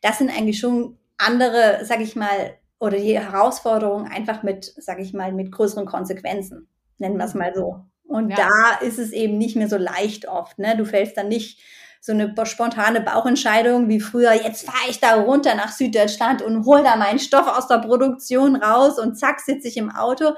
das 0.00 0.18
sind 0.18 0.30
eigentlich 0.30 0.58
schon 0.58 0.98
andere, 1.18 1.80
sag 1.84 2.00
ich 2.00 2.16
mal, 2.16 2.56
oder 2.78 2.96
die 2.96 3.18
Herausforderungen 3.18 4.10
einfach 4.10 4.42
mit, 4.42 4.72
sag 4.78 4.98
ich 4.98 5.12
mal, 5.12 5.32
mit 5.32 5.52
größeren 5.52 5.86
Konsequenzen. 5.86 6.68
Nennen 6.98 7.18
wir 7.18 7.26
es 7.26 7.34
mal 7.34 7.52
so. 7.54 7.84
Und 8.04 8.30
ja. 8.30 8.36
da 8.36 8.86
ist 8.86 8.98
es 8.98 9.12
eben 9.12 9.38
nicht 9.38 9.56
mehr 9.56 9.68
so 9.68 9.76
leicht 9.76 10.26
oft. 10.26 10.58
Ne? 10.58 10.76
Du 10.76 10.84
fällst 10.84 11.16
dann 11.16 11.28
nicht 11.28 11.60
so 12.00 12.12
eine 12.12 12.34
spontane 12.44 13.02
Bauchentscheidung 13.02 13.88
wie 13.88 14.00
früher, 14.00 14.32
jetzt 14.32 14.64
fahre 14.64 14.90
ich 14.90 15.00
da 15.00 15.20
runter 15.20 15.54
nach 15.54 15.70
Süddeutschland 15.70 16.40
und 16.40 16.64
hol 16.64 16.82
da 16.82 16.96
meinen 16.96 17.18
Stoff 17.18 17.46
aus 17.46 17.68
der 17.68 17.78
Produktion 17.78 18.56
raus 18.56 18.98
und 18.98 19.16
zack, 19.16 19.40
sitze 19.40 19.68
ich 19.68 19.76
im 19.76 19.90
Auto. 19.90 20.32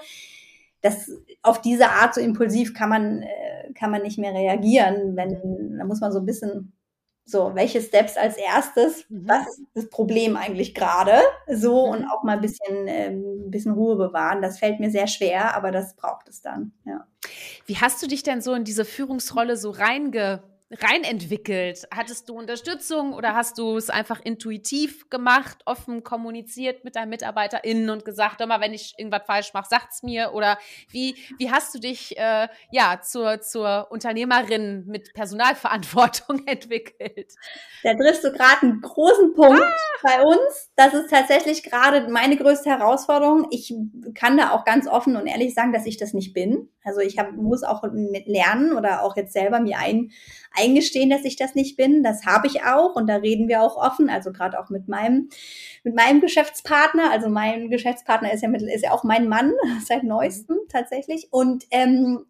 Das, 0.80 1.08
auf 1.42 1.60
diese 1.60 1.90
Art 1.90 2.14
so 2.14 2.20
impulsiv 2.20 2.74
kann 2.74 2.88
man, 2.88 3.22
äh, 3.22 3.72
kann 3.74 3.92
man 3.92 4.02
nicht 4.02 4.18
mehr 4.18 4.34
reagieren. 4.34 5.16
Wenn, 5.16 5.78
da 5.78 5.84
muss 5.84 6.00
man 6.00 6.10
so 6.10 6.18
ein 6.18 6.26
bisschen 6.26 6.72
so, 7.24 7.52
welche 7.54 7.80
Steps 7.80 8.16
als 8.16 8.36
erstes? 8.36 9.08
Mhm. 9.08 9.28
Was 9.28 9.46
ist 9.46 9.62
das 9.74 9.88
Problem 9.88 10.36
eigentlich 10.36 10.74
gerade? 10.74 11.20
So 11.48 11.86
mhm. 11.86 11.92
und 11.92 12.06
auch 12.10 12.24
mal 12.24 12.34
ein 12.34 12.40
bisschen, 12.40 12.88
ähm, 12.88 13.50
bisschen 13.52 13.72
Ruhe 13.72 13.94
bewahren. 13.94 14.42
Das 14.42 14.58
fällt 14.58 14.80
mir 14.80 14.90
sehr 14.90 15.06
schwer, 15.06 15.54
aber 15.54 15.70
das 15.70 15.94
braucht 15.94 16.28
es 16.28 16.42
dann, 16.42 16.72
ja. 16.84 17.06
Wie 17.66 17.76
hast 17.76 18.02
du 18.02 18.08
dich 18.08 18.24
denn 18.24 18.40
so 18.40 18.52
in 18.52 18.64
diese 18.64 18.84
Führungsrolle 18.84 19.56
so 19.56 19.70
reinge 19.70 20.42
reinentwickelt? 20.80 21.86
Hattest 21.94 22.28
du 22.28 22.34
Unterstützung 22.38 23.12
oder 23.12 23.34
hast 23.34 23.58
du 23.58 23.76
es 23.76 23.90
einfach 23.90 24.20
intuitiv 24.20 25.10
gemacht, 25.10 25.58
offen 25.66 26.02
kommuniziert 26.02 26.84
mit 26.84 26.96
deinen 26.96 27.10
MitarbeiterInnen 27.10 27.90
und 27.90 28.04
gesagt, 28.04 28.40
hör 28.40 28.46
mal, 28.46 28.60
wenn 28.60 28.72
ich 28.72 28.94
irgendwas 28.96 29.22
falsch 29.26 29.52
mache, 29.54 29.68
sagt's 29.68 30.02
mir? 30.02 30.32
Oder 30.32 30.58
wie, 30.90 31.16
wie 31.38 31.50
hast 31.50 31.74
du 31.74 31.78
dich 31.78 32.18
äh, 32.18 32.48
ja 32.70 33.00
zur, 33.02 33.40
zur 33.40 33.88
Unternehmerin 33.90 34.84
mit 34.86 35.12
Personalverantwortung 35.14 36.42
entwickelt? 36.46 37.34
Da 37.82 37.94
triffst 37.94 38.24
du 38.24 38.32
gerade 38.32 38.62
einen 38.62 38.80
großen 38.80 39.34
Punkt 39.34 39.62
ah. 39.62 39.98
bei 40.02 40.22
uns. 40.22 40.70
Das 40.76 40.94
ist 40.94 41.10
tatsächlich 41.10 41.62
gerade 41.62 42.08
meine 42.08 42.36
größte 42.36 42.70
Herausforderung. 42.70 43.46
Ich 43.50 43.74
kann 44.14 44.36
da 44.36 44.50
auch 44.50 44.64
ganz 44.64 44.86
offen 44.88 45.16
und 45.16 45.26
ehrlich 45.26 45.54
sagen, 45.54 45.72
dass 45.72 45.86
ich 45.86 45.96
das 45.96 46.14
nicht 46.14 46.32
bin. 46.32 46.68
Also 46.84 47.00
ich 47.00 47.18
hab, 47.18 47.32
muss 47.32 47.62
auch 47.62 47.82
lernen 47.92 48.76
oder 48.76 49.02
auch 49.02 49.16
jetzt 49.16 49.32
selber 49.32 49.60
mir 49.60 49.78
ein, 49.78 50.10
eingestehen, 50.52 51.10
dass 51.10 51.24
ich 51.24 51.36
das 51.36 51.54
nicht 51.54 51.76
bin. 51.76 52.02
Das 52.02 52.26
habe 52.26 52.46
ich 52.46 52.64
auch 52.64 52.96
und 52.96 53.06
da 53.06 53.16
reden 53.16 53.48
wir 53.48 53.62
auch 53.62 53.76
offen. 53.76 54.10
Also 54.10 54.32
gerade 54.32 54.58
auch 54.58 54.70
mit 54.70 54.88
meinem, 54.88 55.28
mit 55.84 55.94
meinem 55.94 56.20
Geschäftspartner. 56.20 57.10
Also 57.10 57.28
mein 57.28 57.70
Geschäftspartner 57.70 58.32
ist 58.32 58.42
ja, 58.42 58.48
mit, 58.48 58.62
ist 58.62 58.84
ja 58.84 58.92
auch 58.92 59.04
mein 59.04 59.28
Mann 59.28 59.52
seit 59.84 60.04
neuestem 60.04 60.58
tatsächlich. 60.68 61.28
Und 61.30 61.64
ähm, 61.70 62.26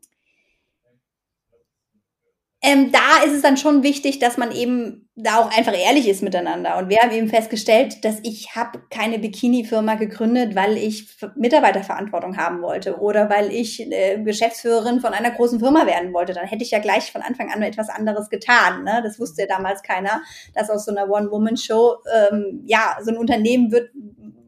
ähm, 2.64 2.92
da 2.92 3.24
ist 3.26 3.32
es 3.32 3.42
dann 3.42 3.56
schon 3.56 3.82
wichtig, 3.82 4.20
dass 4.20 4.36
man 4.36 4.52
eben 4.52 5.08
da 5.16 5.38
auch 5.38 5.56
einfach 5.56 5.76
ehrlich 5.76 6.08
ist 6.08 6.22
miteinander. 6.22 6.78
Und 6.78 6.88
wir 6.88 6.98
haben 6.98 7.10
eben 7.10 7.28
festgestellt, 7.28 8.04
dass 8.04 8.20
ich 8.22 8.54
habe 8.54 8.80
keine 8.88 9.18
Bikini-Firma 9.18 9.96
gegründet, 9.96 10.54
weil 10.54 10.76
ich 10.76 11.08
Mitarbeiterverantwortung 11.34 12.36
haben 12.36 12.62
wollte 12.62 13.00
oder 13.00 13.28
weil 13.28 13.52
ich 13.52 13.80
äh, 13.90 14.22
Geschäftsführerin 14.22 15.00
von 15.00 15.12
einer 15.12 15.32
großen 15.32 15.58
Firma 15.58 15.86
werden 15.86 16.14
wollte. 16.14 16.34
Dann 16.34 16.46
hätte 16.46 16.62
ich 16.62 16.70
ja 16.70 16.78
gleich 16.78 17.10
von 17.10 17.22
Anfang 17.22 17.50
an 17.50 17.62
etwas 17.62 17.88
anderes 17.88 18.30
getan. 18.30 18.84
Ne? 18.84 19.00
Das 19.02 19.18
wusste 19.18 19.42
ja 19.42 19.48
damals 19.48 19.82
keiner, 19.82 20.22
dass 20.54 20.70
aus 20.70 20.84
so 20.84 20.92
einer 20.92 21.10
One-Woman-Show 21.10 21.96
ähm, 22.30 22.62
ja 22.64 22.96
so 23.02 23.10
ein 23.10 23.18
Unternehmen 23.18 23.72
wird, 23.72 23.90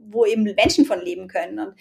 wo 0.09 0.24
eben 0.24 0.44
Menschen 0.44 0.87
von 0.87 1.00
leben 1.00 1.27
können. 1.27 1.59
Und 1.59 1.74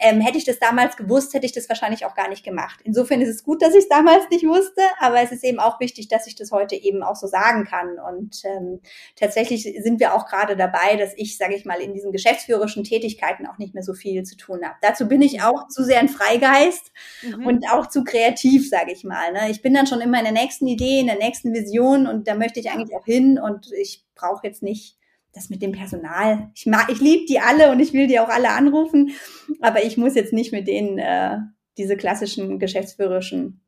ähm, 0.00 0.20
hätte 0.20 0.38
ich 0.38 0.44
das 0.44 0.58
damals 0.58 0.96
gewusst, 0.96 1.34
hätte 1.34 1.46
ich 1.46 1.52
das 1.52 1.68
wahrscheinlich 1.68 2.06
auch 2.06 2.14
gar 2.14 2.28
nicht 2.28 2.42
gemacht. 2.42 2.80
Insofern 2.84 3.20
ist 3.20 3.28
es 3.28 3.44
gut, 3.44 3.60
dass 3.62 3.74
ich 3.74 3.84
es 3.84 3.88
damals 3.88 4.28
nicht 4.30 4.46
wusste, 4.46 4.82
aber 4.98 5.20
es 5.20 5.30
ist 5.30 5.44
eben 5.44 5.60
auch 5.60 5.78
wichtig, 5.78 6.08
dass 6.08 6.26
ich 6.26 6.34
das 6.34 6.50
heute 6.50 6.74
eben 6.74 7.02
auch 7.02 7.16
so 7.16 7.26
sagen 7.26 7.64
kann. 7.64 7.98
Und 7.98 8.42
ähm, 8.44 8.80
tatsächlich 9.14 9.62
sind 9.82 10.00
wir 10.00 10.14
auch 10.14 10.26
gerade 10.26 10.56
dabei, 10.56 10.96
dass 10.96 11.12
ich, 11.16 11.36
sage 11.36 11.54
ich 11.54 11.66
mal, 11.66 11.80
in 11.80 11.92
diesen 11.92 12.12
geschäftsführerischen 12.12 12.82
Tätigkeiten 12.82 13.46
auch 13.46 13.58
nicht 13.58 13.74
mehr 13.74 13.82
so 13.82 13.92
viel 13.92 14.22
zu 14.22 14.36
tun 14.36 14.60
habe. 14.64 14.76
Dazu 14.80 15.06
bin 15.06 15.20
ich 15.20 15.42
auch 15.42 15.68
zu 15.68 15.84
sehr 15.84 16.00
ein 16.00 16.08
Freigeist 16.08 16.92
mhm. 17.22 17.46
und 17.46 17.70
auch 17.70 17.86
zu 17.86 18.02
kreativ, 18.02 18.68
sage 18.68 18.92
ich 18.92 19.04
mal. 19.04 19.32
Ne? 19.32 19.50
Ich 19.50 19.60
bin 19.60 19.74
dann 19.74 19.86
schon 19.86 20.00
immer 20.00 20.18
in 20.18 20.24
der 20.24 20.32
nächsten 20.32 20.66
Idee, 20.66 21.00
in 21.00 21.06
der 21.06 21.18
nächsten 21.18 21.52
Vision 21.52 22.06
und 22.06 22.26
da 22.26 22.34
möchte 22.34 22.58
ich 22.58 22.70
eigentlich 22.70 22.96
auch 22.96 23.04
hin 23.04 23.38
und 23.38 23.70
ich 23.72 24.04
brauche 24.14 24.46
jetzt 24.46 24.62
nicht 24.62 24.96
das 25.32 25.50
mit 25.50 25.62
dem 25.62 25.72
Personal. 25.72 26.50
Ich 26.54 26.66
mag, 26.66 26.90
ich 26.90 27.00
liebe 27.00 27.26
die 27.26 27.40
alle 27.40 27.70
und 27.70 27.80
ich 27.80 27.92
will 27.92 28.06
die 28.06 28.18
auch 28.18 28.28
alle 28.28 28.50
anrufen, 28.50 29.12
aber 29.60 29.84
ich 29.84 29.96
muss 29.96 30.14
jetzt 30.14 30.32
nicht 30.32 30.52
mit 30.52 30.66
denen 30.66 30.98
äh, 30.98 31.38
diese 31.78 31.96
klassischen 31.96 32.58
geschäftsführerischen 32.58 33.60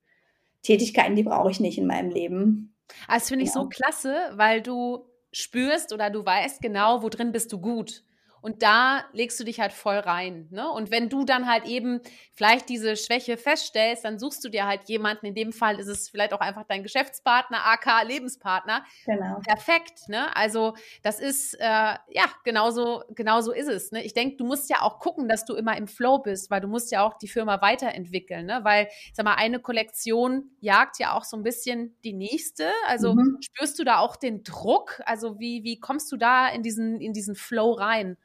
Tätigkeiten, 0.63 1.17
die 1.17 1.23
brauche 1.23 1.51
ich 1.51 1.61
nicht 1.61 1.79
in 1.79 1.87
meinem 1.87 2.11
Leben. 2.11 2.75
Ah, 3.07 3.15
das 3.15 3.29
finde 3.29 3.45
ich 3.45 3.51
ja. 3.51 3.61
so 3.61 3.69
klasse, 3.69 4.15
weil 4.35 4.61
du 4.61 5.07
spürst 5.33 5.93
oder 5.93 6.11
du 6.11 6.25
weißt 6.25 6.61
genau, 6.61 7.03
wo 7.03 7.09
drin 7.09 7.33
bist 7.33 7.53
du 7.53 7.61
gut. 7.61 8.05
Und 8.43 8.65
da 8.65 9.05
legst 9.13 9.39
du 9.39 9.45
dich 9.45 9.61
halt 9.61 9.73
voll 9.73 9.99
rein. 9.99 10.49
Ne? 10.51 10.69
Und 10.69 10.91
wenn 10.91 11.09
du 11.09 11.25
dann 11.25 11.49
halt 11.49 11.65
eben 11.65 12.01
vielleicht 12.35 12.69
diese 12.69 12.97
Schwäche 12.97 13.37
feststellst, 13.37 14.05
dann 14.05 14.19
suchst 14.19 14.45
du 14.45 14.49
dir 14.49 14.67
halt 14.67 14.89
jemanden. 14.89 15.27
In 15.27 15.35
dem 15.37 15.53
Fall 15.53 15.79
ist 15.79 15.87
es 15.87 16.09
vielleicht 16.09 16.33
auch 16.33 16.41
einfach 16.41 16.65
dein 16.65 16.83
Geschäftspartner, 16.83 17.65
AK 17.65 18.03
Lebenspartner. 18.05 18.85
Genau. 19.07 19.39
Perfekt. 19.47 20.09
Ne? 20.09 20.35
Also 20.37 20.75
das 21.05 21.21
ist 21.21 21.55
äh, 21.55 21.65
ja 21.65 22.25
genauso 22.43 23.05
genauso 23.15 23.53
ist 23.53 23.69
es. 23.69 23.93
Ne? 23.93 24.03
Ich 24.03 24.13
denke, 24.13 24.37
du 24.37 24.45
musst 24.45 24.69
ja 24.69 24.83
auch 24.83 24.99
gucken, 24.99 25.29
dass 25.29 25.45
du 25.45 25.55
immer 25.55 25.77
im 25.77 25.87
Flow 25.87 26.19
bist, 26.19 26.51
weil 26.51 26.61
du 26.61 26.67
musst 26.67 26.91
ja 26.91 27.07
auch 27.07 27.19
die 27.19 27.29
Firma 27.29 27.63
weiterentwickeln. 27.63 28.47
Ne? 28.47 28.61
Weil 28.65 28.89
sag 29.13 29.25
mal, 29.25 29.35
eine 29.35 29.61
Kollektion 29.61 30.51
jagt 30.59 30.99
ja 30.99 31.17
auch 31.17 31.23
so 31.23 31.37
ein 31.37 31.45
bisschen 31.45 31.97
die 32.03 32.13
nächste. 32.13 32.73
Also 32.89 33.15
mhm. 33.15 33.39
spürst 33.41 33.79
du 33.79 33.85
da 33.85 33.99
auch 33.99 34.17
den 34.17 34.43
Druck? 34.43 35.01
Also 35.07 35.39
wie 35.39 35.63
wie 35.63 35.79
kommst 35.79 36.11
du 36.11 36.17
da 36.17 36.49
in 36.49 36.65
diesen 36.65 37.01
in 37.01 37.13
diesen 37.13 37.37
Flow 37.37 37.71
rein? 37.71 38.17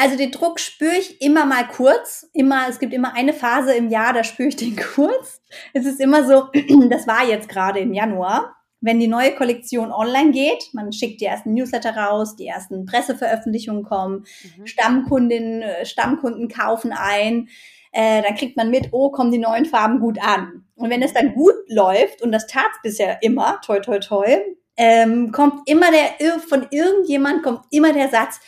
Also 0.00 0.16
den 0.16 0.30
Druck 0.30 0.60
spüre 0.60 0.94
ich 0.96 1.20
immer 1.20 1.44
mal 1.44 1.66
kurz. 1.66 2.30
Immer, 2.32 2.68
es 2.68 2.78
gibt 2.78 2.94
immer 2.94 3.14
eine 3.14 3.32
Phase 3.32 3.74
im 3.74 3.88
Jahr, 3.88 4.12
da 4.12 4.22
spüre 4.22 4.48
ich 4.48 4.56
den 4.56 4.76
kurz. 4.94 5.42
Es 5.74 5.86
ist 5.86 6.00
immer 6.00 6.24
so, 6.24 6.44
das 6.88 7.08
war 7.08 7.26
jetzt 7.26 7.48
gerade 7.48 7.80
im 7.80 7.92
Januar, 7.92 8.54
wenn 8.80 9.00
die 9.00 9.08
neue 9.08 9.34
Kollektion 9.34 9.90
online 9.90 10.30
geht, 10.30 10.70
man 10.72 10.92
schickt 10.92 11.20
die 11.20 11.24
ersten 11.24 11.52
Newsletter 11.52 11.96
raus, 11.96 12.36
die 12.36 12.46
ersten 12.46 12.86
Presseveröffentlichungen 12.86 13.82
kommen, 13.82 14.24
mhm. 14.56 14.68
Stammkundinnen, 14.68 15.62
äh, 15.62 15.84
Stammkunden 15.84 16.46
kaufen 16.46 16.92
ein, 16.92 17.48
äh, 17.90 18.22
dann 18.22 18.36
kriegt 18.36 18.56
man 18.56 18.70
mit, 18.70 18.90
oh, 18.92 19.10
kommen 19.10 19.32
die 19.32 19.38
neuen 19.38 19.64
Farben 19.64 19.98
gut 19.98 20.20
an. 20.22 20.64
Und 20.76 20.90
wenn 20.90 21.02
es 21.02 21.12
dann 21.12 21.34
gut 21.34 21.56
läuft, 21.66 22.22
und 22.22 22.30
das 22.30 22.46
tat 22.46 22.70
es 22.70 22.82
bisher 22.82 23.18
immer, 23.20 23.60
toi, 23.66 23.80
toi, 23.80 23.98
toi, 23.98 24.38
ähm, 24.76 25.32
kommt 25.32 25.68
immer 25.68 25.86
der, 25.90 26.38
von 26.38 26.68
irgendjemand 26.70 27.42
kommt 27.42 27.62
immer 27.72 27.92
der 27.92 28.10
Satz, 28.10 28.38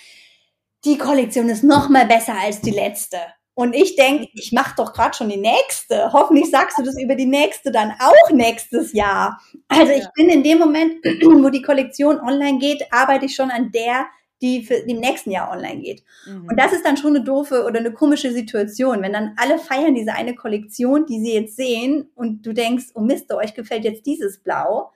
die 0.85 0.99
Kollektion 0.99 1.49
ist 1.49 1.65
noch 1.65 1.89
mal 1.89 2.07
besser 2.07 2.35
als 2.41 2.61
die 2.61 2.71
letzte. 2.71 3.19
Und 3.55 3.75
ich 3.75 3.97
denke, 3.97 4.29
ich 4.33 4.53
mache 4.53 4.75
doch 4.77 4.93
gerade 4.95 5.15
schon 5.15 5.29
die 5.29 5.37
nächste. 5.37 6.13
Hoffentlich 6.13 6.51
sagst 6.51 6.79
du 6.79 6.83
das 6.83 6.99
über 6.99 7.15
die 7.15 7.27
nächste 7.27 7.71
dann 7.71 7.93
auch 7.99 8.31
nächstes 8.31 8.93
Jahr. 8.93 9.39
Also 9.69 9.93
ich 9.93 10.07
bin 10.15 10.31
in 10.31 10.43
dem 10.43 10.59
Moment, 10.59 11.05
wo 11.23 11.51
die 11.51 11.63
Kollektion 11.63 12.21
online 12.21 12.59
geht, 12.59 12.83
arbeite 12.91 13.27
ich 13.27 13.35
schon 13.35 13.51
an 13.51 13.71
der, 13.71 14.07
die 14.41 14.65
für 14.65 14.75
im 14.75 15.01
nächsten 15.01 15.31
Jahr 15.31 15.51
online 15.51 15.83
geht. 15.83 16.03
Mhm. 16.27 16.49
Und 16.49 16.59
das 16.59 16.73
ist 16.73 16.87
dann 16.87 16.97
schon 16.97 17.15
eine 17.15 17.25
doofe 17.25 17.65
oder 17.65 17.81
eine 17.81 17.93
komische 17.93 18.33
Situation, 18.33 19.03
wenn 19.03 19.13
dann 19.13 19.35
alle 19.37 19.59
feiern 19.59 19.95
diese 19.95 20.15
eine 20.15 20.35
Kollektion, 20.35 21.05
die 21.05 21.21
sie 21.21 21.35
jetzt 21.35 21.57
sehen 21.57 22.11
und 22.15 22.47
du 22.47 22.55
denkst, 22.55 22.87
oh 22.95 23.01
Mist, 23.01 23.31
euch 23.31 23.53
gefällt 23.53 23.85
jetzt 23.85 24.07
dieses 24.07 24.43
Blau. 24.43 24.93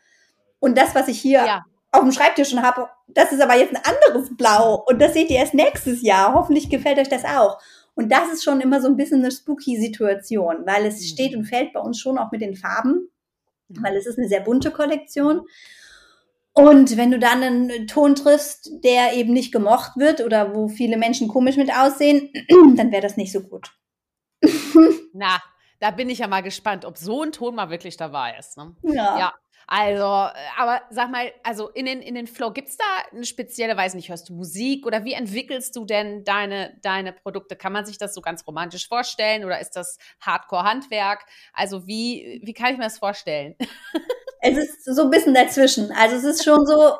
Und 0.58 0.78
das, 0.78 0.94
was 0.94 1.08
ich 1.08 1.20
hier 1.20 1.44
ja 1.44 1.64
auf 1.94 2.02
dem 2.02 2.12
Schreibtisch 2.12 2.50
schon 2.50 2.62
habe, 2.62 2.88
das 3.08 3.32
ist 3.32 3.40
aber 3.40 3.56
jetzt 3.56 3.74
ein 3.74 3.82
anderes 3.82 4.36
Blau 4.36 4.84
und 4.86 5.00
das 5.00 5.14
seht 5.14 5.30
ihr 5.30 5.36
erst 5.36 5.54
nächstes 5.54 6.02
Jahr. 6.02 6.34
Hoffentlich 6.34 6.68
gefällt 6.68 6.98
euch 6.98 7.08
das 7.08 7.24
auch. 7.24 7.58
Und 7.94 8.10
das 8.10 8.32
ist 8.32 8.42
schon 8.42 8.60
immer 8.60 8.80
so 8.80 8.88
ein 8.88 8.96
bisschen 8.96 9.20
eine 9.20 9.30
spooky 9.30 9.80
Situation, 9.80 10.66
weil 10.66 10.86
es 10.86 11.00
mhm. 11.00 11.04
steht 11.04 11.36
und 11.36 11.44
fällt 11.44 11.72
bei 11.72 11.80
uns 11.80 12.00
schon 12.00 12.18
auch 12.18 12.32
mit 12.32 12.40
den 12.40 12.56
Farben, 12.56 13.08
weil 13.68 13.96
es 13.96 14.06
ist 14.06 14.18
eine 14.18 14.28
sehr 14.28 14.40
bunte 14.40 14.70
Kollektion. 14.70 15.42
Und 16.52 16.96
wenn 16.96 17.10
du 17.10 17.18
dann 17.18 17.42
einen 17.42 17.86
Ton 17.86 18.14
triffst, 18.14 18.70
der 18.84 19.14
eben 19.14 19.32
nicht 19.32 19.52
gemocht 19.52 19.92
wird 19.96 20.20
oder 20.20 20.54
wo 20.54 20.68
viele 20.68 20.96
Menschen 20.96 21.28
komisch 21.28 21.56
mit 21.56 21.72
aussehen, 21.72 22.30
dann 22.76 22.92
wäre 22.92 23.02
das 23.02 23.16
nicht 23.16 23.32
so 23.32 23.40
gut. 23.40 23.70
Na, 25.12 25.40
da 25.80 25.90
bin 25.90 26.10
ich 26.10 26.18
ja 26.18 26.28
mal 26.28 26.42
gespannt, 26.42 26.84
ob 26.84 26.96
so 26.96 27.22
ein 27.22 27.32
Ton 27.32 27.54
mal 27.54 27.70
wirklich 27.70 27.96
dabei 27.96 28.36
ist. 28.38 28.56
Ne? 28.56 28.74
Ja. 28.82 29.18
ja. 29.18 29.34
Also, 29.66 30.02
äh, 30.02 30.40
aber 30.58 30.82
sag 30.90 31.10
mal, 31.10 31.32
also 31.42 31.68
in 31.70 31.86
den, 31.86 32.00
in 32.00 32.14
den 32.14 32.26
Flow, 32.26 32.50
gibt 32.52 32.68
es 32.68 32.76
da 32.76 32.84
eine 33.12 33.24
spezielle, 33.24 33.76
weiß 33.76 33.94
nicht, 33.94 34.08
hörst 34.08 34.28
du 34.28 34.34
Musik 34.34 34.86
oder 34.86 35.04
wie 35.04 35.14
entwickelst 35.14 35.76
du 35.76 35.84
denn 35.84 36.24
deine, 36.24 36.78
deine 36.82 37.12
Produkte? 37.12 37.56
Kann 37.56 37.72
man 37.72 37.86
sich 37.86 37.98
das 37.98 38.14
so 38.14 38.20
ganz 38.20 38.46
romantisch 38.46 38.88
vorstellen 38.88 39.44
oder 39.44 39.60
ist 39.60 39.76
das 39.76 39.98
Hardcore-Handwerk? 40.20 41.24
Also 41.52 41.86
wie, 41.86 42.40
wie 42.44 42.54
kann 42.54 42.72
ich 42.72 42.78
mir 42.78 42.84
das 42.84 42.98
vorstellen? 42.98 43.56
Es 44.46 44.58
ist 44.58 44.84
so 44.84 45.04
ein 45.04 45.10
bisschen 45.10 45.32
dazwischen. 45.32 45.90
Also 45.92 46.16
es 46.16 46.24
ist 46.24 46.44
schon 46.44 46.66
so 46.66 46.92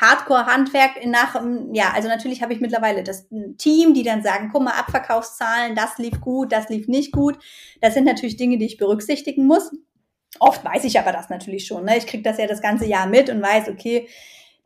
Hardcore-Handwerk 0.00 1.06
nach, 1.06 1.40
ja, 1.72 1.92
also 1.94 2.08
natürlich 2.08 2.42
habe 2.42 2.52
ich 2.54 2.60
mittlerweile 2.60 3.04
das 3.04 3.28
Team, 3.58 3.94
die 3.94 4.02
dann 4.02 4.22
sagen, 4.22 4.50
guck 4.52 4.62
mal, 4.62 4.72
Abverkaufszahlen, 4.72 5.76
das 5.76 5.98
lief 5.98 6.20
gut, 6.20 6.50
das 6.50 6.68
lief 6.70 6.88
nicht 6.88 7.12
gut. 7.12 7.38
Das 7.80 7.94
sind 7.94 8.04
natürlich 8.04 8.36
Dinge, 8.36 8.58
die 8.58 8.66
ich 8.66 8.78
berücksichtigen 8.78 9.46
muss. 9.46 9.70
Oft 10.38 10.64
weiß 10.64 10.84
ich 10.84 10.98
aber 10.98 11.12
das 11.12 11.28
natürlich 11.28 11.66
schon. 11.66 11.84
Ne? 11.84 11.98
Ich 11.98 12.06
kriege 12.06 12.22
das 12.22 12.38
ja 12.38 12.46
das 12.46 12.62
ganze 12.62 12.86
Jahr 12.86 13.06
mit 13.06 13.28
und 13.28 13.42
weiß, 13.42 13.68
okay, 13.68 14.08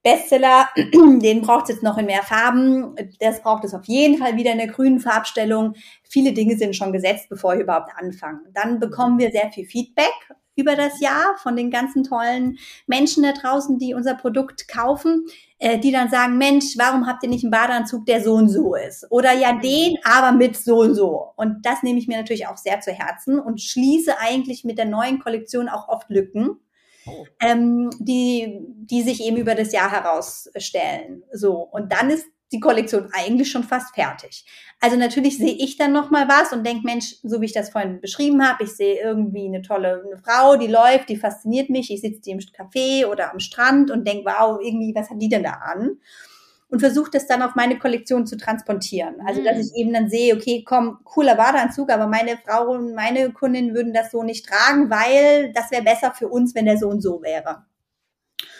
Bestseller, 0.02 0.68
den 0.76 1.40
braucht 1.42 1.64
es 1.64 1.76
jetzt 1.76 1.82
noch 1.82 1.98
in 1.98 2.06
mehr 2.06 2.22
Farben. 2.22 2.94
Das 3.18 3.42
braucht 3.42 3.64
es 3.64 3.74
auf 3.74 3.86
jeden 3.86 4.18
Fall 4.18 4.36
wieder 4.36 4.52
in 4.52 4.58
der 4.58 4.68
grünen 4.68 5.00
Farbstellung. 5.00 5.74
Viele 6.04 6.32
Dinge 6.32 6.56
sind 6.56 6.76
schon 6.76 6.92
gesetzt, 6.92 7.28
bevor 7.28 7.54
wir 7.54 7.64
überhaupt 7.64 7.90
anfangen. 7.96 8.40
Dann 8.54 8.78
bekommen 8.78 9.18
wir 9.18 9.32
sehr 9.32 9.50
viel 9.50 9.66
Feedback 9.66 10.14
über 10.56 10.74
das 10.74 11.00
Jahr 11.00 11.36
von 11.42 11.54
den 11.54 11.70
ganzen 11.70 12.02
tollen 12.02 12.58
Menschen 12.86 13.22
da 13.22 13.32
draußen, 13.32 13.78
die 13.78 13.94
unser 13.94 14.14
Produkt 14.14 14.68
kaufen, 14.68 15.26
äh, 15.58 15.78
die 15.78 15.92
dann 15.92 16.10
sagen, 16.10 16.38
Mensch, 16.38 16.74
warum 16.76 17.06
habt 17.06 17.22
ihr 17.22 17.28
nicht 17.28 17.44
einen 17.44 17.50
Badeanzug, 17.50 18.06
der 18.06 18.22
so 18.22 18.34
und 18.34 18.48
so 18.48 18.74
ist? 18.74 19.06
Oder 19.10 19.32
ja, 19.32 19.58
den, 19.58 19.96
aber 20.04 20.32
mit 20.36 20.56
so 20.56 20.80
und 20.80 20.94
so. 20.94 21.32
Und 21.36 21.64
das 21.64 21.82
nehme 21.82 21.98
ich 21.98 22.08
mir 22.08 22.16
natürlich 22.16 22.46
auch 22.46 22.56
sehr 22.56 22.80
zu 22.80 22.90
Herzen 22.90 23.38
und 23.38 23.60
schließe 23.60 24.18
eigentlich 24.18 24.64
mit 24.64 24.78
der 24.78 24.86
neuen 24.86 25.18
Kollektion 25.18 25.68
auch 25.68 25.88
oft 25.88 26.10
Lücken. 26.10 26.60
Oh. 27.08 27.24
Ähm, 27.40 27.90
die, 28.00 28.58
die 28.66 29.02
sich 29.02 29.22
eben 29.22 29.36
über 29.36 29.54
das 29.54 29.72
Jahr 29.72 29.92
herausstellen. 29.92 31.22
So. 31.32 31.52
Und 31.52 31.92
dann 31.92 32.10
ist 32.10 32.26
die 32.52 32.60
Kollektion 32.60 33.08
eigentlich 33.12 33.50
schon 33.50 33.64
fast 33.64 33.94
fertig. 33.94 34.44
Also 34.80 34.96
natürlich 34.96 35.38
sehe 35.38 35.54
ich 35.54 35.76
dann 35.76 35.92
noch 35.92 36.10
mal 36.10 36.28
was 36.28 36.52
und 36.52 36.64
denke, 36.64 36.84
Mensch, 36.84 37.16
so 37.22 37.40
wie 37.40 37.46
ich 37.46 37.52
das 37.52 37.70
vorhin 37.70 38.00
beschrieben 38.00 38.46
habe, 38.46 38.64
ich 38.64 38.76
sehe 38.76 39.00
irgendwie 39.02 39.46
eine 39.46 39.62
tolle 39.62 40.04
eine 40.06 40.18
Frau, 40.18 40.56
die 40.56 40.66
läuft, 40.66 41.08
die 41.08 41.16
fasziniert 41.16 41.70
mich. 41.70 41.90
Ich 41.90 42.02
sitze 42.02 42.20
die 42.20 42.30
im 42.30 42.38
Café 42.38 43.06
oder 43.06 43.32
am 43.32 43.40
Strand 43.40 43.90
und 43.90 44.06
denke, 44.06 44.26
wow, 44.26 44.60
irgendwie, 44.62 44.94
was 44.94 45.10
hat 45.10 45.20
die 45.20 45.28
denn 45.28 45.42
da 45.42 45.52
an? 45.52 45.98
Und 46.68 46.80
versuche 46.80 47.10
das 47.12 47.26
dann 47.26 47.42
auf 47.42 47.54
meine 47.54 47.78
Kollektion 47.78 48.26
zu 48.26 48.36
transportieren. 48.36 49.16
Also, 49.24 49.42
dass 49.42 49.56
mhm. 49.56 49.62
ich 49.62 49.74
eben 49.76 49.92
dann 49.92 50.10
sehe, 50.10 50.34
okay, 50.34 50.64
komm, 50.66 50.98
cooler 51.04 51.36
Badeanzug, 51.36 51.90
aber 51.90 52.08
meine 52.08 52.36
Frau 52.38 52.70
und 52.72 52.94
meine 52.94 53.32
Kundin 53.32 53.72
würden 53.72 53.94
das 53.94 54.10
so 54.10 54.24
nicht 54.24 54.46
tragen, 54.46 54.90
weil 54.90 55.52
das 55.52 55.70
wäre 55.70 55.84
besser 55.84 56.12
für 56.12 56.28
uns, 56.28 56.54
wenn 56.54 56.66
der 56.66 56.76
so 56.76 56.88
und 56.88 57.02
so 57.02 57.22
wäre. 57.22 57.64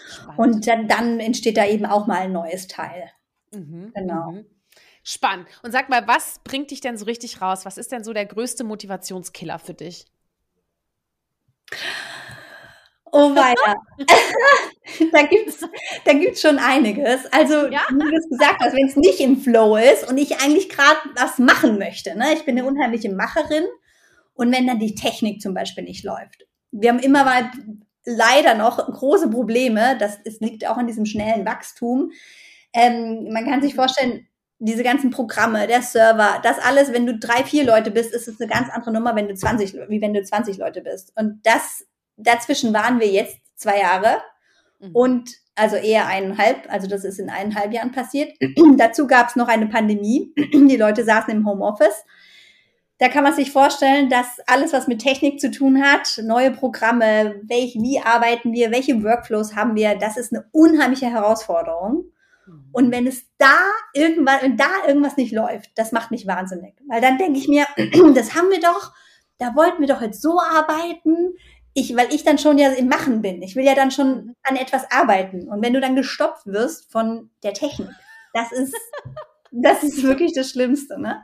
Spannend. 0.09 0.39
Und 0.39 0.67
dann, 0.67 0.89
dann 0.89 1.21
entsteht 1.21 1.57
da 1.57 1.67
eben 1.67 1.85
auch 1.85 2.07
mal 2.07 2.19
ein 2.19 2.33
neues 2.33 2.69
Teil. 2.69 3.11
Mhm, 3.57 3.93
genau. 3.95 4.33
Mhm. 4.33 4.47
Spannend. 5.03 5.47
Und 5.63 5.71
sag 5.71 5.89
mal, 5.89 6.07
was 6.07 6.41
bringt 6.43 6.71
dich 6.71 6.81
denn 6.81 6.97
so 6.97 7.05
richtig 7.05 7.41
raus? 7.41 7.65
Was 7.65 7.79
ist 7.79 7.93
denn 7.93 8.03
so 8.03 8.13
der 8.13 8.27
größte 8.27 8.65
Motivationskiller 8.65 9.59
für 9.59 9.75
dich? 9.75 10.07
Oh 13.13 13.35
weia. 13.35 13.55
da 15.13 15.23
gibt's, 15.23 15.61
da 16.05 16.13
gibt's 16.13 16.41
schon 16.41 16.59
einiges. 16.59 17.25
Also, 17.33 17.69
ja? 17.69 17.83
wie 17.89 18.11
du 18.11 18.17
es 18.17 18.29
gesagt 18.29 18.61
hast, 18.61 18.75
wenn 18.75 18.89
es 18.89 18.97
nicht 18.97 19.21
im 19.21 19.41
Flow 19.41 19.77
ist 19.77 20.09
und 20.11 20.19
ich 20.19 20.41
eigentlich 20.43 20.69
gerade 20.69 20.99
was 21.15 21.39
machen 21.39 21.79
möchte. 21.79 22.17
Ne? 22.17 22.35
Ich 22.35 22.45
bin 22.45 22.59
eine 22.59 22.69
unheimliche 22.69 23.15
Macherin. 23.15 23.65
Und 24.35 24.53
wenn 24.53 24.67
dann 24.67 24.79
die 24.79 24.95
Technik 24.95 25.41
zum 25.41 25.55
Beispiel 25.55 25.85
nicht 25.85 26.05
läuft. 26.05 26.47
Wir 26.71 26.91
haben 26.91 26.99
immer 26.99 27.25
mal 27.25 27.51
leider 28.05 28.55
noch 28.55 28.77
große 28.87 29.31
Probleme. 29.31 29.97
Das, 29.99 30.23
das 30.25 30.41
liegt 30.41 30.67
auch 30.67 30.77
an 30.77 30.87
diesem 30.87 31.07
schnellen 31.07 31.47
Wachstum. 31.47 32.11
Ähm, 32.77 33.33
man 33.33 33.47
kann 33.47 33.63
sich 33.63 33.75
vorstellen, 33.75 34.29
diese 34.59 34.83
ganzen 34.83 35.11
Programme, 35.11 35.67
der 35.67 35.81
Server, 35.81 36.41
das 36.43 36.59
alles, 36.59 36.93
wenn 36.93 37.07
du 37.07 37.19
drei, 37.19 37.43
vier 37.43 37.65
Leute 37.65 37.91
bist, 37.91 38.13
ist 38.13 38.29
es 38.29 38.39
eine 38.39 38.49
ganz 38.51 38.69
andere 38.71 38.93
Nummer, 38.93 39.17
wenn 39.17 39.29
du 39.29 39.35
20, 39.35 39.75
wie 39.89 40.01
wenn 40.01 40.13
du 40.13 40.23
20 40.23 40.59
Leute 40.59 40.83
bist. 40.83 41.13
Und 41.17 41.41
das, 41.45 41.87
dazwischen 42.17 42.75
waren 42.75 43.01
wir 43.01 43.09
jetzt 43.09 43.39
zwei 43.55 43.81
Jahre 43.81 44.19
mhm. 44.79 44.91
und 44.95 45.31
also 45.55 45.77
eher 45.77 46.07
eineinhalb, 46.07 46.71
also 46.71 46.87
das 46.87 47.05
ist 47.05 47.19
in 47.19 47.31
eineinhalb 47.31 47.73
Jahren 47.73 47.93
passiert. 47.93 48.35
Dazu 48.77 49.07
gab 49.07 49.29
es 49.29 49.37
noch 49.37 49.49
eine 49.49 49.69
Pandemie. 49.69 50.35
Die 50.37 50.77
Leute 50.77 51.03
saßen 51.03 51.33
im 51.33 51.49
Homeoffice. 51.49 52.05
Da 52.99 53.09
kann 53.09 53.25
man 53.25 53.35
sich 53.35 53.53
vorstellen, 53.53 54.11
dass 54.11 54.39
alles, 54.47 54.75
was 54.75 54.87
mit 54.87 55.01
Technik 55.01 55.41
zu 55.41 55.51
tun 55.51 55.83
hat, 55.83 56.21
neue 56.23 56.51
Programme, 56.51 57.41
welch, 57.43 57.75
wie 57.75 58.01
arbeiten 58.01 58.53
wir, 58.53 58.71
welche 58.71 59.03
Workflows 59.03 59.55
haben 59.55 59.77
wir, 59.77 59.97
das 59.97 60.19
ist 60.19 60.33
eine 60.33 60.47
unheimliche 60.53 61.07
Herausforderung. 61.07 62.05
Und 62.73 62.91
wenn 62.91 63.07
es 63.07 63.25
da 63.39 63.57
irgendwann, 63.95 64.43
wenn 64.43 64.57
da 64.57 64.87
irgendwas 64.87 65.17
nicht 65.17 65.33
läuft, 65.33 65.71
das 65.77 65.93
macht 65.93 66.11
mich 66.11 66.27
wahnsinnig. 66.27 66.75
Weil 66.89 67.01
dann 67.01 67.19
denke 67.19 67.39
ich 67.39 67.49
mir, 67.49 67.67
das 68.15 68.35
haben 68.35 68.51
wir 68.51 68.61
doch, 68.61 68.93
da 69.39 69.55
wollten 69.55 69.81
wir 69.81 69.89
doch 69.89 70.03
jetzt 70.03 70.23
so 70.23 70.41
arbeiten. 70.41 71.35
Ich, 71.75 71.95
weil 71.97 72.13
ich 72.13 72.25
dann 72.25 72.39
schon 72.39 72.59
ja 72.59 72.71
im 72.71 72.89
Machen 72.89 73.21
bin. 73.21 73.43
Ich 73.43 73.55
will 73.55 73.65
ja 73.65 73.75
dann 73.75 73.91
schon 73.91 74.35
an 74.43 74.57
etwas 74.57 74.91
arbeiten. 74.91 75.49
Und 75.49 75.63
wenn 75.63 75.75
du 75.75 75.81
dann 75.81 75.97
gestopft 75.97 76.47
wirst 76.47 76.91
von 76.91 77.31
der 77.43 77.53
Technik, 77.53 77.91
das 78.33 78.53
ist, 78.53 78.75
das 79.51 79.83
ist 79.83 80.03
wirklich 80.03 80.33
das 80.33 80.51
Schlimmste, 80.51 81.01
ne? 81.01 81.23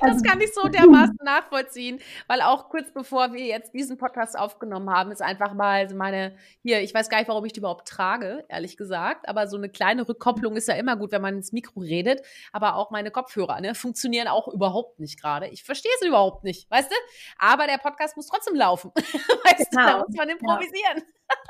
Das 0.00 0.10
also 0.10 0.24
kann 0.24 0.40
ich 0.40 0.52
so 0.54 0.62
dermaßen 0.68 1.18
nachvollziehen, 1.24 2.00
weil 2.26 2.42
auch 2.42 2.68
kurz 2.68 2.92
bevor 2.92 3.32
wir 3.32 3.44
jetzt 3.44 3.74
diesen 3.74 3.98
Podcast 3.98 4.38
aufgenommen 4.38 4.90
haben, 4.90 5.10
ist 5.10 5.22
einfach 5.22 5.54
mal 5.54 5.88
meine, 5.94 6.36
hier, 6.62 6.80
ich 6.80 6.94
weiß 6.94 7.08
gar 7.08 7.18
nicht, 7.18 7.28
warum 7.28 7.44
ich 7.44 7.52
die 7.52 7.60
überhaupt 7.60 7.88
trage, 7.88 8.44
ehrlich 8.48 8.76
gesagt, 8.76 9.28
aber 9.28 9.46
so 9.46 9.56
eine 9.56 9.68
kleine 9.68 10.08
Rückkopplung 10.08 10.56
ist 10.56 10.68
ja 10.68 10.74
immer 10.74 10.96
gut, 10.96 11.12
wenn 11.12 11.22
man 11.22 11.36
ins 11.36 11.52
Mikro 11.52 11.80
redet, 11.80 12.22
aber 12.52 12.76
auch 12.76 12.90
meine 12.90 13.10
Kopfhörer, 13.10 13.60
ne, 13.60 13.74
funktionieren 13.74 14.28
auch 14.28 14.48
überhaupt 14.48 15.00
nicht 15.00 15.20
gerade. 15.20 15.48
Ich 15.48 15.64
verstehe 15.64 15.92
es 16.00 16.06
überhaupt 16.06 16.44
nicht, 16.44 16.70
weißt 16.70 16.90
du? 16.90 16.94
Aber 17.38 17.66
der 17.66 17.78
Podcast 17.78 18.16
muss 18.16 18.26
trotzdem 18.26 18.54
laufen. 18.54 18.92
weißt 18.94 19.70
genau. 19.70 19.82
du, 19.82 19.88
da 19.88 19.98
muss 20.06 20.16
man 20.16 20.28
improvisieren. 20.28 21.02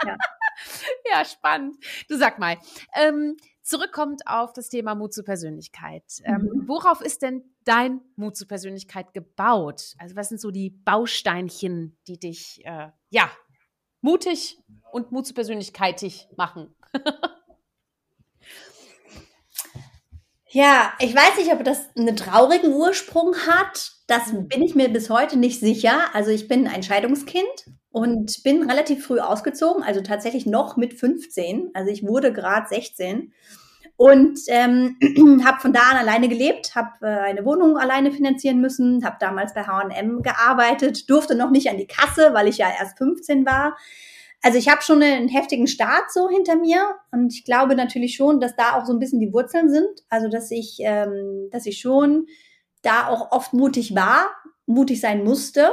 Ja. 0.05 0.17
ja, 1.13 1.25
spannend. 1.25 1.77
Du 2.09 2.17
sag 2.17 2.39
mal, 2.39 2.59
ähm, 2.95 3.37
zurückkommt 3.71 4.27
auf 4.27 4.53
das 4.53 4.69
Thema 4.69 4.95
Mut 4.97 5.15
zur 5.15 5.25
Persönlichkeit. 5.25 6.03
Ähm, 6.25 6.43
mhm. 6.43 6.69
worauf 6.69 7.01
ist 7.01 7.23
denn 7.23 7.45
dein 7.65 8.01
Mut 8.17 8.37
zur 8.37 8.49
Persönlichkeit 8.49 9.15
gebaut? 9.15 9.95
Also 9.99 10.17
was 10.17 10.29
sind 10.29 10.41
so 10.41 10.51
die 10.51 10.71
Bausteinchen, 10.71 11.97
die 12.09 12.19
dich 12.19 12.61
äh, 12.65 12.89
ja 13.11 13.31
mutig 14.01 14.59
und 14.93 15.13
Mut 15.13 15.27
zur 15.27 15.37
Persönlichkeit 15.37 16.05
machen? 16.37 16.75
ja, 20.49 20.93
ich 20.99 21.15
weiß 21.15 21.39
nicht, 21.39 21.53
ob 21.53 21.63
das 21.65 21.97
einen 21.97 22.17
traurigen 22.17 22.73
Ursprung 22.73 23.37
hat. 23.47 23.93
Das 24.09 24.33
mhm. 24.33 24.49
bin 24.49 24.63
ich 24.63 24.75
mir 24.75 24.89
bis 24.89 25.11
heute 25.11 25.39
nicht 25.39 25.61
sicher. 25.61 26.13
Also 26.13 26.33
ich 26.33 26.49
bin 26.49 26.67
ein 26.67 26.83
Scheidungskind 26.83 27.47
und 27.93 28.43
bin 28.45 28.69
relativ 28.69 29.05
früh 29.05 29.19
ausgezogen, 29.19 29.83
also 29.83 30.01
tatsächlich 30.01 30.47
noch 30.47 30.77
mit 30.77 30.95
15. 30.95 31.71
Also 31.75 31.91
ich 31.91 32.07
wurde 32.07 32.33
gerade 32.33 32.69
16 32.69 33.33
und 33.97 34.41
ähm, 34.47 34.97
habe 35.45 35.61
von 35.61 35.73
da 35.73 35.81
an 35.91 35.97
alleine 35.99 36.29
gelebt, 36.29 36.75
habe 36.75 36.91
äh, 37.03 37.07
eine 37.07 37.45
Wohnung 37.45 37.77
alleine 37.77 38.13
finanzieren 38.13 38.61
müssen, 38.61 39.05
habe 39.05 39.17
damals 39.21 39.53
bei 39.53 39.65
H&M 39.65 40.23
gearbeitet, 40.23 41.11
durfte 41.11 41.35
noch 41.35 41.51
nicht 41.51 41.69
an 41.69 41.77
die 41.77 41.87
Kasse, 41.87 42.31
weil 42.33 42.49
ich 42.49 42.59
ja 42.59 42.69
erst 42.79 42.97
15 42.97 43.45
war. 43.45 43.77
Also 44.43 44.57
ich 44.57 44.71
habe 44.71 44.81
schon 44.81 45.03
einen 45.03 45.29
heftigen 45.29 45.67
Start 45.67 46.11
so 46.13 46.31
hinter 46.31 46.57
mir 46.57 46.97
und 47.13 47.35
ich 47.35 47.45
glaube 47.45 47.75
natürlich 47.75 48.17
schon, 48.17 48.41
dass 48.41 48.57
da 48.57 48.73
auch 48.73 48.87
so 48.87 48.95
ein 48.95 48.99
bisschen 48.99 49.21
die 49.21 49.35
Wurzeln 49.35 49.69
sind. 49.69 50.01
Also 50.09 50.29
dass 50.29 50.51
ich, 50.51 50.79
ähm, 50.81 51.49
dass 51.51 51.67
ich 51.67 51.79
schon 51.79 52.27
da 52.81 53.09
auch 53.09 53.33
oft 53.33 53.53
mutig 53.53 53.95
war, 53.95 54.31
mutig 54.65 55.01
sein 55.01 55.25
musste 55.25 55.73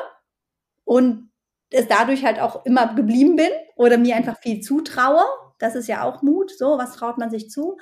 und 0.84 1.27
es 1.72 1.88
dadurch 1.88 2.24
halt 2.24 2.40
auch 2.40 2.66
immer 2.66 2.94
geblieben 2.94 3.36
bin 3.36 3.50
oder 3.76 3.98
mir 3.98 4.16
einfach 4.16 4.40
viel 4.40 4.62
zutraue. 4.62 5.24
Das 5.60 5.76
ist 5.76 5.88
ja 5.88 6.04
auch 6.04 6.22
Mut. 6.22 6.52
So, 6.58 6.78
was 6.78 6.94
traut 6.94 7.18
man 7.18 7.30
sich 7.30 7.50
zu? 7.50 7.78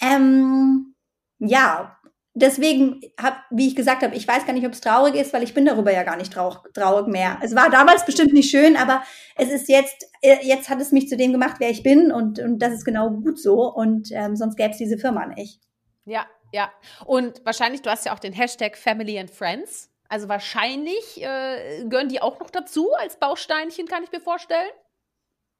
Ähm, 0.00 0.94
ja, 1.38 1.96
deswegen 2.34 3.00
habe, 3.20 3.36
wie 3.50 3.68
ich 3.68 3.76
gesagt 3.76 4.02
habe, 4.02 4.14
ich 4.14 4.26
weiß 4.26 4.44
gar 4.44 4.52
nicht, 4.52 4.66
ob 4.66 4.72
es 4.72 4.80
traurig 4.80 5.14
ist, 5.14 5.32
weil 5.32 5.42
ich 5.42 5.54
bin 5.54 5.64
darüber 5.64 5.92
ja 5.92 6.02
gar 6.02 6.16
nicht 6.16 6.32
traurig, 6.32 6.58
traurig 6.74 7.06
mehr. 7.06 7.38
Es 7.42 7.54
war 7.54 7.70
damals 7.70 8.04
bestimmt 8.04 8.32
nicht 8.32 8.50
schön, 8.50 8.76
aber 8.76 9.02
es 9.36 9.50
ist 9.50 9.68
jetzt, 9.68 10.06
äh, 10.20 10.38
jetzt 10.42 10.68
hat 10.68 10.80
es 10.80 10.92
mich 10.92 11.08
zu 11.08 11.16
dem 11.16 11.32
gemacht, 11.32 11.56
wer 11.58 11.70
ich 11.70 11.82
bin 11.82 12.12
und, 12.12 12.40
und 12.40 12.58
das 12.58 12.74
ist 12.74 12.84
genau 12.84 13.10
gut 13.10 13.40
so 13.40 13.72
und 13.72 14.10
ähm, 14.12 14.36
sonst 14.36 14.56
gäbe 14.56 14.70
es 14.70 14.78
diese 14.78 14.98
Firma 14.98 15.26
nicht. 15.26 15.60
Ja, 16.04 16.26
ja. 16.52 16.70
Und 17.06 17.44
wahrscheinlich, 17.44 17.82
du 17.82 17.90
hast 17.90 18.04
ja 18.04 18.14
auch 18.14 18.18
den 18.18 18.32
Hashtag 18.32 18.76
Family 18.76 19.18
and 19.18 19.30
Friends. 19.30 19.90
Also 20.08 20.28
wahrscheinlich 20.28 21.22
äh, 21.22 21.84
gehören 21.84 22.08
die 22.08 22.20
auch 22.20 22.38
noch 22.40 22.50
dazu 22.50 22.92
als 22.94 23.18
Bausteinchen, 23.18 23.86
kann 23.86 24.04
ich 24.04 24.12
mir 24.12 24.20
vorstellen. 24.20 24.70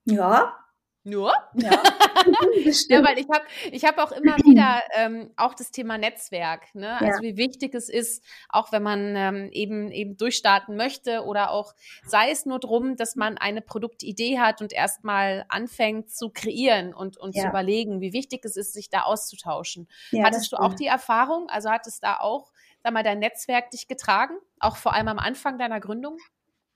Ja. 0.05 0.65
Nur? 1.07 1.35
Ja, 1.53 1.71
ja 2.89 3.05
weil 3.05 3.19
ich 3.19 3.29
habe 3.29 3.45
ich 3.71 3.85
hab 3.85 3.99
auch 3.99 4.11
immer 4.11 4.39
wieder 4.39 4.83
ähm, 4.95 5.31
auch 5.37 5.53
das 5.53 5.71
Thema 5.71 5.99
Netzwerk. 5.99 6.75
Ne? 6.75 6.99
Also 6.99 7.23
ja. 7.23 7.23
wie 7.23 7.37
wichtig 7.37 7.75
es 7.75 7.91
ist, 7.91 8.25
auch 8.49 8.73
wenn 8.73 8.83
man 8.83 9.15
ähm, 9.15 9.51
eben 9.53 9.91
eben 9.91 10.17
durchstarten 10.17 10.77
möchte 10.77 11.25
oder 11.25 11.51
auch 11.51 11.75
sei 12.07 12.31
es 12.31 12.47
nur 12.47 12.59
drum, 12.59 12.97
dass 12.97 13.17
man 13.17 13.37
eine 13.37 13.61
Produktidee 13.61 14.39
hat 14.39 14.63
und 14.63 14.73
erstmal 14.73 15.45
anfängt 15.51 16.11
zu 16.11 16.31
kreieren 16.31 16.95
und, 16.95 17.19
und 17.19 17.37
ja. 17.37 17.43
zu 17.43 17.49
überlegen, 17.49 18.01
wie 18.01 18.15
wichtig 18.15 18.43
es 18.47 18.57
ist, 18.57 18.73
sich 18.73 18.89
da 18.89 19.03
auszutauschen. 19.03 19.89
Hattest 20.23 20.53
du 20.53 20.57
auch 20.57 20.73
die 20.73 20.87
Erfahrung? 20.87 21.51
Also 21.51 21.69
hat 21.69 21.87
es 21.87 22.01
da 22.01 22.17
auch 22.17 22.54
sag 22.85 22.93
mal, 22.93 23.03
dein 23.03 23.19
Netzwerk 23.19 23.71
dich 23.71 23.89
getragen, 23.89 24.35
auch 24.61 24.77
vor 24.77 24.95
allem 24.95 25.09
am 25.09 25.19
Anfang 25.19 25.59
deiner 25.59 25.81
Gründung? 25.81 26.19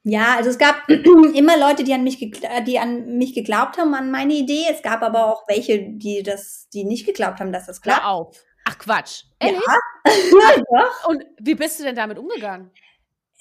Ja, 0.05 0.37
also 0.37 0.49
es 0.49 0.59
gab 0.59 0.89
immer 1.35 1.59
Leute, 1.59 1.85
die 1.85 1.93
an 1.93 2.03
mich, 2.03 2.19
die 2.67 2.79
an 2.79 3.19
mich 3.19 3.35
geglaubt 3.35 3.77
haben, 3.77 3.95
an 3.95 4.11
meine 4.11 4.33
Idee. 4.33 4.65
Es 4.71 4.83
gab 4.83 5.03
aber 5.03 5.27
auch 5.27 5.47
welche, 5.49 5.91
die 5.91 6.23
das, 6.23 6.69
die 6.73 6.85
nicht 6.85 7.05
geglaubt 7.05 7.41
haben, 7.41 7.53
dass 7.53 7.67
das 7.67 7.83
klappt. 7.83 8.03
Hör 8.03 8.09
auf. 8.09 8.45
Ach 8.65 8.79
Quatsch. 8.79 9.25
Ehrlich? 9.39 9.61
Ja. 10.11 10.89
Und 11.07 11.23
wie 11.39 11.55
bist 11.55 11.79
du 11.79 11.85
denn 11.85 11.95
damit 11.95 12.17
umgegangen? 12.19 12.71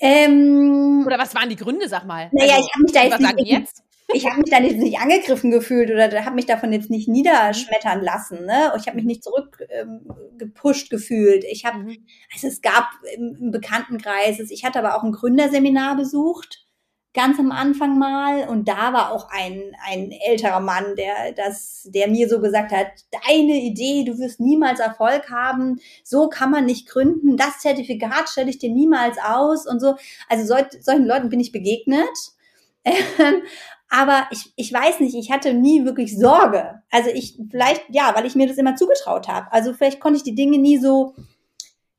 Ähm, 0.01 1.03
oder 1.05 1.18
was 1.18 1.34
waren 1.34 1.47
die 1.47 1.55
Gründe, 1.55 1.88
sag 1.88 2.03
mal? 2.05 2.30
Naja, 2.34 2.55
also, 2.55 2.65
ich 2.65 2.74
habe 2.74 2.84
mich 2.84 2.91
da 2.91 3.03
jetzt 3.03 3.38
nicht, 3.38 3.47
jetzt? 3.47 3.84
Ich 4.14 4.26
habe 4.26 4.39
mich 4.39 4.49
da 4.49 4.60
jetzt 4.60 4.78
nicht 4.78 4.99
angegriffen 4.99 5.51
gefühlt 5.51 5.91
oder 5.91 6.24
habe 6.24 6.36
mich 6.36 6.45
davon 6.45 6.72
jetzt 6.72 6.89
nicht 6.89 7.10
niederschmettern 7.10 8.01
lassen. 8.01 8.45
Ne? 8.45 8.72
Ich 8.78 8.88
habe 8.88 8.95
mich 8.95 9.05
nicht 9.05 9.24
zurückgepusht 9.24 10.91
ähm, 10.91 10.97
gefühlt. 10.97 11.43
Ich 11.43 11.66
habe, 11.66 11.80
mhm. 11.80 12.08
also 12.34 12.47
es 12.47 12.62
gab 12.62 12.89
im, 13.16 13.36
im 13.39 13.51
Bekanntenkreis, 13.51 14.39
ich 14.39 14.64
hatte 14.64 14.80
aber 14.80 14.95
auch 14.95 15.03
ein 15.03 15.12
Gründerseminar 15.12 15.97
besucht 15.97 16.68
ganz 17.18 17.39
am 17.39 17.51
Anfang 17.51 17.97
mal 17.97 18.47
und 18.47 18.68
da 18.68 18.93
war 18.93 19.12
auch 19.12 19.28
ein, 19.32 19.76
ein 19.84 20.12
älterer 20.12 20.60
Mann, 20.60 20.95
der 20.95 21.32
das, 21.36 21.89
der 21.91 22.08
mir 22.10 22.30
so 22.30 22.39
gesagt 22.39 22.72
hat, 22.72 22.89
deine 23.26 23.55
Idee, 23.55 24.03
du 24.03 24.20
wirst 24.20 24.39
niemals 24.39 24.80
Erfolg 24.80 25.32
haben, 25.32 25.80
so 26.03 26.30
kann 26.30 26.51
man 26.51 26.66
nicht 26.66 26.88
gründen, 26.88 27.36
das 27.36 27.58
Zertifikat 27.60 28.30
stelle 28.30 28.51
ich 28.51 28.60
dir 28.60 28.70
niemals 28.70 29.18
aus 29.18 29.66
und 29.66 29.80
so. 29.80 29.95
Also 30.30 30.45
sol 30.45 30.68
solchen 30.80 31.08
Leuten 31.08 31.30
bin 31.30 31.39
ich 31.39 31.51
begegnet. 31.51 32.08
aber 33.89 34.27
ich, 34.31 34.51
ich 34.55 34.73
weiß 34.73 34.99
nicht, 34.99 35.15
ich 35.15 35.31
hatte 35.31 35.53
nie 35.53 35.85
wirklich 35.85 36.17
Sorge. 36.17 36.81
Also 36.91 37.09
ich, 37.09 37.38
vielleicht, 37.49 37.83
ja, 37.89 38.13
weil 38.15 38.25
ich 38.25 38.35
mir 38.35 38.47
das 38.47 38.57
immer 38.57 38.75
zugetraut 38.75 39.27
habe. 39.27 39.51
Also 39.51 39.73
vielleicht 39.73 39.99
konnte 39.99 40.17
ich 40.17 40.23
die 40.23 40.35
Dinge 40.35 40.57
nie 40.57 40.77
so 40.77 41.15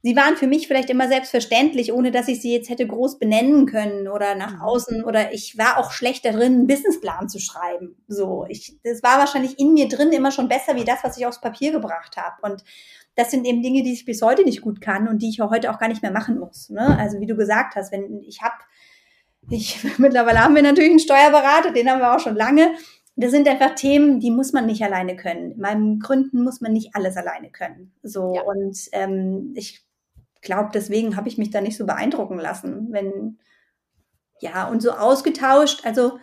sie 0.02 0.16
waren 0.16 0.36
für 0.36 0.46
mich 0.46 0.68
vielleicht 0.68 0.90
immer 0.90 1.08
selbstverständlich, 1.08 1.92
ohne 1.92 2.10
dass 2.10 2.28
ich 2.28 2.40
sie 2.40 2.52
jetzt 2.52 2.70
hätte 2.70 2.86
groß 2.86 3.18
benennen 3.18 3.66
können 3.66 4.08
oder 4.08 4.34
nach 4.34 4.54
mhm. 4.54 4.62
außen 4.62 5.04
oder 5.04 5.32
ich 5.32 5.58
war 5.58 5.78
auch 5.78 5.90
schlecht 5.90 6.24
darin, 6.24 6.54
einen 6.54 6.66
Businessplan 6.66 7.28
zu 7.28 7.38
schreiben. 7.38 7.96
So, 8.06 8.46
ich, 8.48 8.78
das 8.84 9.02
war 9.02 9.18
wahrscheinlich 9.18 9.58
in 9.58 9.74
mir 9.74 9.88
drin 9.88 10.12
immer 10.12 10.30
schon 10.30 10.48
besser 10.48 10.76
wie 10.76 10.84
das, 10.84 11.02
was 11.02 11.18
ich 11.18 11.26
aufs 11.26 11.40
Papier 11.40 11.72
gebracht 11.72 12.16
habe. 12.16 12.36
Und 12.42 12.64
das 13.16 13.30
sind 13.30 13.46
eben 13.46 13.62
Dinge, 13.62 13.82
die 13.82 13.92
ich 13.92 14.04
bis 14.04 14.22
heute 14.22 14.44
nicht 14.44 14.60
gut 14.60 14.80
kann 14.80 15.08
und 15.08 15.20
die 15.20 15.28
ich 15.28 15.40
heute 15.40 15.72
auch 15.72 15.78
gar 15.78 15.88
nicht 15.88 16.02
mehr 16.02 16.12
machen 16.12 16.38
muss. 16.38 16.70
Ne? 16.70 16.96
Also 16.98 17.20
wie 17.20 17.26
du 17.26 17.34
gesagt 17.34 17.74
hast, 17.74 17.90
wenn 17.90 18.22
ich 18.22 18.42
habe, 18.42 18.54
ich 19.50 19.82
mittlerweile 19.98 20.40
haben 20.40 20.54
wir 20.54 20.62
natürlich 20.62 20.90
einen 20.90 20.98
Steuerberater, 20.98 21.72
den 21.72 21.90
haben 21.90 22.00
wir 22.00 22.14
auch 22.14 22.20
schon 22.20 22.36
lange. 22.36 22.74
Das 23.16 23.32
sind 23.32 23.48
einfach 23.48 23.74
Themen, 23.74 24.20
die 24.20 24.30
muss 24.30 24.52
man 24.52 24.66
nicht 24.66 24.82
alleine 24.82 25.16
können. 25.16 25.52
In 25.52 25.60
meinem 25.60 25.98
Gründen 25.98 26.44
muss 26.44 26.60
man 26.60 26.72
nicht 26.72 26.94
alles 26.94 27.16
alleine 27.16 27.50
können. 27.50 27.92
So 28.02 28.34
ja. 28.36 28.42
und 28.42 28.78
ähm, 28.92 29.52
ich 29.56 29.84
glaube, 30.40 30.70
deswegen 30.72 31.16
habe 31.16 31.28
ich 31.28 31.36
mich 31.36 31.50
da 31.50 31.60
nicht 31.60 31.76
so 31.76 31.84
beeindrucken 31.84 32.38
lassen, 32.38 32.88
wenn 32.90 33.38
ja 34.40 34.68
und 34.68 34.82
so 34.82 34.92
ausgetauscht. 34.92 35.84
Also 35.84 36.18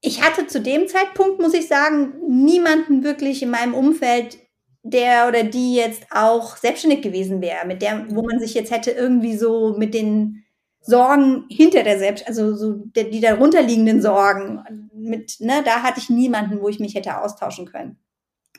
ich 0.00 0.22
hatte 0.22 0.46
zu 0.46 0.60
dem 0.60 0.88
Zeitpunkt, 0.88 1.40
muss 1.40 1.54
ich 1.54 1.68
sagen, 1.68 2.14
niemanden 2.28 3.04
wirklich 3.04 3.42
in 3.42 3.50
meinem 3.50 3.74
Umfeld, 3.74 4.38
der 4.82 5.28
oder 5.28 5.44
die 5.44 5.76
jetzt 5.76 6.06
auch 6.10 6.56
selbstständig 6.56 7.02
gewesen 7.02 7.40
wäre, 7.40 7.66
mit 7.66 7.82
der, 7.82 8.06
wo 8.10 8.22
man 8.22 8.40
sich 8.40 8.54
jetzt 8.54 8.72
hätte 8.72 8.90
irgendwie 8.90 9.36
so 9.36 9.76
mit 9.78 9.94
den 9.94 10.41
Sorgen 10.82 11.44
hinter 11.48 11.84
der 11.84 11.98
Selbst, 11.98 12.26
also 12.26 12.54
so 12.54 12.74
der, 12.74 13.04
die 13.04 13.20
darunterliegenden 13.20 14.02
Sorgen 14.02 14.90
mit, 14.92 15.36
ne, 15.40 15.62
da 15.64 15.82
hatte 15.82 16.00
ich 16.00 16.10
niemanden, 16.10 16.60
wo 16.60 16.68
ich 16.68 16.80
mich 16.80 16.94
hätte 16.94 17.18
austauschen 17.18 17.66
können. 17.66 17.98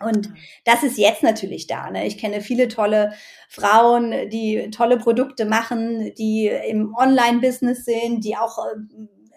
Und 0.02 0.32
das 0.66 0.84
ist 0.84 0.98
jetzt 0.98 1.24
natürlich 1.24 1.68
da. 1.68 1.90
Ne? 1.92 2.08
Ich 2.08 2.18
kenne 2.18 2.42
viele 2.42 2.68
tolle 2.68 3.14
Frauen, 3.48 4.30
die 4.30 4.70
tolle 4.72 4.98
Produkte 4.98 5.46
machen, 5.46 6.14
die 6.16 6.48
im 6.48 6.96
Online-Business 6.96 7.86
sind, 7.86 8.26
die 8.26 8.36
auch 8.36 8.58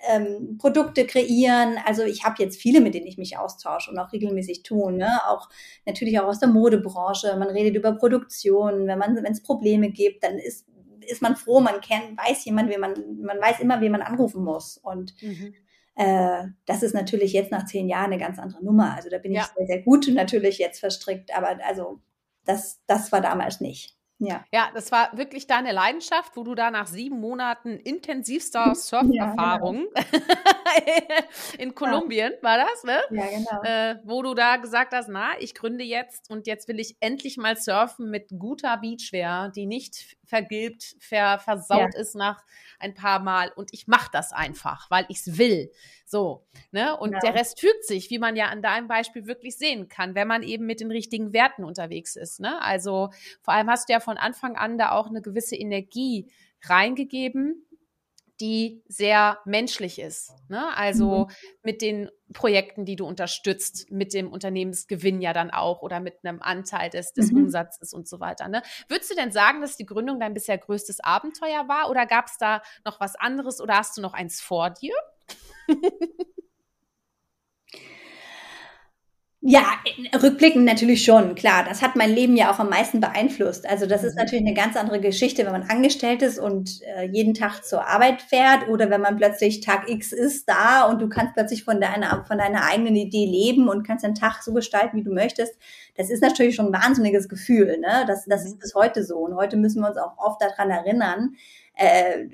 ähm, 0.09 0.57
Produkte 0.59 1.07
kreieren. 1.07 1.76
Also 1.84 2.05
ich 2.05 2.24
habe 2.24 2.43
jetzt 2.43 2.61
viele, 2.61 2.80
mit 2.80 2.95
denen 2.95 3.07
ich 3.07 3.18
mich 3.18 3.37
austausche 3.37 3.91
und 3.91 3.99
auch 3.99 4.12
regelmäßig 4.12 4.62
tun. 4.62 4.97
Ne? 4.97 5.20
Auch 5.28 5.49
natürlich 5.84 6.18
auch 6.20 6.26
aus 6.26 6.41
der 6.41 6.49
Modebranche. 6.49 7.37
Man 7.37 7.49
redet 7.49 7.76
über 7.76 7.93
Produktion. 7.93 8.87
Wenn 8.87 8.99
man, 8.99 9.16
wenn 9.16 9.32
es 9.32 9.43
Probleme 9.43 9.91
gibt, 9.91 10.24
dann 10.24 10.39
ist 10.39 10.66
ist 11.09 11.23
man 11.23 11.37
froh, 11.37 11.61
man 11.61 11.81
kennt, 11.81 12.19
weiß 12.19 12.45
jemand, 12.45 12.71
wie 12.71 12.79
man, 12.79 12.95
man 13.23 13.41
weiß 13.41 13.61
immer, 13.61 13.81
wie 13.81 13.89
man 13.89 14.03
anrufen 14.03 14.45
muss. 14.45 14.79
Und 14.79 15.15
mhm. 15.23 15.55
Äh, 15.97 16.49
das 16.67 16.83
ist 16.83 16.95
natürlich 16.95 17.33
jetzt 17.33 17.51
nach 17.51 17.65
zehn 17.65 17.89
Jahren 17.89 18.13
eine 18.13 18.19
ganz 18.19 18.39
andere 18.39 18.63
Nummer. 18.63 18.95
Also 18.95 19.09
da 19.09 19.17
bin 19.17 19.33
ich 19.33 19.43
sehr, 19.43 19.67
sehr 19.67 19.83
gut 19.83 20.07
natürlich 20.13 20.59
jetzt 20.59 20.79
verstrickt, 20.79 21.35
aber 21.35 21.59
also 21.67 22.01
das, 22.45 22.83
das 22.87 23.11
war 23.13 23.23
damals 23.23 23.61
nicht. 23.61 23.96
Ja. 24.19 24.45
ja, 24.51 24.71
das 24.73 24.91
war 24.93 25.14
wirklich 25.17 25.47
deine 25.47 25.73
Leidenschaft, 25.73 26.37
wo 26.37 26.45
du 26.45 26.55
da 26.55 26.71
nach 26.71 26.87
sieben 26.87 27.21
Monaten 27.21 27.79
intensivster 27.79 28.75
Surferfahrung 28.75 29.89
ja, 29.95 30.03
genau. 30.05 31.23
in 31.59 31.75
Kolumbien 31.75 32.33
ja. 32.33 32.43
war 32.43 32.57
das, 32.57 32.85
ne? 32.85 33.01
Ja, 33.11 33.27
genau. 33.27 33.62
Äh, 33.62 33.97
wo 34.05 34.23
du 34.23 34.33
da 34.33 34.57
gesagt 34.57 34.95
hast, 34.95 35.09
na, 35.09 35.33
ich 35.39 35.55
gründe 35.55 35.85
jetzt 35.85 36.31
und 36.31 36.47
jetzt 36.47 36.67
will 36.67 36.81
ich 36.81 36.97
endlich 37.01 37.37
mal 37.37 37.59
surfen 37.59 38.11
mit 38.11 38.31
guter 38.39 38.79
Beachwear, 38.79 39.51
die 39.51 39.67
nicht 39.67 40.17
vergilbt, 40.25 40.97
ver, 40.99 41.39
versaut 41.39 41.95
ja. 41.95 42.01
ist 42.01 42.14
nach 42.14 42.43
ein 42.79 42.95
paar 42.95 43.21
Mal 43.21 43.53
und 43.55 43.69
ich 43.73 43.87
mache 43.87 44.11
das 44.12 44.33
einfach, 44.33 44.91
weil 44.91 45.05
ich 45.09 45.19
es 45.19 45.37
will. 45.37 45.71
So, 46.09 46.47
ne? 46.71 46.97
Und 46.97 47.13
ja. 47.13 47.19
der 47.19 47.35
Rest 47.35 47.59
fügt 47.59 47.85
sich, 47.85 48.11
wie 48.11 48.21
man 48.21 48.37
ja 48.37 48.47
an 48.47 48.63
deinem 48.63 48.87
Beispiel 48.87 49.27
wirklich 49.27 49.59
sehen 49.59 49.89
kann, 49.89 50.15
wenn 50.15 50.29
man 50.29 50.45
eben 50.45 50.65
mit 50.65 50.79
den 50.79 50.93
richtigen 50.93 51.33
Werten 51.33 51.65
unterwegs 51.65 52.15
ist. 52.15 52.39
Ne? 52.39 52.63
Also 52.63 53.11
vor 53.43 53.55
allem 53.55 53.69
hast 53.69 53.89
du 53.89 53.93
ja 53.93 53.99
von 53.99 54.17
Anfang 54.17 54.55
an 54.55 54.79
da 54.79 54.93
auch 54.93 55.09
eine 55.09 55.21
gewisse 55.21 55.57
Energie 55.57 56.31
reingegeben, 56.65 57.67
die 58.41 58.85
sehr 58.87 59.41
menschlich 59.47 59.99
ist. 59.99 60.33
Ne? 60.49 60.77
Also 60.77 61.27
mhm. 61.27 61.33
mit 61.63 61.83
den 61.83 62.09
Projekten, 62.33 62.85
die 62.85 62.95
du 62.95 63.05
unterstützt, 63.05 63.91
mit 63.91 64.15
dem 64.15 64.31
Unternehmensgewinn 64.31 65.21
ja 65.21 65.33
dann 65.33 65.51
auch 65.51 65.83
oder 65.83 65.99
mit 65.99 66.19
einem 66.23 66.41
Anteil 66.41 66.91
des, 66.91 67.15
des 67.15 67.33
mhm. 67.33 67.45
Umsatzes 67.45 67.93
und 67.93 68.07
so 68.07 68.21
weiter. 68.21 68.47
Ne? 68.47 68.63
Würdest 68.87 69.11
du 69.11 69.17
denn 69.17 69.33
sagen, 69.33 69.61
dass 69.61 69.77
die 69.77 69.87
Gründung 69.87 70.21
dein 70.21 70.35
bisher 70.35 70.59
größtes 70.59 71.01
Abenteuer 71.01 71.67
war 71.67 71.91
oder 71.91 72.07
gab 72.07 72.27
es 72.27 72.37
da 72.39 72.63
noch 72.85 73.01
was 73.01 73.17
anderes 73.17 73.61
oder 73.61 73.79
hast 73.79 73.97
du 73.97 74.03
noch 74.03 74.13
eins 74.13 74.41
vor 74.41 74.71
dir? 74.71 74.95
Ja, 79.49 79.62
rückblickend 80.20 80.64
natürlich 80.64 81.05
schon, 81.05 81.37
klar. 81.37 81.64
Das 81.68 81.81
hat 81.81 81.95
mein 81.95 82.12
Leben 82.12 82.37
ja 82.37 82.51
auch 82.51 82.59
am 82.59 82.68
meisten 82.68 82.99
beeinflusst. 82.99 83.64
Also 83.68 83.87
das 83.87 84.03
ist 84.03 84.16
mhm. 84.16 84.22
natürlich 84.22 84.45
eine 84.45 84.55
ganz 84.55 84.77
andere 84.77 84.99
Geschichte, 84.99 85.45
wenn 85.45 85.53
man 85.53 85.62
angestellt 85.70 86.20
ist 86.22 86.41
und 86.41 86.81
äh, 86.83 87.05
jeden 87.05 87.33
Tag 87.33 87.62
zur 87.62 87.87
Arbeit 87.87 88.22
fährt 88.22 88.66
oder 88.68 88.91
wenn 88.91 89.03
man 89.03 89.18
plötzlich 89.18 89.61
Tag 89.61 89.89
X 89.89 90.11
ist 90.11 90.49
da 90.49 90.87
und 90.87 91.01
du 91.01 91.09
kannst 91.09 91.35
plötzlich 91.35 91.62
von 91.62 91.81
deiner, 91.81 92.24
von 92.24 92.39
deiner 92.39 92.64
eigenen 92.64 92.97
Idee 92.97 93.24
leben 93.24 93.68
und 93.68 93.87
kannst 93.87 94.05
den 94.05 94.16
Tag 94.16 94.43
so 94.43 94.53
gestalten, 94.53 94.97
wie 94.97 95.05
du 95.05 95.14
möchtest. 95.14 95.55
Das 95.95 96.11
ist 96.11 96.22
natürlich 96.22 96.57
schon 96.57 96.74
ein 96.74 96.83
wahnsinniges 96.83 97.29
Gefühl. 97.29 97.79
Ne? 97.79 98.05
Das, 98.09 98.24
das 98.24 98.45
ist 98.45 98.57
mhm. 98.57 98.59
bis 98.59 98.74
heute 98.74 99.05
so. 99.05 99.18
Und 99.18 99.37
heute 99.37 99.57
müssen 99.57 99.81
wir 99.81 99.89
uns 99.89 99.97
auch 99.97 100.18
oft 100.18 100.43
daran 100.43 100.70
erinnern, 100.70 101.37
äh, 101.77 102.24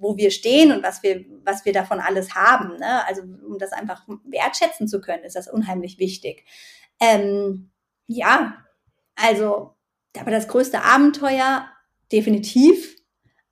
wo 0.00 0.16
wir 0.16 0.30
stehen 0.30 0.72
und 0.72 0.82
was 0.82 1.02
wir, 1.02 1.24
was 1.44 1.64
wir 1.64 1.72
davon 1.72 2.00
alles 2.00 2.34
haben. 2.34 2.78
Ne? 2.78 3.06
Also 3.06 3.22
um 3.22 3.58
das 3.58 3.72
einfach 3.72 4.06
wertschätzen 4.24 4.88
zu 4.88 5.00
können, 5.00 5.24
ist 5.24 5.36
das 5.36 5.48
unheimlich 5.48 5.98
wichtig. 5.98 6.44
Ähm, 7.00 7.70
ja, 8.06 8.56
also, 9.16 9.74
aber 10.18 10.30
das 10.30 10.48
größte 10.48 10.82
Abenteuer, 10.82 11.66
definitiv. 12.10 12.96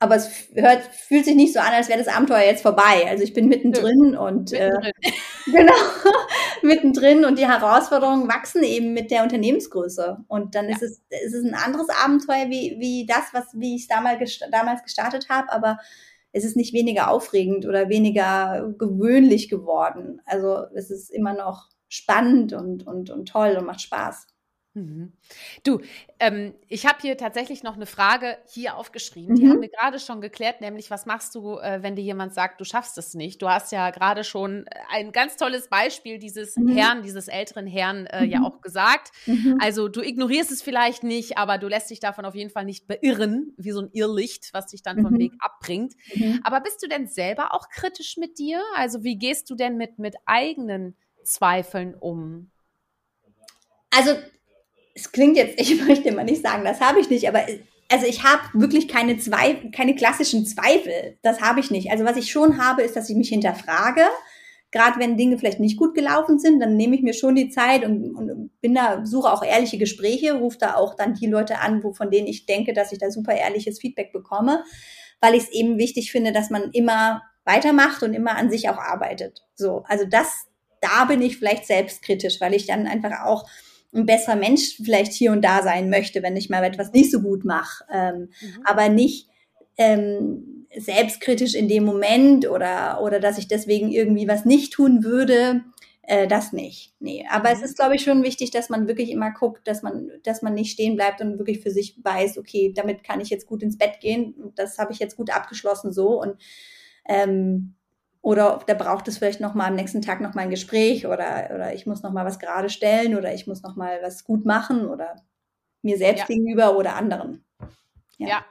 Aber 0.03 0.17
es 0.17 0.49
hört, 0.55 0.83
fühlt 0.95 1.27
sich 1.27 1.35
nicht 1.35 1.53
so 1.53 1.61
an, 1.61 1.75
als 1.75 1.91
wäre 1.91 1.99
das 1.99 2.09
Abenteuer 2.09 2.47
jetzt 2.47 2.63
vorbei. 2.63 3.07
Also 3.07 3.23
ich 3.23 3.35
bin 3.35 3.49
mittendrin 3.49 4.15
ja, 4.15 4.21
und 4.21 4.53
mittendrin. 4.53 4.93
Äh, 5.03 5.13
genau 5.53 5.75
mittendrin 6.63 7.25
und 7.27 7.39
die 7.39 7.47
Herausforderungen 7.47 8.27
wachsen 8.27 8.63
eben 8.63 8.95
mit 8.95 9.11
der 9.11 9.23
Unternehmensgröße. 9.23 10.25
Und 10.27 10.55
dann 10.55 10.71
ja. 10.71 10.77
ist 10.77 10.83
es 10.83 11.03
ist 11.25 11.35
es 11.35 11.45
ein 11.45 11.55
anderes 11.55 11.89
Abenteuer 11.91 12.49
wie 12.49 12.77
wie 12.79 13.05
das, 13.05 13.25
was 13.33 13.49
wie 13.53 13.77
ich 13.77 13.83
es 13.83 13.89
damals 13.89 14.41
damals 14.51 14.83
gestartet 14.83 15.29
habe. 15.29 15.53
Aber 15.53 15.79
es 16.33 16.45
ist 16.45 16.57
nicht 16.57 16.73
weniger 16.73 17.11
aufregend 17.11 17.67
oder 17.67 17.89
weniger 17.89 18.73
gewöhnlich 18.79 19.49
geworden. 19.49 20.21
Also 20.25 20.65
es 20.75 20.91
ist 20.91 21.11
immer 21.11 21.35
noch 21.35 21.69
spannend 21.89 22.53
und, 22.53 22.87
und, 22.87 23.11
und 23.11 23.29
toll 23.29 23.57
und 23.59 23.67
macht 23.67 23.81
Spaß. 23.81 24.27
Mhm. 24.81 25.13
Du, 25.65 25.81
ähm, 26.19 26.55
ich 26.69 26.87
habe 26.87 26.99
hier 27.01 27.17
tatsächlich 27.17 27.63
noch 27.63 27.77
eine 27.77 27.87
Frage 27.87 28.39
hier 28.49 28.77
aufgeschrieben. 28.77 29.37
Die 29.37 29.45
mhm. 29.45 29.51
haben 29.51 29.61
wir 29.63 29.69
gerade 29.69 29.99
schon 29.99 30.21
geklärt, 30.21 30.61
nämlich 30.61 30.91
was 30.91 31.07
machst 31.07 31.35
du, 31.35 31.59
äh, 31.59 31.83
wenn 31.83 31.97
dir 31.97 32.03
jemand 32.03 32.35
sagt, 32.35 32.61
du 32.61 32.65
schaffst 32.65 32.99
es 32.99 33.15
nicht? 33.15 33.43
Du 33.43 33.49
hast 33.49 33.73
ja 33.73 33.91
gerade 33.91 34.25
schon 34.25 34.65
ein 34.91 35.13
ganz 35.13 35.37
tolles 35.37 35.69
Beispiel 35.69 36.19
dieses 36.19 36.57
mhm. 36.57 36.69
Herrn, 36.69 37.03
dieses 37.03 37.29
älteren 37.29 37.67
Herrn 37.67 38.07
äh, 38.07 38.25
ja 38.25 38.41
mhm. 38.41 38.47
auch 38.47 38.61
gesagt. 38.61 39.13
Mhm. 39.27 39.59
Also 39.61 39.89
du 39.89 40.01
ignorierst 40.01 40.51
es 40.51 40.63
vielleicht 40.63 41.03
nicht, 41.03 41.39
aber 41.39 41.59
du 41.59 41.69
lässt 41.69 41.91
dich 41.91 42.01
davon 42.01 42.25
auf 42.25 42.35
jeden 42.35 42.51
Fall 42.51 42.65
nicht 42.65 42.87
beirren, 42.87 43.55
wie 43.57 43.73
so 43.73 43.81
ein 43.81 43.91
Irrlicht, 43.93 44.51
was 44.53 44.67
dich 44.67 44.83
dann 44.83 45.03
vom 45.03 45.13
mhm. 45.15 45.19
Weg 45.19 45.33
abbringt. 45.39 45.95
Aber 46.43 46.61
bist 46.61 46.83
du 46.83 46.89
denn 46.89 47.07
selber 47.07 47.55
auch 47.55 47.69
kritisch 47.69 48.17
mit 48.17 48.39
dir? 48.39 48.63
Also 48.75 49.05
wie 49.05 49.17
gehst 49.17 49.51
du 49.51 49.55
denn 49.55 49.77
mit, 49.77 49.99
mit 49.99 50.17
eigenen 50.27 50.97
Zweifeln 51.25 51.95
um? 51.95 52.51
Also 53.91 54.17
es 54.95 55.13
klingt 55.13 55.37
jetzt, 55.37 55.61
ich 55.61 55.81
möchte 55.83 56.09
immer 56.09 56.25
nicht 56.25 56.43
sagen, 56.43 56.65
das 56.65 56.81
habe 56.81 57.01
ich 57.01 57.11
nicht, 57.11 57.29
aber 57.29 57.45
also 57.91 58.07
ich 58.07 58.23
habe 58.23 58.43
wirklich 58.55 58.87
keine 58.87 59.19
Zweifel, 59.19 59.71
keine 59.73 59.97
klassischen 59.97 60.47
Zweifel. 60.47 61.19
Das 61.23 61.41
habe 61.41 61.59
ich 61.59 61.73
nicht. 61.73 61.91
Also 61.91 62.05
was 62.05 62.17
ich 62.17 62.31
schon 62.31 62.65
habe, 62.65 62.83
ist, 62.83 62.95
dass 62.95 63.11
ich 63.11 63.17
mich 63.17 63.31
hinterfrage. 63.31 64.03
Gerade 64.71 65.01
wenn 65.01 65.17
Dinge 65.17 65.37
vielleicht 65.37 65.59
nicht 65.59 65.77
gut 65.77 65.97
gelaufen 65.97 66.39
sind, 66.39 66.61
dann 66.61 66.77
nehme 66.77 66.95
ich 66.95 67.03
mir 67.03 67.15
schon 67.15 67.35
die 67.35 67.49
Zeit 67.49 67.85
und, 67.85 68.15
und 68.15 68.51
bin 68.61 68.77
da, 68.77 69.05
suche 69.05 69.33
auch 69.33 69.43
ehrliche 69.43 69.79
Gespräche, 69.79 70.35
rufe 70.35 70.59
da 70.59 70.77
auch 70.77 70.95
dann 70.95 71.15
die 71.15 71.27
Leute 71.27 71.59
an, 71.59 71.83
wo, 71.83 71.93
von 71.93 72.13
denen 72.13 72.29
ich 72.29 72.47
denke, 72.47 72.73
dass 72.73 72.93
ich 72.93 73.01
da 73.01 73.11
super 73.11 73.35
ehrliches 73.35 73.81
Feedback 73.81 74.13
bekomme. 74.13 74.63
weil 75.21 75.35
ich 75.35 75.45
es 75.45 75.51
eben 75.51 75.77
wichtig 75.77 76.13
finde, 76.13 76.33
dass 76.33 76.49
man 76.51 76.71
immer 76.73 77.23
weitermacht 77.45 78.03
und 78.03 78.15
immer 78.15 78.37
an 78.37 78.51
sich 78.51 78.69
auch 78.69 78.79
arbeitet. 78.79 79.43
So, 79.55 79.83
also 79.89 80.05
das, 80.05 80.47
da 80.81 81.05
bin 81.07 81.21
ich 81.21 81.37
vielleicht 81.39 81.67
selbstkritisch, 81.67 82.41
weil 82.41 82.55
ich 82.55 82.67
dann 82.67 82.87
einfach 82.87 83.25
auch 83.25 83.49
ein 83.93 84.07
besserer 84.07 84.37
Mensch 84.37 84.77
vielleicht 84.83 85.13
hier 85.13 85.33
und 85.33 85.45
da 85.45 85.63
sein 85.63 85.91
möchte, 85.91 86.23
wenn 86.23 86.37
ich 86.37 86.49
mal 86.49 86.65
etwas 86.65 86.93
nicht 86.93 87.11
so 87.11 87.21
gut 87.21 87.45
mache, 87.45 87.85
ähm, 87.93 88.29
mhm. 88.41 88.63
aber 88.65 88.89
nicht 88.89 89.29
ähm, 89.77 90.67
selbstkritisch 90.77 91.55
in 91.55 91.69
dem 91.69 91.85
Moment 91.85 92.49
oder 92.49 93.01
oder 93.03 93.19
dass 93.19 93.39
ich 93.39 93.49
deswegen 93.49 93.91
irgendwie 93.91 94.29
was 94.29 94.45
nicht 94.45 94.73
tun 94.73 95.03
würde, 95.03 95.65
äh, 96.03 96.29
das 96.29 96.53
nicht. 96.53 96.95
Nee, 97.01 97.27
aber 97.31 97.51
mhm. 97.51 97.57
es 97.57 97.63
ist 97.63 97.77
glaube 97.77 97.97
ich 97.97 98.03
schon 98.03 98.23
wichtig, 98.23 98.53
dass 98.53 98.69
man 98.69 98.87
wirklich 98.87 99.11
immer 99.11 99.33
guckt, 99.33 99.67
dass 99.67 99.83
man 99.83 100.11
dass 100.23 100.43
man 100.43 100.55
nicht 100.55 100.71
stehen 100.73 100.95
bleibt 100.95 101.21
und 101.21 101.39
wirklich 101.39 101.61
für 101.61 101.73
sich 101.73 101.99
weiß, 102.03 102.39
okay, 102.39 102.73
damit 102.75 103.03
kann 103.03 103.21
ich 103.21 103.31
jetzt 103.31 103.47
gut 103.47 103.63
ins 103.63 103.79
Bett 103.79 103.99
gehen, 104.01 104.53
das 104.55 104.79
habe 104.79 104.93
ich 104.93 105.01
jetzt 105.01 105.17
gut 105.17 105.35
abgeschlossen 105.35 105.93
so 105.93 106.21
und 106.21 106.37
ähm, 107.09 107.75
oder 108.23 108.61
da 108.67 108.75
braucht 108.75 109.09
es 109.09 109.19
vielleicht 109.19 109.41
noch 109.41 109.55
mal 109.55 109.69
am 109.69 109.77
nächsten 109.77 110.03
Tag 110.03 110.21
noch 110.21 110.35
mal 110.35 110.43
ein 110.43 110.51
Gespräch 110.51 111.07
oder 111.07 111.51
oder 111.55 111.73
ich 111.73 111.87
muss 111.87 112.03
noch 112.03 112.13
mal 112.13 112.25
was 112.25 112.39
gerade 112.39 112.69
stellen 112.69 113.17
oder 113.17 113.33
ich 113.33 113.47
muss 113.47 113.63
noch 113.63 113.77
mal 113.77 114.01
was 114.03 114.25
gut 114.25 114.45
machen 114.45 114.87
oder 114.87 115.17
mir 115.83 115.97
selbst 115.97 116.21
ja. 116.21 116.27
gegenüber 116.27 116.77
oder 116.77 116.97
anderen. 116.97 117.45
Ja. 118.19 118.29
ja. 118.29 118.45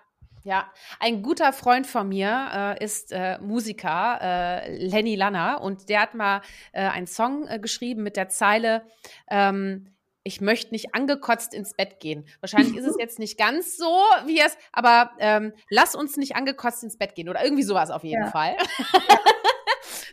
ja. 0.44 0.72
ein 1.00 1.22
guter 1.22 1.54
Freund 1.54 1.86
von 1.86 2.10
mir 2.10 2.76
äh, 2.80 2.84
ist 2.84 3.12
äh, 3.12 3.38
Musiker, 3.40 4.20
äh, 4.22 4.86
Lenny 4.88 5.16
Lanner, 5.16 5.62
und 5.62 5.90
der 5.90 6.02
hat 6.02 6.16
mal 6.16 6.42
äh, 6.72 6.82
einen 6.82 7.06
Song 7.06 7.48
äh, 7.48 7.60
geschrieben 7.60 8.02
mit 8.02 8.18
der 8.18 8.30
Zeile, 8.30 8.84
ähm, 9.30 9.94
ich 10.24 10.42
möchte 10.42 10.72
nicht 10.72 10.94
angekotzt 10.94 11.54
ins 11.54 11.74
Bett 11.74 12.00
gehen. 12.00 12.28
Wahrscheinlich 12.42 12.76
ist 12.76 12.86
es 12.86 12.98
jetzt 13.00 13.20
nicht 13.20 13.38
ganz 13.38 13.78
so, 13.78 14.04
wie 14.26 14.40
es, 14.40 14.58
aber 14.72 15.12
ähm, 15.20 15.54
lass 15.70 15.96
uns 15.96 16.18
nicht 16.18 16.36
angekotzt 16.36 16.84
ins 16.84 16.98
Bett 16.98 17.16
gehen 17.16 17.30
oder 17.30 17.44
irgendwie 17.44 17.64
sowas 17.64 17.90
auf 17.90 18.04
jeden 18.04 18.26
ja. 18.26 18.32
Fall. 18.32 18.56
Ja. 18.58 19.20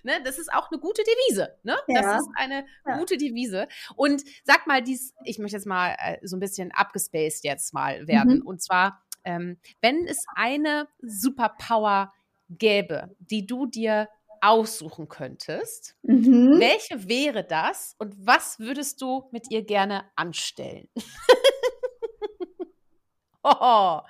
ne, 0.06 0.22
das 0.24 0.38
ist 0.38 0.50
auch 0.52 0.70
eine 0.70 0.80
gute 0.80 1.02
Devise. 1.02 1.58
Ne? 1.64 1.76
Ja. 1.88 2.00
Das 2.00 2.22
ist 2.22 2.30
eine 2.34 2.64
gute 2.98 3.18
Devise. 3.18 3.68
Und 3.96 4.22
sag 4.44 4.66
mal, 4.66 4.80
dies, 4.80 5.12
ich 5.24 5.38
möchte 5.38 5.56
jetzt 5.56 5.66
mal 5.66 5.94
äh, 5.98 6.18
so 6.22 6.36
ein 6.36 6.40
bisschen 6.40 6.72
abgespaced 6.72 7.44
jetzt 7.44 7.74
mal 7.74 8.08
werden. 8.08 8.38
Mhm. 8.38 8.46
Und 8.46 8.62
zwar, 8.62 9.02
ähm, 9.24 9.58
wenn 9.82 10.06
es 10.06 10.24
eine 10.34 10.88
Superpower 11.02 12.14
gäbe, 12.48 13.14
die 13.18 13.46
du 13.46 13.66
dir 13.66 14.08
aussuchen 14.40 15.08
könntest, 15.08 15.96
mhm. 16.02 16.60
welche 16.60 17.08
wäre 17.08 17.42
das 17.42 17.96
und 17.98 18.14
was 18.24 18.60
würdest 18.60 19.02
du 19.02 19.28
mit 19.32 19.50
ihr 19.50 19.64
gerne 19.64 20.04
anstellen? 20.14 20.88
oh. 23.42 24.00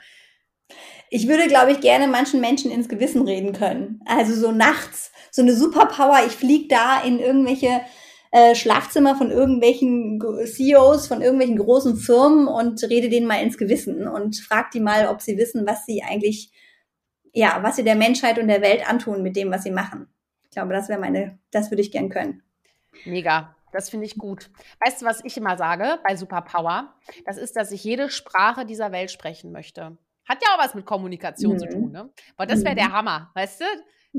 Ich 1.11 1.29
würde, 1.29 1.47
glaube 1.47 1.73
ich, 1.73 1.81
gerne 1.81 2.09
manchen 2.09 2.41
Menschen 2.41 2.71
ins 2.71 2.89
Gewissen 2.89 3.23
reden 3.23 3.53
können. 3.53 4.01
Also 4.07 4.35
so 4.35 4.53
nachts, 4.53 5.13
so 5.31 5.43
eine 5.43 5.55
Superpower, 5.55 6.27
ich 6.27 6.33
fliege 6.33 6.69
da 6.69 7.03
in 7.03 7.21
irgendwelche 7.21 7.81
äh, 8.33 8.55
Schlafzimmer 8.55 9.17
von 9.17 9.31
irgendwelchen 9.31 10.21
CEOs, 10.45 11.07
von 11.07 11.23
irgendwelchen 11.23 11.59
großen 11.59 11.97
Firmen 11.97 12.49
und 12.49 12.83
rede 12.85 13.09
denen 13.09 13.27
mal 13.27 13.43
ins 13.43 13.57
Gewissen 13.57 14.09
und 14.09 14.37
frag 14.37 14.73
die 14.73 14.81
mal, 14.81 15.07
ob 15.07 15.23
sie 15.23 15.39
wissen, 15.39 15.67
was 15.67 15.87
sie 15.87 16.03
eigentlich, 16.03 16.51
ja, 17.33 17.61
was 17.63 17.77
sie 17.77 17.85
der 17.85 17.95
Menschheit 17.95 18.39
und 18.39 18.49
der 18.49 18.63
Welt 18.63 18.89
antun 18.89 19.23
mit 19.23 19.37
dem, 19.37 19.53
was 19.53 19.63
sie 19.63 19.71
machen 19.71 20.09
glaube, 20.57 20.73
das 20.73 20.89
wäre 20.89 20.99
meine, 20.99 21.39
das 21.51 21.71
würde 21.71 21.83
ich 21.83 21.93
gern 21.93 22.09
können. 22.09 22.43
Mega. 23.05 23.55
Das 23.73 23.91
finde 23.91 24.07
ich 24.07 24.17
gut. 24.17 24.51
Weißt 24.81 25.03
du, 25.03 25.07
was 25.07 25.23
ich 25.23 25.37
immer 25.37 25.59
sage 25.59 25.99
bei 26.03 26.17
Superpower? 26.17 26.95
Das 27.27 27.37
ist, 27.37 27.57
dass 27.57 27.73
ich 27.73 27.85
jede 27.85 28.09
Sprache 28.09 28.65
dieser 28.65 28.91
Welt 28.91 29.11
sprechen 29.11 29.53
möchte. 29.53 29.99
Hat 30.29 30.43
ja 30.43 30.55
auch 30.55 30.59
was 30.59 30.75
mit 30.75 30.85
Kommunikation 30.85 31.55
mhm. 31.55 31.59
zu 31.59 31.69
tun, 31.69 31.93
ne? 31.93 32.11
Aber 32.37 32.47
das 32.47 32.65
wäre 32.65 32.75
mhm. 32.75 32.79
der 32.79 32.93
Hammer, 32.93 33.31
weißt 33.35 33.61
du? 33.61 33.65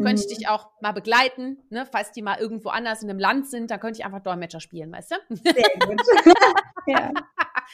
Könnte 0.02 0.22
ich 0.22 0.28
mhm. 0.28 0.38
dich 0.38 0.48
auch 0.48 0.70
mal 0.82 0.92
begleiten, 0.92 1.58
ne? 1.70 1.88
falls 1.92 2.12
die 2.12 2.22
mal 2.22 2.38
irgendwo 2.40 2.70
anders 2.70 3.02
in 3.02 3.10
einem 3.10 3.20
Land 3.20 3.50
sind, 3.50 3.72
dann 3.72 3.80
könnte 3.80 4.00
ich 4.00 4.06
einfach 4.06 4.22
Dolmetscher 4.22 4.60
spielen, 4.60 4.92
weißt 4.92 5.12
du? 5.12 5.16
Sehr 5.36 5.70
gut. 5.80 6.02
ja. 6.88 7.12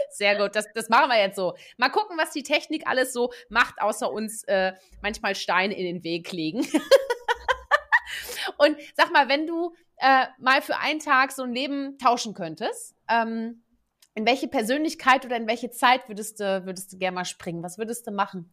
Sehr 0.10 0.38
gut, 0.38 0.56
das, 0.56 0.66
das 0.74 0.90
machen 0.90 1.10
wir 1.10 1.20
jetzt 1.20 1.36
so. 1.36 1.54
Mal 1.78 1.90
gucken, 1.90 2.18
was 2.18 2.32
die 2.32 2.44
Technik 2.44 2.88
alles 2.88 3.14
so 3.14 3.32
macht, 3.50 3.82
außer 3.82 4.12
uns 4.12 4.44
äh, 4.46 4.74
manchmal 5.02 5.36
Steine 5.36 5.78
in 5.78 5.86
den 5.86 6.04
Weg 6.04 6.32
legen. 6.32 6.62
Und 8.58 8.78
sag 8.96 9.12
mal, 9.12 9.30
wenn 9.30 9.46
du 9.46 9.74
äh, 9.98 10.26
mal 10.38 10.62
für 10.62 10.78
einen 10.78 11.00
Tag 11.00 11.32
so 11.32 11.44
ein 11.44 11.54
Leben 11.54 11.98
tauschen 11.98 12.34
könntest, 12.34 12.96
ähm, 13.10 13.64
in 14.16 14.26
welche 14.26 14.48
Persönlichkeit 14.48 15.26
oder 15.26 15.38
in 15.38 15.48
welche 15.48 15.72
Zeit 15.72 16.08
würdest 16.08 16.40
du, 16.40 16.66
würdest 16.66 16.94
du 16.94 16.98
gerne 16.98 17.16
mal 17.16 17.26
springen? 17.26 17.64
Was 17.64 17.78
würdest 17.78 18.06
du 18.08 18.12
machen? 18.12 18.52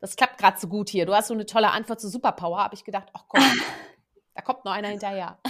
Das 0.00 0.16
klappt 0.16 0.38
gerade 0.38 0.60
so 0.60 0.68
gut 0.68 0.90
hier. 0.90 1.06
Du 1.06 1.14
hast 1.14 1.28
so 1.28 1.34
eine 1.34 1.46
tolle 1.46 1.70
Antwort 1.70 2.00
zu 2.00 2.08
Superpower, 2.08 2.64
habe 2.64 2.74
ich 2.74 2.84
gedacht, 2.84 3.08
ach 3.14 3.24
komm, 3.28 3.42
da 4.34 4.42
kommt 4.42 4.64
noch 4.64 4.72
einer 4.72 4.88
hinterher. 4.88 5.38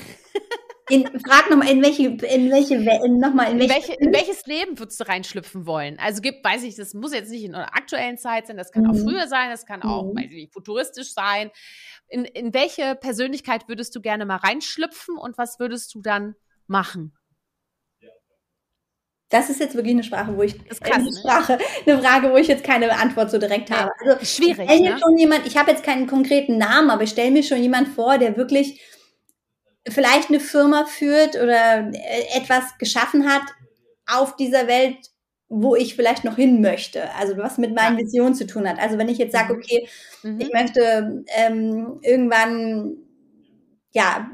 In, 0.90 1.06
frag 1.20 1.48
nochmal, 1.48 1.70
in 1.70 1.82
welche, 1.82 2.08
in 2.08 2.50
welche, 2.50 2.74
in, 2.74 3.18
nochmal, 3.18 3.50
in, 3.50 3.58
welche, 3.58 3.64
in, 3.68 3.68
welche, 3.70 3.92
in 3.94 4.12
welches 4.12 4.44
Leben 4.44 4.78
würdest 4.78 5.00
du 5.00 5.08
reinschlüpfen 5.08 5.66
wollen? 5.66 5.98
Also 5.98 6.20
gibt, 6.20 6.44
weiß 6.44 6.62
ich, 6.64 6.74
das 6.74 6.92
muss 6.92 7.14
jetzt 7.14 7.30
nicht 7.30 7.42
in 7.42 7.54
einer 7.54 7.74
aktuellen 7.74 8.18
Zeit 8.18 8.46
sein, 8.46 8.58
das 8.58 8.70
kann 8.70 8.82
mhm. 8.82 8.90
auch 8.90 8.96
früher 8.96 9.26
sein, 9.26 9.48
das 9.48 9.64
kann 9.64 9.82
auch, 9.82 10.12
mhm. 10.12 10.18
weiß 10.18 10.26
ich 10.26 10.36
nicht, 10.36 10.52
futuristisch 10.52 11.14
sein. 11.14 11.50
In, 12.08 12.26
in 12.26 12.52
welche 12.52 12.96
Persönlichkeit 12.96 13.66
würdest 13.66 13.96
du 13.96 14.02
gerne 14.02 14.26
mal 14.26 14.36
reinschlüpfen 14.36 15.16
und 15.16 15.38
was 15.38 15.58
würdest 15.58 15.94
du 15.94 16.02
dann 16.02 16.34
machen? 16.66 17.16
Das 19.34 19.50
ist 19.50 19.58
jetzt 19.58 19.74
wirklich 19.74 19.94
eine 19.94 20.04
Sprache, 20.04 20.36
wo 20.36 20.42
ich 20.42 20.56
krass, 20.78 20.98
eine, 20.98 21.10
Sprache, 21.12 21.58
eine 21.84 22.00
Frage, 22.00 22.30
wo 22.30 22.36
ich 22.36 22.46
jetzt 22.46 22.62
keine 22.62 22.96
Antwort 22.96 23.32
so 23.32 23.38
direkt 23.38 23.68
habe. 23.68 23.90
Also 23.98 24.24
schwierig. 24.24 24.70
Ich 24.70 24.80
ne? 24.80 24.96
schon 24.96 25.18
jemand, 25.18 25.44
ich 25.44 25.56
habe 25.56 25.72
jetzt 25.72 25.82
keinen 25.82 26.06
konkreten 26.06 26.56
Namen, 26.56 26.88
aber 26.88 27.02
ich 27.02 27.10
stelle 27.10 27.32
mir 27.32 27.42
schon 27.42 27.60
jemand 27.60 27.88
vor, 27.88 28.16
der 28.16 28.36
wirklich 28.36 28.80
vielleicht 29.88 30.28
eine 30.28 30.38
Firma 30.38 30.84
führt 30.84 31.34
oder 31.34 31.90
äh, 31.92 32.38
etwas 32.38 32.78
geschaffen 32.78 33.28
hat 33.28 33.42
auf 34.06 34.36
dieser 34.36 34.68
Welt, 34.68 34.98
wo 35.48 35.74
ich 35.74 35.96
vielleicht 35.96 36.22
noch 36.22 36.36
hin 36.36 36.60
möchte. 36.60 37.12
Also 37.16 37.36
was 37.36 37.58
mit 37.58 37.74
meinen 37.74 37.98
Visionen 37.98 38.36
zu 38.36 38.46
tun 38.46 38.68
hat. 38.68 38.78
Also 38.78 38.98
wenn 38.98 39.08
ich 39.08 39.18
jetzt 39.18 39.32
sage, 39.32 39.54
mhm. 39.54 39.58
okay, 39.58 39.88
mhm. 40.22 40.40
ich 40.40 40.52
möchte 40.52 41.24
ähm, 41.34 41.98
irgendwann 42.02 42.98
ja 43.90 44.30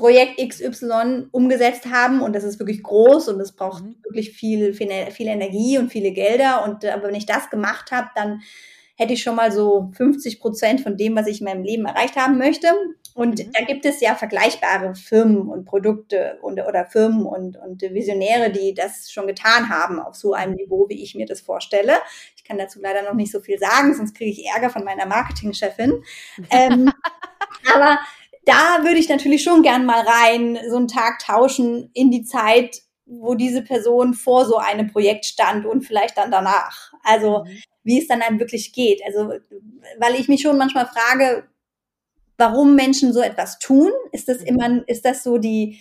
Projekt 0.00 0.38
XY 0.38 1.26
umgesetzt 1.30 1.84
haben 1.90 2.22
und 2.22 2.34
das 2.34 2.42
ist 2.42 2.58
wirklich 2.58 2.82
groß 2.82 3.28
und 3.28 3.38
es 3.38 3.52
braucht 3.52 3.84
mhm. 3.84 3.96
wirklich 4.02 4.32
viel, 4.32 4.72
viel, 4.72 4.88
viel 5.10 5.28
Energie 5.28 5.76
und 5.76 5.92
viele 5.92 6.12
Gelder. 6.12 6.64
Und 6.64 6.86
aber 6.86 7.08
wenn 7.08 7.14
ich 7.14 7.26
das 7.26 7.50
gemacht 7.50 7.92
habe, 7.92 8.08
dann 8.14 8.40
hätte 8.96 9.12
ich 9.12 9.22
schon 9.22 9.36
mal 9.36 9.52
so 9.52 9.90
50 9.94 10.40
Prozent 10.40 10.80
von 10.80 10.96
dem, 10.96 11.14
was 11.16 11.26
ich 11.26 11.40
in 11.40 11.44
meinem 11.44 11.64
Leben 11.64 11.84
erreicht 11.84 12.16
haben 12.16 12.38
möchte. 12.38 12.68
Und 13.14 13.38
mhm. 13.38 13.52
da 13.52 13.64
gibt 13.66 13.84
es 13.84 14.00
ja 14.00 14.14
vergleichbare 14.14 14.94
Firmen 14.94 15.48
und 15.48 15.66
Produkte 15.66 16.38
und, 16.40 16.58
oder 16.60 16.86
Firmen 16.86 17.26
und, 17.26 17.58
und 17.58 17.82
Visionäre, 17.82 18.50
die 18.50 18.72
das 18.72 19.12
schon 19.12 19.26
getan 19.26 19.68
haben 19.68 20.00
auf 20.00 20.14
so 20.14 20.32
einem 20.32 20.54
Niveau, 20.54 20.88
wie 20.88 21.02
ich 21.02 21.14
mir 21.14 21.26
das 21.26 21.42
vorstelle. 21.42 21.94
Ich 22.36 22.44
kann 22.44 22.56
dazu 22.56 22.80
leider 22.80 23.02
noch 23.02 23.14
nicht 23.14 23.32
so 23.32 23.40
viel 23.40 23.58
sagen, 23.58 23.94
sonst 23.94 24.14
kriege 24.14 24.30
ich 24.30 24.46
Ärger 24.46 24.70
von 24.70 24.84
meiner 24.84 25.04
Marketingchefin. 25.04 26.02
ähm, 26.50 26.90
aber 27.74 27.98
da 28.50 28.82
würde 28.82 28.98
ich 28.98 29.08
natürlich 29.08 29.44
schon 29.44 29.62
gern 29.62 29.86
mal 29.86 30.04
rein, 30.04 30.58
so 30.68 30.76
einen 30.76 30.88
Tag 30.88 31.20
tauschen 31.20 31.90
in 31.94 32.10
die 32.10 32.24
Zeit, 32.24 32.82
wo 33.06 33.34
diese 33.34 33.62
Person 33.62 34.14
vor 34.14 34.44
so 34.44 34.56
einem 34.56 34.90
Projekt 34.90 35.24
stand 35.24 35.66
und 35.66 35.82
vielleicht 35.82 36.18
dann 36.18 36.32
danach. 36.32 36.92
Also 37.04 37.44
mhm. 37.44 37.62
wie 37.84 38.00
es 38.00 38.08
dann 38.08 38.22
einem 38.22 38.40
wirklich 38.40 38.72
geht. 38.72 39.02
Also 39.06 39.32
weil 39.98 40.14
ich 40.16 40.28
mich 40.28 40.42
schon 40.42 40.58
manchmal 40.58 40.86
frage, 40.86 41.44
warum 42.38 42.74
Menschen 42.74 43.12
so 43.12 43.20
etwas 43.20 43.58
tun. 43.58 43.92
Ist 44.10 44.28
das 44.28 44.38
immer, 44.38 44.82
ist 44.88 45.04
das 45.04 45.22
so 45.22 45.38
die, 45.38 45.78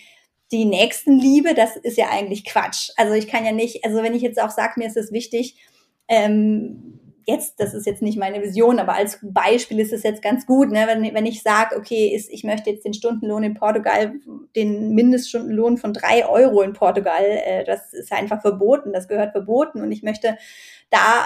die 0.52 0.66
Nächstenliebe? 0.66 1.56
Das 1.56 1.76
ist 1.76 1.98
ja 1.98 2.10
eigentlich 2.10 2.46
Quatsch. 2.46 2.92
Also 2.98 3.14
ich 3.14 3.28
kann 3.28 3.46
ja 3.46 3.52
nicht, 3.52 3.84
also 3.84 4.04
wenn 4.04 4.14
ich 4.14 4.22
jetzt 4.22 4.40
auch 4.40 4.52
sage, 4.52 4.74
mir 4.78 4.88
ist 4.88 4.98
es 4.98 5.12
wichtig, 5.12 5.56
ähm, 6.08 7.00
jetzt, 7.30 7.60
das 7.60 7.74
ist 7.74 7.86
jetzt 7.86 8.02
nicht 8.02 8.18
meine 8.18 8.42
Vision, 8.42 8.80
aber 8.80 8.94
als 8.94 9.20
Beispiel 9.22 9.80
ist 9.80 9.94
es 9.94 10.04
jetzt 10.04 10.22
ganz 10.22 10.46
gut, 10.46 10.72
ne? 10.72 10.86
wenn, 10.88 11.14
wenn 11.14 11.26
ich 11.26 11.42
sage, 11.42 11.78
okay, 11.78 12.14
ist, 12.14 12.30
ich 12.30 12.44
möchte 12.44 12.70
jetzt 12.70 12.86
den 12.86 12.94
Stundenlohn 12.94 13.44
in 13.44 13.54
Portugal, 13.54 14.14
den 14.56 14.94
Mindeststundenlohn 14.96 15.78
von 15.78 15.94
drei 15.94 16.28
Euro 16.28 16.62
in 16.62 16.74
Portugal, 16.74 17.24
äh, 17.24 17.64
das 17.64 17.94
ist 17.94 18.12
einfach 18.12 18.42
verboten, 18.42 18.94
das 18.94 19.08
gehört 19.08 19.32
verboten 19.32 19.82
und 19.82 19.92
ich 19.92 20.04
möchte 20.04 20.38
da 20.90 21.24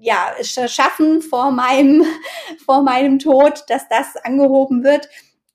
ja, 0.00 0.32
schaffen 0.42 1.22
vor 1.22 1.50
meinem, 1.50 2.04
vor 2.64 2.82
meinem 2.82 3.18
Tod, 3.18 3.64
dass 3.68 3.88
das 3.88 4.16
angehoben 4.16 4.84
wird. 4.84 5.08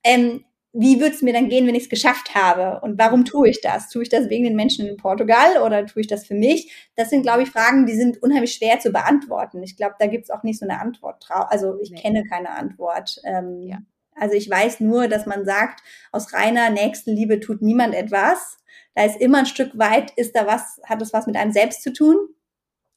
Ähm, 0.04 0.44
wie 0.74 1.01
würde 1.01 1.13
es 1.13 1.22
mir 1.22 1.34
dann 1.34 1.49
gehen, 1.49 1.67
wenn 1.67 1.76
ich 1.76 1.84
es 1.84 1.89
geschafft 1.89 2.34
habe? 2.34 2.80
Und 2.82 2.97
warum 2.97 3.26
tue 3.26 3.49
ich 3.49 3.59
das? 3.61 3.89
Tue 3.89 4.03
ich 4.03 4.09
das 4.09 4.30
wegen 4.30 4.45
den 4.45 4.55
Menschen 4.55 4.88
in 4.88 4.95
Portugal 4.95 5.61
oder 5.65 5.86
tue 5.86 6.01
ich 6.01 6.07
das 6.07 6.26
für 6.26 6.34
mich? 6.34 6.89
Das 6.95 7.09
sind, 7.09 7.24
glaube 7.24 7.43
ich, 7.43 7.49
Fragen, 7.49 7.86
die 7.86 7.95
sind 7.95 8.24
unheimlich 8.24 8.53
schwer 8.53 8.80
zu 8.80 8.91
beantworten. 8.91 9.61
Ich 9.63 9.76
glaube, 9.76 9.95
da 9.99 10.07
gibt 10.07 10.26
es 10.26 10.30
auch 10.30 10.43
nicht 10.43 10.59
so 10.59 10.65
eine 10.65 10.80
Antwort 10.80 11.26
drauf. 11.28 11.47
Also 11.49 11.78
ich 11.82 11.91
nee. 11.91 11.99
kenne 11.99 12.24
keine 12.24 12.51
Antwort. 12.51 13.17
Ähm, 13.26 13.63
ja. 13.63 13.80
Also 14.15 14.36
ich 14.36 14.49
weiß 14.49 14.80
nur, 14.80 15.07
dass 15.07 15.26
man 15.26 15.45
sagt, 15.45 15.82
aus 16.11 16.34
reiner 16.34 16.69
Nächstenliebe 16.69 17.41
tut 17.41 17.61
niemand 17.61 17.93
etwas. 17.93 18.57
Da 18.95 19.03
ist 19.03 19.19
immer 19.19 19.39
ein 19.39 19.45
Stück 19.45 19.78
weit, 19.78 20.11
ist 20.11 20.36
da 20.36 20.47
was, 20.47 20.80
hat 20.86 21.01
es 21.01 21.11
was 21.11 21.28
mit 21.28 21.36
einem 21.36 21.51
selbst 21.51 21.84
zu 21.84 21.91
tun. 21.91 22.15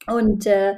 Und 0.07 0.45
äh, 0.45 0.77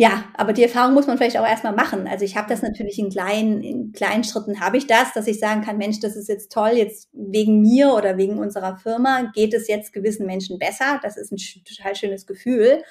ja, 0.00 0.24
aber 0.32 0.54
die 0.54 0.62
Erfahrung 0.62 0.94
muss 0.94 1.06
man 1.06 1.18
vielleicht 1.18 1.36
auch 1.36 1.46
erstmal 1.46 1.74
machen. 1.74 2.08
Also 2.08 2.24
ich 2.24 2.34
habe 2.34 2.48
das 2.48 2.62
natürlich 2.62 2.98
in 2.98 3.10
kleinen, 3.10 3.62
in 3.62 3.92
kleinen 3.92 4.24
Schritten 4.24 4.58
habe 4.58 4.78
ich 4.78 4.86
das, 4.86 5.12
dass 5.12 5.26
ich 5.26 5.38
sagen 5.38 5.60
kann, 5.60 5.76
Mensch, 5.76 6.00
das 6.00 6.16
ist 6.16 6.26
jetzt 6.26 6.50
toll, 6.50 6.70
jetzt 6.72 7.10
wegen 7.12 7.60
mir 7.60 7.92
oder 7.92 8.16
wegen 8.16 8.38
unserer 8.38 8.78
Firma 8.78 9.30
geht 9.34 9.52
es 9.52 9.68
jetzt 9.68 9.92
gewissen 9.92 10.24
Menschen 10.24 10.58
besser. 10.58 11.00
Das 11.02 11.18
ist 11.18 11.32
ein 11.32 11.64
total 11.64 11.94
schönes 11.94 12.24
Gefühl. 12.24 12.82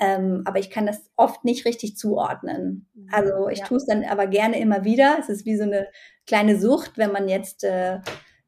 Ähm, 0.00 0.40
aber 0.46 0.58
ich 0.58 0.70
kann 0.70 0.86
das 0.86 1.02
oft 1.16 1.44
nicht 1.44 1.66
richtig 1.66 1.98
zuordnen. 1.98 2.86
Mhm. 2.94 3.08
Also 3.12 3.48
ich 3.50 3.58
ja. 3.58 3.66
tue 3.66 3.76
es 3.76 3.84
dann 3.84 4.02
aber 4.02 4.26
gerne 4.26 4.58
immer 4.58 4.84
wieder. 4.84 5.18
Es 5.20 5.28
ist 5.28 5.44
wie 5.44 5.58
so 5.58 5.64
eine 5.64 5.88
kleine 6.26 6.58
Sucht, 6.58 6.96
wenn 6.96 7.12
man 7.12 7.28
jetzt 7.28 7.62
äh, 7.64 7.98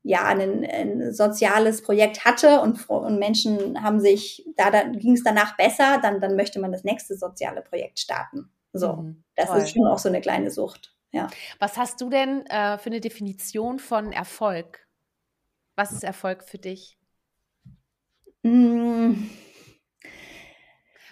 ja 0.06 0.24
ein, 0.24 0.64
ein 0.64 1.12
soziales 1.12 1.82
Projekt 1.82 2.24
hatte 2.24 2.60
und, 2.60 2.88
und 2.88 3.18
Menschen 3.18 3.82
haben 3.82 4.00
sich, 4.00 4.46
da, 4.56 4.70
da 4.70 4.84
ging 4.84 5.14
es 5.14 5.24
danach 5.24 5.56
besser, 5.56 5.98
dann, 6.00 6.20
dann 6.20 6.36
möchte 6.36 6.60
man 6.60 6.72
das 6.72 6.84
nächste 6.84 7.16
soziale 7.16 7.62
Projekt 7.62 7.98
starten. 7.98 8.50
So, 8.72 8.92
mhm, 8.94 9.24
das 9.34 9.48
toll. 9.48 9.58
ist 9.58 9.70
schon 9.70 9.86
auch 9.86 9.98
so 9.98 10.08
eine 10.08 10.20
kleine 10.20 10.50
Sucht. 10.50 10.94
Ja. 11.10 11.28
Was 11.58 11.76
hast 11.76 12.00
du 12.00 12.08
denn 12.08 12.46
äh, 12.46 12.78
für 12.78 12.90
eine 12.90 13.00
Definition 13.00 13.78
von 13.78 14.12
Erfolg? 14.12 14.86
Was 15.74 15.92
ist 15.92 16.04
Erfolg 16.04 16.44
für 16.44 16.58
dich? 16.58 16.98
Mmh 18.42 19.16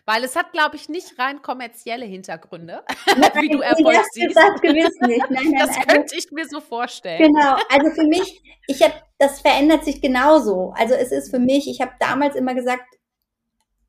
weil 0.06 0.24
es 0.24 0.36
hat, 0.36 0.52
glaube 0.52 0.76
ich, 0.76 0.88
nicht 0.88 1.18
rein 1.18 1.42
kommerzielle 1.42 2.04
Hintergründe, 2.04 2.84
nein, 3.06 3.30
wie 3.40 3.48
du 3.48 3.60
Erfolg 3.60 3.94
das, 3.94 4.06
siehst. 4.12 4.36
Das 4.36 4.60
gewiss 4.60 4.98
nicht. 5.00 5.30
Nein, 5.30 5.50
nein, 5.50 5.54
das 5.58 5.76
also, 5.76 5.80
könnte 5.80 6.16
ich 6.16 6.30
mir 6.30 6.46
so 6.46 6.60
vorstellen. 6.60 7.32
Genau, 7.32 7.56
also 7.70 7.90
für 7.94 8.06
mich, 8.06 8.42
ich 8.66 8.82
habe, 8.82 8.94
das 9.18 9.40
verändert 9.40 9.84
sich 9.84 10.00
genauso. 10.00 10.74
Also 10.76 10.94
es 10.94 11.12
ist 11.12 11.30
für 11.30 11.38
mich, 11.38 11.68
ich 11.68 11.80
habe 11.80 11.92
damals 11.98 12.36
immer 12.36 12.54
gesagt, 12.54 12.84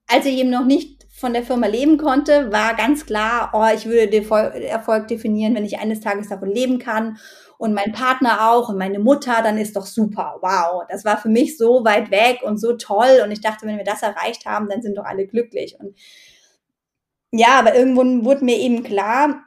als 0.08 0.26
ich 0.26 0.38
eben 0.38 0.49
noch 0.49 0.66
nicht 0.66 1.06
von 1.16 1.34
der 1.34 1.43
Firma 1.43 1.68
leben 1.68 1.97
konnte, 1.97 2.51
war 2.51 2.76
ganz 2.76 3.06
klar, 3.06 3.51
oh, 3.53 3.66
ich 3.74 3.86
würde 3.86 4.08
den 4.08 4.30
Erfolg 4.64 5.08
definieren, 5.08 5.56
wenn 5.56 5.66
ich 5.66 5.80
eines 5.80 6.01
Tages 6.01 6.28
davon 6.28 6.49
leben 6.49 6.78
kann. 6.78 7.18
Und 7.58 7.74
mein 7.74 7.93
Partner 7.93 8.51
auch 8.51 8.68
und 8.68 8.78
meine 8.78 8.99
Mutter, 8.99 9.41
dann 9.41 9.58
ist 9.58 9.78
doch 9.78 9.86
super. 9.86 10.39
Wow, 10.41 10.84
das 10.89 11.06
war 11.06 11.18
für 11.18 11.30
mich 11.30 11.58
so 11.58 11.86
weit 11.86 12.12
weg 12.12 12.41
und 12.43 12.58
so 12.58 12.74
toll. 12.74 13.22
Und 13.24 13.32
ich 13.32 13.39
dachte, 13.39 13.66
wenn 13.66 13.78
wir 13.78 13.86
das 13.86 14.01
erreicht 14.01 14.45
haben, 14.45 14.68
dann 14.68 14.82
sind 14.82 14.97
doch 14.97 15.06
alle 15.06 15.26
glücklich. 15.26 15.78
Und 15.80 15.95
ja, 17.32 17.60
aber 17.60 17.74
irgendwann 17.76 18.26
wurde 18.26 18.43
mir 18.43 18.58
eben 18.58 18.84
klar, 18.84 19.45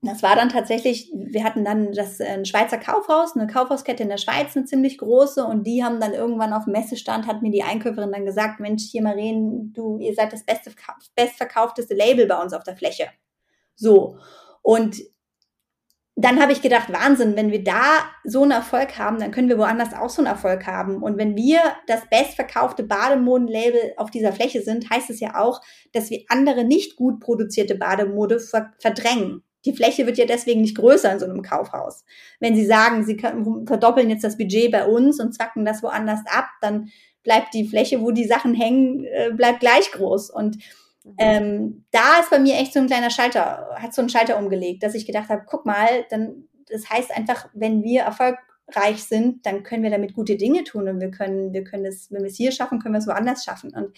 das 0.00 0.22
war 0.22 0.36
dann 0.36 0.48
tatsächlich, 0.48 1.10
wir 1.12 1.42
hatten 1.42 1.64
dann 1.64 1.92
das 1.92 2.20
ein 2.20 2.44
Schweizer 2.44 2.78
Kaufhaus, 2.78 3.34
eine 3.34 3.48
Kaufhauskette 3.48 4.04
in 4.04 4.08
der 4.08 4.18
Schweiz, 4.18 4.56
eine 4.56 4.64
ziemlich 4.64 4.96
große, 4.98 5.44
und 5.44 5.66
die 5.66 5.82
haben 5.82 5.98
dann 5.98 6.14
irgendwann 6.14 6.52
auf 6.52 6.64
dem 6.64 6.72
Messestand, 6.72 7.26
hat 7.26 7.42
mir 7.42 7.50
die 7.50 7.64
Einkäuferin 7.64 8.12
dann 8.12 8.24
gesagt, 8.24 8.60
Mensch, 8.60 8.84
hier 8.90 9.02
Maren, 9.02 9.72
du, 9.72 9.98
ihr 9.98 10.14
seid 10.14 10.32
das 10.32 10.44
beste, 10.44 10.70
bestverkaufteste 11.16 11.94
Label 11.94 12.26
bei 12.26 12.40
uns 12.40 12.52
auf 12.52 12.62
der 12.62 12.76
Fläche. 12.76 13.08
So. 13.74 14.18
Und 14.62 15.02
dann 16.14 16.40
habe 16.40 16.52
ich 16.52 16.62
gedacht, 16.62 16.92
Wahnsinn, 16.92 17.36
wenn 17.36 17.50
wir 17.50 17.62
da 17.62 18.04
so 18.24 18.42
einen 18.42 18.52
Erfolg 18.52 18.98
haben, 18.98 19.18
dann 19.18 19.30
können 19.30 19.48
wir 19.48 19.58
woanders 19.58 19.94
auch 19.94 20.10
so 20.10 20.20
einen 20.20 20.30
Erfolg 20.30 20.66
haben. 20.66 21.02
Und 21.02 21.16
wenn 21.16 21.36
wir 21.36 21.60
das 21.86 22.08
bestverkaufte 22.08 22.82
Bademoden-Label 22.82 23.94
auf 23.96 24.10
dieser 24.10 24.32
Fläche 24.32 24.62
sind, 24.62 24.90
heißt 24.90 25.10
es 25.10 25.20
ja 25.20 25.40
auch, 25.40 25.60
dass 25.92 26.10
wir 26.10 26.24
andere 26.28 26.64
nicht 26.64 26.96
gut 26.96 27.20
produzierte 27.20 27.76
Bademode 27.76 28.40
verdrängen. 28.80 29.44
Die 29.64 29.72
Fläche 29.72 30.06
wird 30.06 30.18
ja 30.18 30.24
deswegen 30.24 30.60
nicht 30.60 30.76
größer 30.76 31.12
in 31.12 31.18
so 31.18 31.26
einem 31.26 31.42
Kaufhaus. 31.42 32.04
Wenn 32.40 32.54
Sie 32.54 32.66
sagen, 32.66 33.04
Sie 33.04 33.18
verdoppeln 33.18 34.10
jetzt 34.10 34.24
das 34.24 34.38
Budget 34.38 34.70
bei 34.70 34.86
uns 34.86 35.20
und 35.20 35.34
zwacken 35.34 35.64
das 35.64 35.82
woanders 35.82 36.20
ab, 36.26 36.46
dann 36.60 36.90
bleibt 37.22 37.52
die 37.54 37.68
Fläche, 37.68 38.00
wo 38.00 38.10
die 38.10 38.26
Sachen 38.26 38.54
hängen, 38.54 39.04
äh, 39.04 39.30
bleibt 39.34 39.60
gleich 39.60 39.90
groß. 39.92 40.30
Und 40.30 40.56
mhm. 41.04 41.14
ähm, 41.18 41.84
da 41.90 42.20
ist 42.20 42.30
bei 42.30 42.38
mir 42.38 42.54
echt 42.54 42.72
so 42.72 42.80
ein 42.80 42.86
kleiner 42.86 43.10
Schalter, 43.10 43.68
hat 43.76 43.94
so 43.94 44.00
einen 44.00 44.08
Schalter 44.08 44.38
umgelegt, 44.38 44.82
dass 44.82 44.94
ich 44.94 45.06
gedacht 45.06 45.28
habe, 45.28 45.42
guck 45.46 45.66
mal, 45.66 46.06
dann, 46.10 46.48
das 46.70 46.88
heißt 46.88 47.10
einfach, 47.14 47.48
wenn 47.52 47.82
wir 47.82 48.02
erfolgreich 48.02 49.04
sind, 49.04 49.44
dann 49.44 49.62
können 49.62 49.82
wir 49.82 49.90
damit 49.90 50.14
gute 50.14 50.36
Dinge 50.36 50.64
tun 50.64 50.88
und 50.88 51.00
wir 51.00 51.10
können, 51.10 51.52
wir 51.52 51.64
können 51.64 51.84
es, 51.84 52.10
wenn 52.10 52.22
wir 52.22 52.30
es 52.30 52.36
hier 52.36 52.52
schaffen, 52.52 52.78
können 52.78 52.94
wir 52.94 53.00
es 53.00 53.06
woanders 53.06 53.44
schaffen. 53.44 53.74
Und 53.74 53.94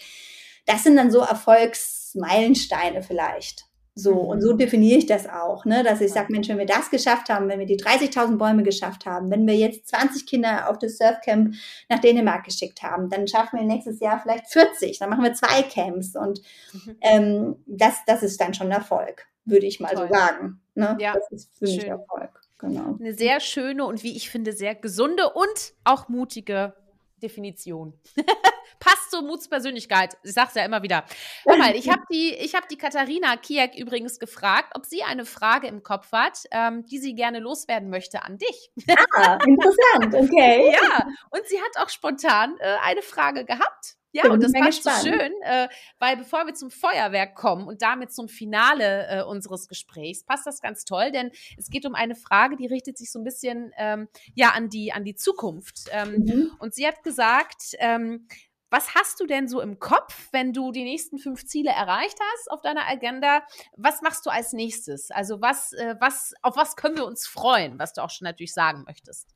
das 0.65 0.83
sind 0.83 0.95
dann 0.95 1.11
so 1.11 1.19
Erfolgsmeilensteine 1.19 3.01
vielleicht. 3.01 3.70
So, 3.93 4.13
und 4.13 4.41
so 4.41 4.53
mhm. 4.53 4.57
definiere 4.57 4.99
ich 4.99 5.05
das 5.05 5.27
auch, 5.27 5.65
ne? 5.65 5.83
dass 5.83 5.99
ich 5.99 6.13
sage, 6.13 6.31
Mensch, 6.31 6.47
wenn 6.47 6.57
wir 6.57 6.65
das 6.65 6.89
geschafft 6.89 7.29
haben, 7.29 7.49
wenn 7.49 7.59
wir 7.59 7.65
die 7.65 7.77
30.000 7.77 8.37
Bäume 8.37 8.63
geschafft 8.63 9.05
haben, 9.05 9.29
wenn 9.29 9.45
wir 9.45 9.55
jetzt 9.55 9.89
20 9.89 10.25
Kinder 10.25 10.69
auf 10.69 10.79
das 10.79 10.97
Surfcamp 10.97 11.55
nach 11.89 11.99
Dänemark 11.99 12.45
geschickt 12.45 12.83
haben, 12.83 13.09
dann 13.09 13.27
schaffen 13.27 13.59
wir 13.59 13.65
nächstes 13.65 13.99
Jahr 13.99 14.17
vielleicht 14.19 14.47
40, 14.47 14.97
dann 14.99 15.09
machen 15.09 15.23
wir 15.23 15.33
zwei 15.33 15.63
Camps 15.63 16.15
und 16.15 16.41
mhm. 16.71 16.97
ähm, 17.01 17.55
das, 17.65 17.95
das 18.07 18.23
ist 18.23 18.39
dann 18.39 18.53
schon 18.53 18.71
Erfolg, 18.71 19.27
würde 19.43 19.65
ich 19.65 19.81
mal 19.81 19.93
Toll. 19.93 20.07
so 20.07 20.13
sagen. 20.13 20.61
Ne? 20.73 20.97
Ja, 21.01 21.13
das 21.13 21.29
ist 21.31 21.51
für 21.57 21.65
mich 21.65 21.85
Erfolg. 21.85 22.29
Genau. 22.59 22.95
Eine 22.97 23.13
sehr 23.13 23.39
schöne 23.39 23.83
und 23.85 24.03
wie 24.03 24.15
ich 24.15 24.29
finde, 24.29 24.53
sehr 24.53 24.75
gesunde 24.75 25.31
und 25.33 25.73
auch 25.83 26.07
mutige 26.07 26.75
Definition. 27.21 27.93
Passt 28.79 29.11
zur 29.11 29.21
Mutspersönlichkeit. 29.21 30.17
Ich 30.23 30.33
sag's 30.33 30.55
ja 30.55 30.65
immer 30.65 30.81
wieder. 30.81 31.05
Hör 31.45 31.57
mal, 31.57 31.75
ich 31.75 31.89
habe 31.89 32.01
die, 32.11 32.33
ich 32.33 32.55
hab 32.55 32.67
die 32.67 32.77
Katharina 32.77 33.37
Kiek 33.37 33.75
übrigens 33.77 34.17
gefragt, 34.17 34.73
ob 34.75 34.85
sie 34.85 35.03
eine 35.03 35.25
Frage 35.25 35.67
im 35.67 35.83
Kopf 35.83 36.11
hat, 36.11 36.39
ähm, 36.51 36.85
die 36.85 36.97
sie 36.97 37.13
gerne 37.13 37.39
loswerden 37.39 37.89
möchte 37.89 38.23
an 38.23 38.37
dich. 38.37 38.71
Ah, 39.15 39.37
interessant, 39.45 40.15
okay. 40.15 40.73
ja, 40.81 41.05
und 41.29 41.45
sie 41.47 41.59
hat 41.61 41.83
auch 41.83 41.89
spontan 41.89 42.57
äh, 42.59 42.77
eine 42.81 43.01
Frage 43.01 43.45
gehabt. 43.45 43.97
Ja, 44.13 44.23
Bin 44.23 44.31
und 44.33 44.43
das 44.43 44.51
passt 44.51 44.83
gespannt. 44.83 45.01
so 45.01 45.09
schön, 45.09 45.31
äh, 45.43 45.67
weil 45.99 46.17
bevor 46.17 46.45
wir 46.45 46.53
zum 46.53 46.69
Feuerwerk 46.69 47.35
kommen 47.35 47.67
und 47.67 47.81
damit 47.81 48.11
zum 48.11 48.27
Finale 48.27 49.07
äh, 49.07 49.23
unseres 49.23 49.67
Gesprächs, 49.67 50.23
passt 50.23 50.45
das 50.45 50.61
ganz 50.61 50.83
toll, 50.83 51.11
denn 51.11 51.31
es 51.57 51.69
geht 51.69 51.85
um 51.85 51.95
eine 51.95 52.15
Frage, 52.15 52.57
die 52.57 52.67
richtet 52.67 52.97
sich 52.97 53.11
so 53.11 53.19
ein 53.19 53.23
bisschen 53.23 53.71
ähm, 53.77 54.09
ja 54.35 54.49
an 54.49 54.69
die 54.69 54.91
an 54.91 55.05
die 55.05 55.15
Zukunft. 55.15 55.89
Ähm, 55.91 56.23
mhm. 56.25 56.51
Und 56.59 56.73
sie 56.73 56.85
hat 56.85 57.03
gesagt, 57.03 57.75
ähm, 57.79 58.27
was 58.71 58.95
hast 58.95 59.19
du 59.19 59.25
denn 59.25 59.49
so 59.49 59.59
im 59.59 59.79
Kopf, 59.79 60.29
wenn 60.31 60.53
du 60.53 60.71
die 60.71 60.85
nächsten 60.85 61.17
fünf 61.17 61.45
Ziele 61.45 61.71
erreicht 61.71 62.17
hast 62.33 62.49
auf 62.49 62.61
deiner 62.61 62.87
Agenda? 62.87 63.43
Was 63.75 64.01
machst 64.01 64.25
du 64.25 64.29
als 64.29 64.53
nächstes? 64.53 65.11
Also 65.11 65.41
was, 65.41 65.73
äh, 65.73 65.95
was, 65.99 66.33
auf 66.41 66.55
was 66.55 66.77
können 66.77 66.95
wir 66.95 67.05
uns 67.05 67.27
freuen, 67.27 67.77
was 67.79 67.91
du 67.93 68.01
auch 68.01 68.09
schon 68.09 68.25
natürlich 68.25 68.53
sagen 68.53 68.83
möchtest? 68.87 69.35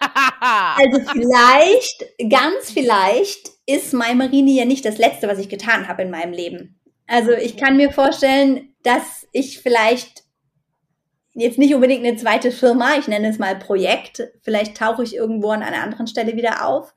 Also 0.00 1.00
vielleicht, 1.12 2.30
ganz 2.30 2.70
vielleicht 2.70 3.50
ist 3.66 3.92
My 3.92 4.14
Marini 4.14 4.56
ja 4.56 4.64
nicht 4.64 4.84
das 4.84 4.98
Letzte, 4.98 5.28
was 5.28 5.38
ich 5.38 5.48
getan 5.48 5.88
habe 5.88 6.02
in 6.02 6.10
meinem 6.10 6.32
Leben. 6.32 6.80
Also 7.06 7.32
ich 7.32 7.56
kann 7.56 7.76
mir 7.76 7.90
vorstellen, 7.90 8.74
dass 8.82 9.26
ich 9.32 9.60
vielleicht 9.60 10.24
jetzt 11.34 11.58
nicht 11.58 11.74
unbedingt 11.74 12.04
eine 12.04 12.16
zweite 12.16 12.50
Firma, 12.50 12.96
ich 12.98 13.08
nenne 13.08 13.28
es 13.28 13.38
mal 13.38 13.56
Projekt, 13.56 14.22
vielleicht 14.42 14.76
tauche 14.76 15.04
ich 15.04 15.14
irgendwo 15.14 15.50
an 15.50 15.62
einer 15.62 15.82
anderen 15.82 16.06
Stelle 16.06 16.36
wieder 16.36 16.66
auf, 16.66 16.94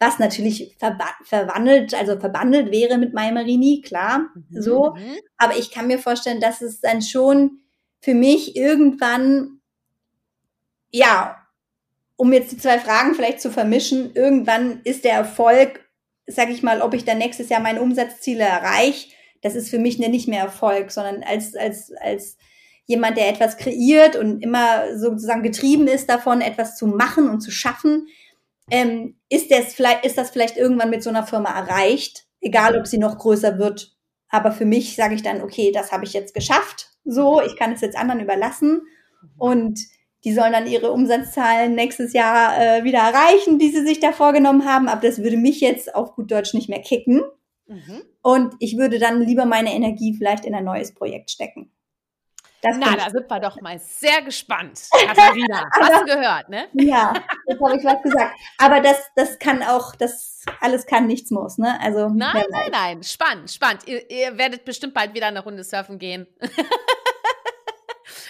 was 0.00 0.18
natürlich 0.18 0.76
verwandelt, 1.24 1.94
also 1.94 2.18
verbandelt 2.18 2.70
wäre 2.70 2.98
mit 2.98 3.14
My 3.14 3.32
Marini, 3.32 3.82
klar, 3.84 4.26
mhm. 4.34 4.62
so. 4.62 4.94
Mhm. 4.94 5.16
Aber 5.36 5.56
ich 5.56 5.70
kann 5.70 5.86
mir 5.86 5.98
vorstellen, 5.98 6.40
dass 6.40 6.60
es 6.60 6.80
dann 6.80 7.02
schon 7.02 7.60
für 8.00 8.14
mich 8.14 8.56
irgendwann, 8.56 9.60
ja, 10.90 11.37
um 12.18 12.32
jetzt 12.32 12.50
die 12.50 12.58
zwei 12.58 12.80
Fragen 12.80 13.14
vielleicht 13.14 13.40
zu 13.40 13.50
vermischen, 13.50 14.10
irgendwann 14.14 14.80
ist 14.82 15.04
der 15.04 15.14
Erfolg, 15.14 15.88
sag 16.26 16.50
ich 16.50 16.64
mal, 16.64 16.82
ob 16.82 16.92
ich 16.92 17.04
dann 17.04 17.18
nächstes 17.18 17.48
Jahr 17.48 17.60
meine 17.60 17.80
Umsatzziele 17.80 18.42
erreiche, 18.42 19.08
das 19.40 19.54
ist 19.54 19.70
für 19.70 19.78
mich 19.78 20.00
nicht 20.00 20.26
mehr 20.26 20.42
Erfolg, 20.42 20.90
sondern 20.90 21.22
als, 21.22 21.54
als, 21.54 21.92
als 22.00 22.36
jemand, 22.86 23.16
der 23.16 23.28
etwas 23.28 23.56
kreiert 23.56 24.16
und 24.16 24.42
immer 24.42 24.98
sozusagen 24.98 25.44
getrieben 25.44 25.86
ist 25.86 26.10
davon, 26.10 26.40
etwas 26.40 26.76
zu 26.76 26.88
machen 26.88 27.28
und 27.28 27.40
zu 27.40 27.52
schaffen, 27.52 28.08
ähm, 28.68 29.16
ist, 29.28 29.52
das 29.52 29.72
vielleicht, 29.74 30.04
ist 30.04 30.18
das 30.18 30.30
vielleicht 30.30 30.56
irgendwann 30.56 30.90
mit 30.90 31.04
so 31.04 31.10
einer 31.10 31.24
Firma 31.24 31.56
erreicht, 31.56 32.26
egal 32.40 32.76
ob 32.76 32.88
sie 32.88 32.98
noch 32.98 33.16
größer 33.16 33.58
wird. 33.58 33.96
Aber 34.28 34.50
für 34.50 34.64
mich 34.64 34.96
sage 34.96 35.14
ich 35.14 35.22
dann, 35.22 35.40
okay, 35.40 35.70
das 35.70 35.92
habe 35.92 36.04
ich 36.04 36.12
jetzt 36.14 36.34
geschafft, 36.34 36.90
so, 37.04 37.40
ich 37.40 37.56
kann 37.56 37.72
es 37.72 37.80
jetzt 37.80 37.96
anderen 37.96 38.20
überlassen 38.20 38.82
und 39.38 39.78
die 40.24 40.32
sollen 40.32 40.52
dann 40.52 40.66
ihre 40.66 40.92
Umsatzzahlen 40.92 41.74
nächstes 41.74 42.12
Jahr 42.12 42.58
äh, 42.58 42.84
wieder 42.84 42.98
erreichen, 42.98 43.58
die 43.58 43.70
sie 43.70 43.86
sich 43.86 44.00
da 44.00 44.12
vorgenommen 44.12 44.64
haben. 44.64 44.88
Aber 44.88 45.00
das 45.00 45.22
würde 45.22 45.36
mich 45.36 45.60
jetzt 45.60 45.94
auf 45.94 46.14
gut 46.14 46.30
Deutsch 46.30 46.54
nicht 46.54 46.68
mehr 46.68 46.80
kicken. 46.80 47.22
Mhm. 47.66 48.02
Und 48.22 48.54
ich 48.58 48.76
würde 48.76 48.98
dann 48.98 49.22
lieber 49.22 49.44
meine 49.44 49.72
Energie 49.72 50.14
vielleicht 50.16 50.44
in 50.44 50.54
ein 50.54 50.64
neues 50.64 50.94
Projekt 50.94 51.30
stecken. 51.30 51.70
Das 52.60 52.76
Na, 52.76 52.96
da 52.96 53.08
sind 53.10 53.30
wir 53.30 53.38
doch 53.38 53.60
mal 53.60 53.78
sehr 53.78 54.20
gespannt, 54.22 54.88
Katharina. 54.90 55.70
Hast 55.80 56.00
du 56.00 56.04
gehört, 56.06 56.48
ne? 56.48 56.66
Ja, 56.72 57.14
jetzt 57.46 57.60
habe 57.62 57.76
ich 57.76 57.84
was 57.84 58.02
gesagt. 58.02 58.34
Aber 58.58 58.80
das, 58.80 58.96
das 59.14 59.38
kann 59.38 59.62
auch, 59.62 59.94
das 59.94 60.44
alles 60.60 60.86
kann, 60.86 61.06
nichts 61.06 61.30
muss, 61.30 61.58
ne? 61.58 61.80
Also 61.80 62.08
nein, 62.08 62.44
nein, 62.50 62.68
nein. 62.72 63.02
Spannend, 63.04 63.52
spannend. 63.52 63.86
Ihr, 63.86 64.10
ihr 64.10 64.38
werdet 64.38 64.64
bestimmt 64.64 64.92
bald 64.92 65.14
wieder 65.14 65.28
eine 65.28 65.44
Runde 65.44 65.62
surfen 65.62 66.00
gehen. 66.00 66.26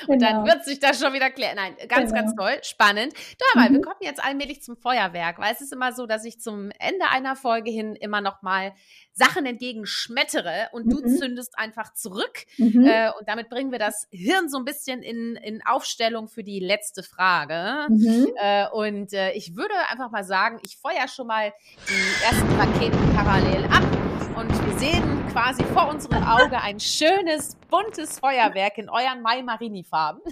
Und 0.07 0.19
genau. 0.19 0.45
dann 0.45 0.47
wird 0.47 0.65
sich 0.65 0.81
das 0.81 1.01
schon 1.01 1.13
wieder 1.13 1.31
klären. 1.31 1.57
Nein, 1.57 1.77
ganz, 1.89 2.13
genau. 2.13 2.23
ganz 2.23 2.35
toll, 2.37 2.59
spannend. 2.63 3.15
Da 3.39 3.61
mal, 3.61 3.71
mhm. 3.71 3.75
wir 3.75 3.81
kommen 3.83 4.01
jetzt 4.01 4.23
allmählich 4.23 4.63
zum 4.63 4.77
Feuerwerk, 4.77 5.39
weil 5.39 5.53
es 5.53 5.61
ist 5.61 5.73
immer 5.73 5.93
so, 5.93 6.07
dass 6.07 6.25
ich 6.25 6.41
zum 6.41 6.71
Ende 6.79 7.07
einer 7.11 7.37
Folge 7.37 7.71
hin 7.71 7.97
immer 7.97 8.21
noch 8.21 8.43
mal 8.43 8.73
Sachen 9.13 9.47
entgegenschmettere 9.47 10.69
und 10.73 10.87
mhm. 10.87 10.91
du 10.91 11.17
zündest 11.17 11.59
einfach 11.59 11.93
zurück. 11.95 12.45
Mhm. 12.57 12.87
Äh, 12.87 13.11
und 13.19 13.29
damit 13.29 13.49
bringen 13.49 13.73
wir 13.73 13.79
das 13.79 14.07
Hirn 14.11 14.49
so 14.49 14.59
ein 14.59 14.65
bisschen 14.65 15.03
in, 15.03 15.37
in 15.37 15.61
Aufstellung 15.67 16.29
für 16.29 16.45
die 16.45 16.61
letzte 16.61 17.03
Frage. 17.03 17.87
Mhm. 17.89 18.29
Äh, 18.37 18.69
und 18.69 19.13
äh, 19.13 19.33
ich 19.33 19.57
würde 19.57 19.75
einfach 19.91 20.11
mal 20.11 20.25
sagen, 20.25 20.61
ich 20.65 20.79
feuer 20.79 21.09
schon 21.09 21.27
mal 21.27 21.53
die 21.89 22.25
ersten 22.25 22.61
Raketen 22.61 23.15
parallel 23.15 23.65
ab. 23.65 23.98
Und 24.39 24.51
wir 24.67 24.79
sehen 24.79 25.27
quasi 25.33 25.65
vor 25.65 25.89
unserem 25.89 26.23
Auge 26.23 26.61
ein 26.61 26.79
schönes, 26.79 27.57
buntes 27.69 28.21
Feuerwerk 28.21 28.79
in 28.79 28.89
euren 28.89 29.21
Mai 29.21 29.43
Marini-Farben. 29.43 30.23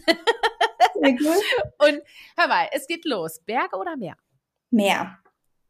Sehr 0.95 1.13
gut. 1.15 1.43
Und 1.79 2.03
hör 2.37 2.47
mal, 2.47 2.69
es 2.71 2.87
geht 2.87 3.05
los. 3.05 3.41
Berge 3.41 3.77
oder 3.77 3.97
Meer? 3.97 4.17
Meer. 4.71 5.19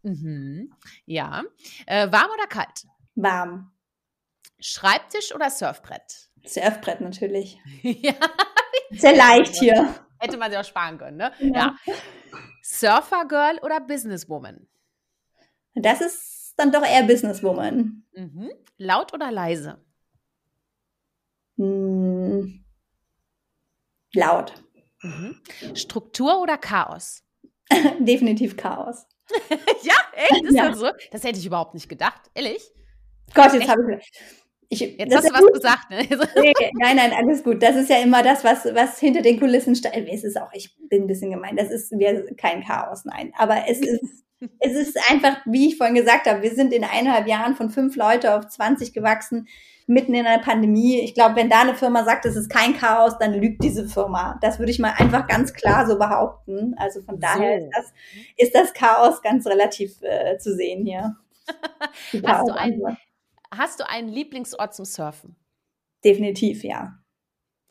Mhm. 0.03 0.71
Ja. 1.07 1.45
Äh, 1.87 2.13
warm 2.13 2.31
oder 2.35 2.47
kalt? 2.47 2.85
Warm. 3.15 3.73
Schreibtisch 4.61 5.35
oder 5.35 5.49
Surfbrett? 5.49 6.29
Surfbrett 6.45 7.01
natürlich. 7.01 7.59
ja. 7.81 8.13
Sehr 8.91 9.17
leicht 9.17 9.57
hier. 9.57 9.95
Hätte 10.19 10.37
man 10.37 10.51
sich 10.51 10.61
auch 10.61 10.65
sparen 10.65 10.99
können, 10.99 11.17
ne? 11.17 11.33
Ja. 11.39 11.75
ja. 11.87 11.95
Surfer-Girl 12.63 13.61
oder 13.63 13.81
Businesswoman? 13.81 14.69
Das 15.75 16.03
ist 16.03 16.36
dann 16.57 16.73
doch 16.73 16.85
eher 16.85 17.05
Businesswoman. 17.05 18.05
Mhm. 18.13 18.51
Laut 18.79 19.13
oder 19.15 19.31
leise? 19.31 19.79
Hm. 21.57 22.65
Laut. 24.15 24.55
Mhm. 25.03 25.41
Struktur 25.75 26.41
oder 26.41 26.59
Chaos? 26.59 27.23
Definitiv 27.99 28.57
Chaos. 28.57 29.07
ja, 29.83 29.95
echt? 30.15 30.45
Ist 30.45 30.55
ja. 30.55 30.69
das 30.69 30.79
so? 30.79 30.91
Das 31.11 31.25
hätte 31.25 31.39
ich 31.39 31.47
überhaupt 31.47 31.75
nicht 31.75 31.89
gedacht. 31.89 32.31
Ehrlich? 32.35 32.71
Gott, 33.35 33.53
jetzt 33.55 33.69
habe 33.69 33.99
ich. 33.99 34.11
Ich, 34.69 34.81
Jetzt 34.81 35.15
hast 35.15 35.29
du 35.29 35.33
was 35.33 35.41
gut. 35.43 35.55
gesagt, 35.55 35.91
ne? 35.91 35.99
nee, 36.41 36.53
nein, 36.81 36.97
nein, 36.97 37.13
alles 37.13 37.45
gut. 37.45 37.63
Das 37.63 37.77
ist 37.77 37.89
ja 37.89 37.99
immer 37.99 38.25
das, 38.25 38.43
was, 38.43 38.65
was 38.65 38.99
hinter 38.99 39.23
den 39.23 39.39
Kulissen 39.39 39.77
steht. 39.77 40.09
Es 40.11 40.25
ist 40.25 40.37
auch, 40.41 40.53
ich 40.53 40.77
bin 40.89 41.03
ein 41.03 41.07
bisschen 41.07 41.31
gemein. 41.31 41.57
Das 41.57 41.71
ist 41.71 41.95
kein 42.37 42.65
Chaos, 42.65 43.05
nein. 43.05 43.33
Aber 43.37 43.69
es 43.69 43.79
ist, 43.79 44.26
es 44.59 44.73
ist 44.75 44.99
einfach, 45.11 45.39
wie 45.47 45.69
ich 45.69 45.77
vorhin 45.77 45.95
gesagt 45.95 46.27
habe, 46.27 46.43
wir 46.43 46.55
sind 46.55 46.73
in 46.73 46.85
eineinhalb 46.85 47.27
Jahren 47.27 47.57
von 47.57 47.71
fünf 47.71 47.97
Leute 47.97 48.37
auf 48.37 48.47
20 48.49 48.93
gewachsen, 48.93 49.49
mitten 49.87 50.15
in 50.15 50.27
einer 50.27 50.43
Pandemie. 50.43 51.01
Ich 51.01 51.15
glaube, 51.15 51.37
wenn 51.37 51.49
da 51.49 51.61
eine 51.63 51.75
Firma 51.75 52.05
sagt, 52.05 52.27
es 52.27 52.37
ist 52.37 52.51
kein 52.51 52.77
Chaos, 52.77 53.19
dann 53.19 53.35
lügt 53.35 53.63
diese 53.63 53.89
Firma. 53.89 54.39
Das 54.43 54.59
würde 54.59 54.73
ich 54.73 54.79
mal 54.79 54.95
einfach 54.97 55.27
ganz 55.27 55.55
klar 55.55 55.87
so 55.87 55.99
behaupten. 55.99 56.75
Also 56.77 57.03
von 57.03 57.21
daher 57.21 57.61
so. 57.61 57.67
ist, 57.67 57.73
das, 57.77 57.93
ist 58.37 58.55
das 58.55 58.73
Chaos 58.75 59.23
ganz 59.23 59.47
relativ 59.47 60.03
äh, 60.03 60.39
zu 60.39 60.55
sehen 60.55 60.85
hier. 60.85 61.17
Hast 62.25 62.49
du 62.49 62.53
einen, 62.55 62.97
Hast 63.51 63.81
du 63.81 63.89
einen 63.89 64.09
Lieblingsort 64.09 64.75
zum 64.75 64.85
Surfen? 64.85 65.37
Definitiv, 66.05 66.65
ja. 66.65 66.99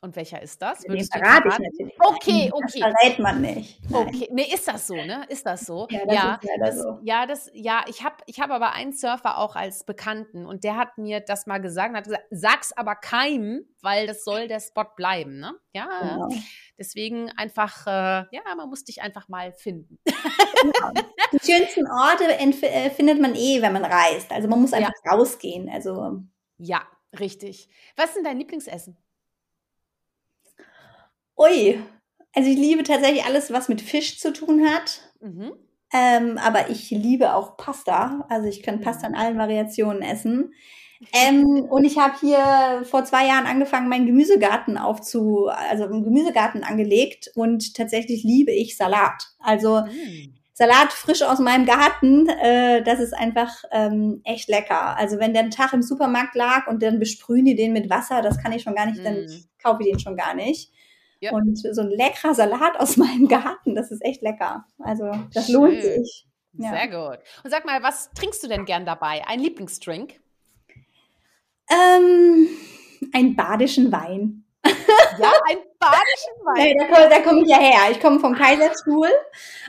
Und 0.06 0.16
welcher 0.16 0.40
ist 0.40 0.62
das? 0.62 0.88
Würdest 0.88 1.16
Den 1.16 1.20
verrate 1.24 1.48
ich 1.48 1.58
natürlich. 1.58 1.96
Okay, 2.00 2.52
okay. 2.54 2.80
Das 2.80 2.94
verrät 2.94 3.18
man 3.18 3.42
nicht. 3.42 3.80
Nein. 3.90 4.08
Okay, 4.08 4.30
nee, 4.32 4.54
ist 4.54 4.68
das 4.68 4.86
so, 4.86 4.94
ne? 4.94 5.26
Ist 5.30 5.48
das 5.48 5.62
so? 5.62 5.88
Ja, 5.90 6.06
das 6.06 6.16
ja, 6.16 6.40
das, 6.60 6.78
so. 6.78 7.00
ja, 7.02 7.26
das, 7.26 7.50
ja, 7.56 7.84
ich 7.88 8.04
habe 8.04 8.18
ich 8.28 8.40
hab 8.40 8.52
aber 8.52 8.74
einen 8.74 8.94
Surfer 8.94 9.40
auch 9.40 9.56
als 9.56 9.84
Bekannten 9.84 10.46
und 10.46 10.64
der 10.64 10.78
hat 10.78 11.00
mir 11.00 11.22
das 11.22 11.48
mal 11.48 11.58
gesagt 11.58 11.90
und 11.90 11.98
hat 11.98 12.04
gesagt, 12.04 12.26
sag's 12.30 12.72
aber 12.72 12.94
keinem, 12.94 13.66
weil 13.82 14.06
das 14.06 14.24
soll 14.24 14.48
der 14.48 14.60
Spot 14.60 14.86
bleiben, 14.96 15.40
ne? 15.40 15.56
Ja, 15.74 15.88
genau. 16.02 16.30
deswegen 16.78 17.32
einfach, 17.32 17.88
äh, 17.88 18.28
ja, 18.30 18.44
man 18.56 18.70
muss 18.70 18.84
dich 18.84 19.02
einfach 19.02 19.28
mal 19.28 19.54
finden. 19.54 19.98
Genau. 20.06 20.92
Die 21.34 21.52
schönsten 21.52 21.88
Orte 21.88 22.26
äh, 22.26 22.90
findet 22.92 23.20
man 23.20 23.34
eh, 23.36 23.62
wenn 23.62 23.74
man 23.74 23.86
reist. 23.86 24.32
Also 24.32 24.48
man 24.48 24.62
muss 24.62 24.74
einfach 24.74 24.94
ja. 25.04 25.12
rausgehen. 25.12 25.68
Also 25.68 26.22
ja, 26.58 26.84
richtig. 27.20 27.70
Was 27.96 28.10
ist 28.10 28.18
denn 28.18 28.24
dein 28.24 28.38
Lieblingsessen? 28.38 28.98
Ui, 31.38 31.80
also 32.34 32.50
ich 32.50 32.58
liebe 32.58 32.84
tatsächlich 32.84 33.26
alles, 33.26 33.52
was 33.52 33.70
mit 33.70 33.82
Fisch 33.82 34.20
zu 34.20 34.34
tun 34.34 34.68
hat. 34.68 35.02
Mhm. 35.22 35.54
Ähm, 35.94 36.38
aber 36.38 36.70
ich 36.70 36.90
liebe 36.92 37.34
auch 37.34 37.58
Pasta. 37.58 38.26
Also 38.30 38.48
ich 38.48 38.64
kann 38.64 38.82
Pasta 38.82 39.08
in 39.08 39.14
mhm. 39.14 39.20
allen 39.20 39.38
Variationen 39.38 40.02
essen. 40.02 40.54
Ähm, 41.12 41.66
und 41.70 41.84
ich 41.84 41.98
habe 41.98 42.16
hier 42.22 42.84
vor 42.86 43.04
zwei 43.04 43.28
Jahren 43.28 43.46
angefangen, 43.46 43.90
meinen 43.90 44.06
Gemüsegarten 44.06 44.78
aufzu, 44.78 45.50
also 45.50 45.84
einen 45.84 46.06
Gemüsegarten 46.06 46.64
angelegt 46.64 47.30
und 47.36 47.76
tatsächlich 47.76 48.24
liebe 48.24 48.54
ich 48.54 48.78
Salat. 48.78 49.34
Also 49.40 49.82
mhm. 49.82 50.34
Salat 50.54 50.94
frisch 50.94 51.22
aus 51.22 51.40
meinem 51.40 51.66
Garten, 51.66 52.30
äh, 52.30 52.82
das 52.82 53.02
ist 53.02 53.14
einfach 53.14 53.66
ähm, 53.72 54.22
echt 54.24 54.48
lecker. 54.48 54.98
Also 54.98 55.20
wenn 55.20 55.34
der 55.34 55.42
einen 55.42 55.52
Tag 55.52 55.74
im 55.74 55.82
Supermarkt 55.82 56.34
lag 56.34 56.68
und 56.68 56.82
dann 56.82 56.98
besprühen 56.98 57.44
die 57.44 57.56
den 57.56 57.74
mit 57.74 57.90
Wasser, 57.90 58.22
das 58.22 58.42
kann 58.42 58.54
ich 58.54 58.64
schon 58.64 58.74
gar 58.74 58.86
nicht, 58.86 59.00
mhm. 59.00 59.04
dann 59.04 59.28
kaufe 59.62 59.84
ich 59.84 59.90
den 59.90 60.00
schon 60.00 60.16
gar 60.16 60.34
nicht. 60.34 60.72
Ja. 61.20 61.32
Und 61.32 61.58
so 61.58 61.82
ein 61.82 61.90
leckerer 61.90 62.34
Salat 62.34 62.80
aus 62.80 62.98
meinem 62.98 63.28
Garten, 63.28 63.76
das 63.76 63.92
ist 63.92 64.04
echt 64.04 64.22
lecker. 64.22 64.66
Also 64.80 65.12
das 65.34 65.48
Schön. 65.48 65.56
lohnt 65.56 65.82
sich. 65.82 66.28
Ja. 66.58 66.70
Sehr 66.70 66.88
gut. 66.88 67.20
Und 67.44 67.52
sag 67.52 67.66
mal, 67.66 67.84
was 67.84 68.12
trinkst 68.12 68.44
du 68.44 68.48
denn 68.48 68.66
gern 68.66 68.86
dabei? 68.86 69.24
Ein 69.28 69.40
Lieblingsdrink? 69.40 70.20
Ähm, 71.70 72.48
einen 73.14 73.36
badischen 73.36 73.92
Wein. 73.92 74.44
Ja, 75.18 75.32
ein 75.50 75.58
badischen 75.80 76.34
Wein. 76.44 77.10
Da, 77.10 77.22
komme 77.22 77.44
ich 77.44 77.48
ja 77.48 77.58
her. 77.58 77.90
Ich 77.92 78.02
komme 78.02 78.20
vom 78.20 78.36
Kaiserstuhl 78.36 79.08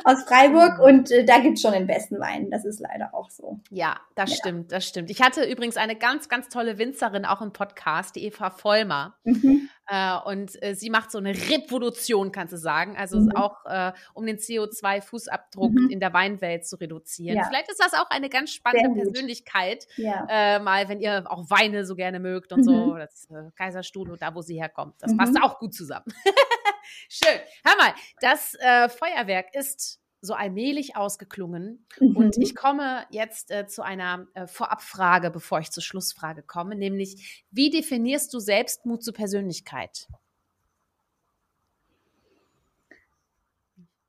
aus 0.03 0.25
Freiburg 0.25 0.79
mhm. 0.79 0.85
und 0.85 1.11
äh, 1.13 1.25
da 1.25 1.39
es 1.39 1.61
schon 1.61 1.73
den 1.73 1.87
besten 1.87 2.19
Wein. 2.19 2.51
Das 2.51 2.65
ist 2.65 2.81
leider 2.81 3.15
auch 3.15 3.31
so. 3.31 3.61
Ja, 3.71 4.01
das 4.17 4.31
ja. 4.31 4.37
stimmt, 4.37 4.73
das 4.73 4.89
stimmt. 4.89 5.09
Ich 5.09 5.23
hatte 5.23 5.45
übrigens 5.45 5.77
eine 5.77 5.95
ganz, 5.95 6.29
ganz 6.29 6.49
tolle 6.49 6.79
Winzerin 6.79 7.25
auch 7.25 7.43
im 7.43 7.53
Podcast, 7.53 8.17
die 8.17 8.25
Eva 8.25 8.51
Vollmer. 8.51 9.17
Mhm. 9.23 9.69
Äh, 9.89 10.17
und 10.25 10.61
äh, 10.63 10.75
sie 10.75 10.91
macht 10.91 11.11
so 11.11 11.19
eine 11.19 11.35
Revolution, 11.35 12.33
kannst 12.33 12.53
du 12.53 12.59
sagen. 12.59 12.97
Also 12.97 13.21
mhm. 13.21 13.37
auch 13.37 13.65
äh, 13.67 13.93
um 14.15 14.27
den 14.27 14.39
CO2-Fußabdruck 14.39 15.71
mhm. 15.71 15.91
in 15.91 16.01
der 16.01 16.13
Weinwelt 16.13 16.67
zu 16.67 16.77
reduzieren. 16.77 17.37
Ja. 17.37 17.45
Vielleicht 17.45 17.71
ist 17.71 17.81
das 17.81 17.95
auch 17.95 18.11
eine 18.11 18.29
ganz 18.29 18.51
spannende 18.53 19.01
Persönlichkeit. 19.01 19.87
Ja. 19.97 20.27
Äh, 20.29 20.59
mal, 20.59 20.89
wenn 20.89 21.01
ihr 21.01 21.25
auch 21.31 21.49
Weine 21.51 21.85
so 21.87 21.95
gerne 21.95 22.19
mögt 22.19 22.53
und 22.53 22.65
so. 22.65 22.95
Mhm. 22.95 22.99
Das 22.99 23.29
äh, 23.31 23.51
Kaiserstuhl 23.57 24.11
und 24.11 24.23
da, 24.23 24.35
wo 24.35 24.43
sie 24.43 24.61
herkommt. 24.61 24.95
Das 25.01 25.17
passt 25.17 25.35
mhm. 25.35 25.43
auch 25.43 25.59
gut 25.59 25.75
zusammen. 25.75 26.07
Schön. 27.09 27.39
Hör 27.65 27.77
mal, 27.77 27.95
das 28.21 28.55
äh, 28.55 28.89
Feuerwerk 28.89 29.55
ist 29.55 30.01
so 30.21 30.35
allmählich 30.35 30.97
ausgeklungen. 30.97 31.87
Mhm. 32.01 32.17
Und 32.17 32.37
ich 32.39 32.55
komme 32.55 33.05
jetzt 33.11 33.51
äh, 33.51 33.67
zu 33.67 33.83
einer 33.83 34.27
äh, 34.35 34.47
Vorabfrage, 34.47 35.31
bevor 35.31 35.61
ich 35.61 35.71
zur 35.71 35.83
Schlussfrage 35.83 36.43
komme, 36.43 36.75
nämlich, 36.75 37.45
wie 37.51 37.71
definierst 37.71 38.33
du 38.33 38.39
Selbstmut 38.39 39.03
zur 39.05 39.15
Persönlichkeit? 39.15 40.09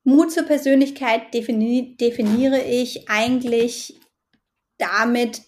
Mut 0.03 0.31
zur 0.31 0.43
Persönlichkeit 0.43 1.33
defini 1.33 1.97
definiere 1.99 2.61
ich 2.61 3.09
eigentlich 3.09 3.99
damit, 4.77 5.41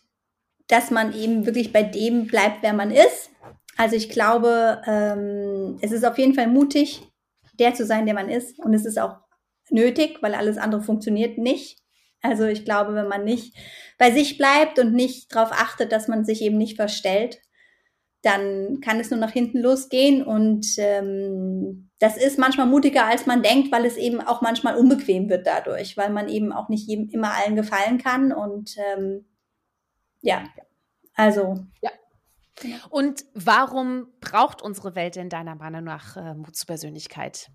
dass 0.68 0.92
man 0.92 1.14
eben 1.14 1.46
wirklich 1.46 1.72
bei 1.72 1.82
dem 1.82 2.28
bleibt, 2.28 2.62
wer 2.62 2.74
man 2.74 2.92
ist. 2.92 3.30
Also 3.78 3.96
ich 3.96 4.10
glaube, 4.10 4.82
ähm, 4.86 5.78
es 5.82 5.94
ist 5.94 6.04
auf 6.04 6.18
jeden 6.18 6.34
Fall 6.34 6.48
mutig, 6.48 7.02
der 7.58 7.74
zu 7.74 7.86
sein, 7.86 8.06
der 8.06 8.16
man 8.16 8.30
ist. 8.30 8.60
Und 8.60 8.74
es 8.74 8.86
ist 8.86 9.00
auch 9.00 9.22
nötig, 9.72 10.22
weil 10.22 10.36
alles 10.36 10.58
andere 10.58 10.82
funktioniert 10.82 11.38
nicht. 11.38 11.80
Also 12.22 12.46
ich 12.46 12.66
glaube, 12.66 12.96
wenn 12.96 13.08
man 13.08 13.24
nicht 13.24 13.56
bei 13.98 14.12
sich 14.12 14.38
bleibt 14.38 14.80
und 14.80 14.94
nicht 14.94 15.34
darauf 15.34 15.52
achtet, 15.52 15.92
dass 15.92 16.08
man 16.08 16.26
sich 16.26 16.42
eben 16.42 16.58
nicht 16.58 16.76
verstellt, 16.76 17.40
dann 18.22 18.82
kann 18.82 19.00
es 19.00 19.12
nur 19.12 19.20
nach 19.20 19.32
hinten 19.32 19.60
losgehen. 19.60 20.24
Und 20.24 20.68
ähm, 20.78 21.90
das 22.00 22.18
ist 22.18 22.38
manchmal 22.38 22.68
mutiger, 22.68 23.06
als 23.06 23.26
man 23.26 23.42
denkt, 23.42 23.72
weil 23.72 23.86
es 23.86 23.96
eben 23.96 24.20
auch 24.20 24.42
manchmal 24.42 24.76
unbequem 24.76 25.30
wird 25.30 25.48
dadurch, 25.48 25.96
weil 25.96 26.10
man 26.10 26.28
eben 26.28 26.52
auch 26.52 26.68
nicht 26.68 26.88
jedem 26.88 27.10
immer 27.10 27.34
allen 27.34 27.56
gefallen 27.56 27.98
kann. 27.98 28.34
Und 28.34 28.76
ähm, 28.78 29.26
ja, 30.22 30.44
also. 31.14 31.66
Ja. 31.82 31.92
Und 32.90 33.24
warum 33.34 34.08
braucht 34.20 34.62
unsere 34.62 34.94
Welt 34.96 35.16
denn 35.16 35.30
deiner 35.30 35.56
Meinung 35.56 35.86
nach 35.86 36.18
äh, 36.18 36.34
Mut 36.34 36.58
zur 36.58 36.68
Persönlichkeit? 36.68 37.50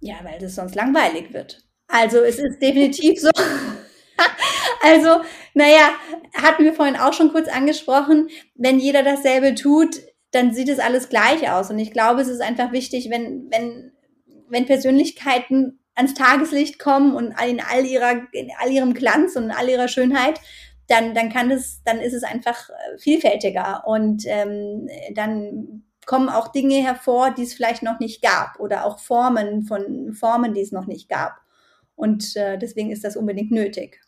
Ja, 0.00 0.16
weil 0.22 0.42
es 0.42 0.54
sonst 0.54 0.74
langweilig 0.74 1.32
wird. 1.32 1.62
Also 1.88 2.18
es 2.18 2.38
ist 2.38 2.60
definitiv 2.60 3.20
so. 3.20 3.30
also, 4.82 5.22
naja, 5.54 5.90
hatten 6.34 6.64
wir 6.64 6.72
vorhin 6.72 6.96
auch 6.96 7.12
schon 7.12 7.32
kurz 7.32 7.48
angesprochen, 7.48 8.28
wenn 8.54 8.78
jeder 8.78 9.02
dasselbe 9.02 9.54
tut, 9.54 10.00
dann 10.30 10.54
sieht 10.54 10.68
es 10.68 10.78
alles 10.78 11.08
gleich 11.08 11.50
aus. 11.50 11.70
Und 11.70 11.78
ich 11.78 11.92
glaube, 11.92 12.20
es 12.20 12.28
ist 12.28 12.40
einfach 12.40 12.72
wichtig, 12.72 13.10
wenn, 13.10 13.50
wenn, 13.50 13.92
wenn 14.48 14.66
Persönlichkeiten 14.66 15.80
ans 15.94 16.14
Tageslicht 16.14 16.78
kommen 16.78 17.14
und 17.14 17.34
in 17.46 17.60
all 17.60 17.84
ihrer, 17.84 18.22
in 18.32 18.50
all 18.58 18.70
ihrem 18.70 18.94
Glanz 18.94 19.36
und 19.36 19.44
in 19.44 19.50
all 19.50 19.68
ihrer 19.68 19.88
Schönheit, 19.88 20.40
dann, 20.88 21.14
dann 21.14 21.30
kann 21.30 21.50
es, 21.50 21.82
dann 21.84 22.00
ist 22.00 22.14
es 22.14 22.22
einfach 22.22 22.68
äh, 22.68 22.98
vielfältiger 22.98 23.84
und 23.86 24.24
ähm, 24.26 24.88
dann 25.14 25.84
kommen 26.10 26.28
auch 26.28 26.48
Dinge 26.48 26.82
hervor, 26.82 27.30
die 27.30 27.44
es 27.44 27.54
vielleicht 27.54 27.84
noch 27.84 28.00
nicht 28.00 28.20
gab 28.20 28.58
oder 28.58 28.84
auch 28.84 28.98
Formen 28.98 29.62
von 29.62 30.12
Formen, 30.12 30.54
die 30.54 30.60
es 30.60 30.72
noch 30.72 30.88
nicht 30.88 31.08
gab. 31.08 31.40
Und 31.94 32.34
äh, 32.34 32.58
deswegen 32.58 32.90
ist 32.90 33.04
das 33.04 33.16
unbedingt 33.16 33.52
nötig. 33.52 34.00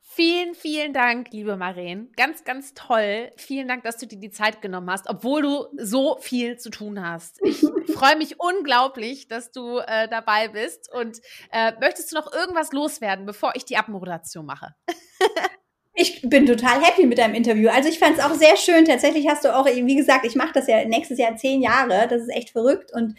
Vielen, 0.00 0.54
vielen 0.54 0.94
Dank, 0.94 1.32
liebe 1.32 1.58
Maren. 1.58 2.10
Ganz, 2.16 2.44
ganz 2.44 2.72
toll. 2.72 3.30
Vielen 3.36 3.68
Dank, 3.68 3.82
dass 3.82 3.98
du 3.98 4.06
dir 4.06 4.18
die 4.18 4.30
Zeit 4.30 4.62
genommen 4.62 4.88
hast, 4.90 5.06
obwohl 5.10 5.42
du 5.42 5.66
so 5.76 6.16
viel 6.22 6.56
zu 6.56 6.70
tun 6.70 7.06
hast. 7.06 7.42
Ich 7.42 7.60
freue 7.94 8.16
mich 8.16 8.40
unglaublich, 8.40 9.28
dass 9.28 9.52
du 9.52 9.80
äh, 9.80 10.08
dabei 10.08 10.48
bist. 10.48 10.90
Und 10.90 11.20
äh, 11.52 11.72
möchtest 11.78 12.10
du 12.10 12.16
noch 12.16 12.32
irgendwas 12.32 12.72
loswerden, 12.72 13.26
bevor 13.26 13.52
ich 13.54 13.66
die 13.66 13.76
Abmoderation 13.76 14.46
mache? 14.46 14.74
Ich 15.96 16.22
bin 16.22 16.44
total 16.44 16.82
happy 16.82 17.06
mit 17.06 17.18
deinem 17.18 17.34
Interview. 17.34 17.68
Also 17.68 17.88
ich 17.88 18.00
fand 18.00 18.18
es 18.18 18.24
auch 18.24 18.34
sehr 18.34 18.56
schön. 18.56 18.84
Tatsächlich 18.84 19.28
hast 19.28 19.44
du 19.44 19.54
auch, 19.54 19.66
wie 19.66 19.94
gesagt, 19.94 20.26
ich 20.26 20.34
mache 20.34 20.52
das 20.52 20.66
ja 20.66 20.84
nächstes 20.84 21.18
Jahr 21.18 21.36
zehn 21.36 21.62
Jahre. 21.62 22.08
Das 22.08 22.22
ist 22.22 22.34
echt 22.34 22.50
verrückt. 22.50 22.92
Und 22.92 23.14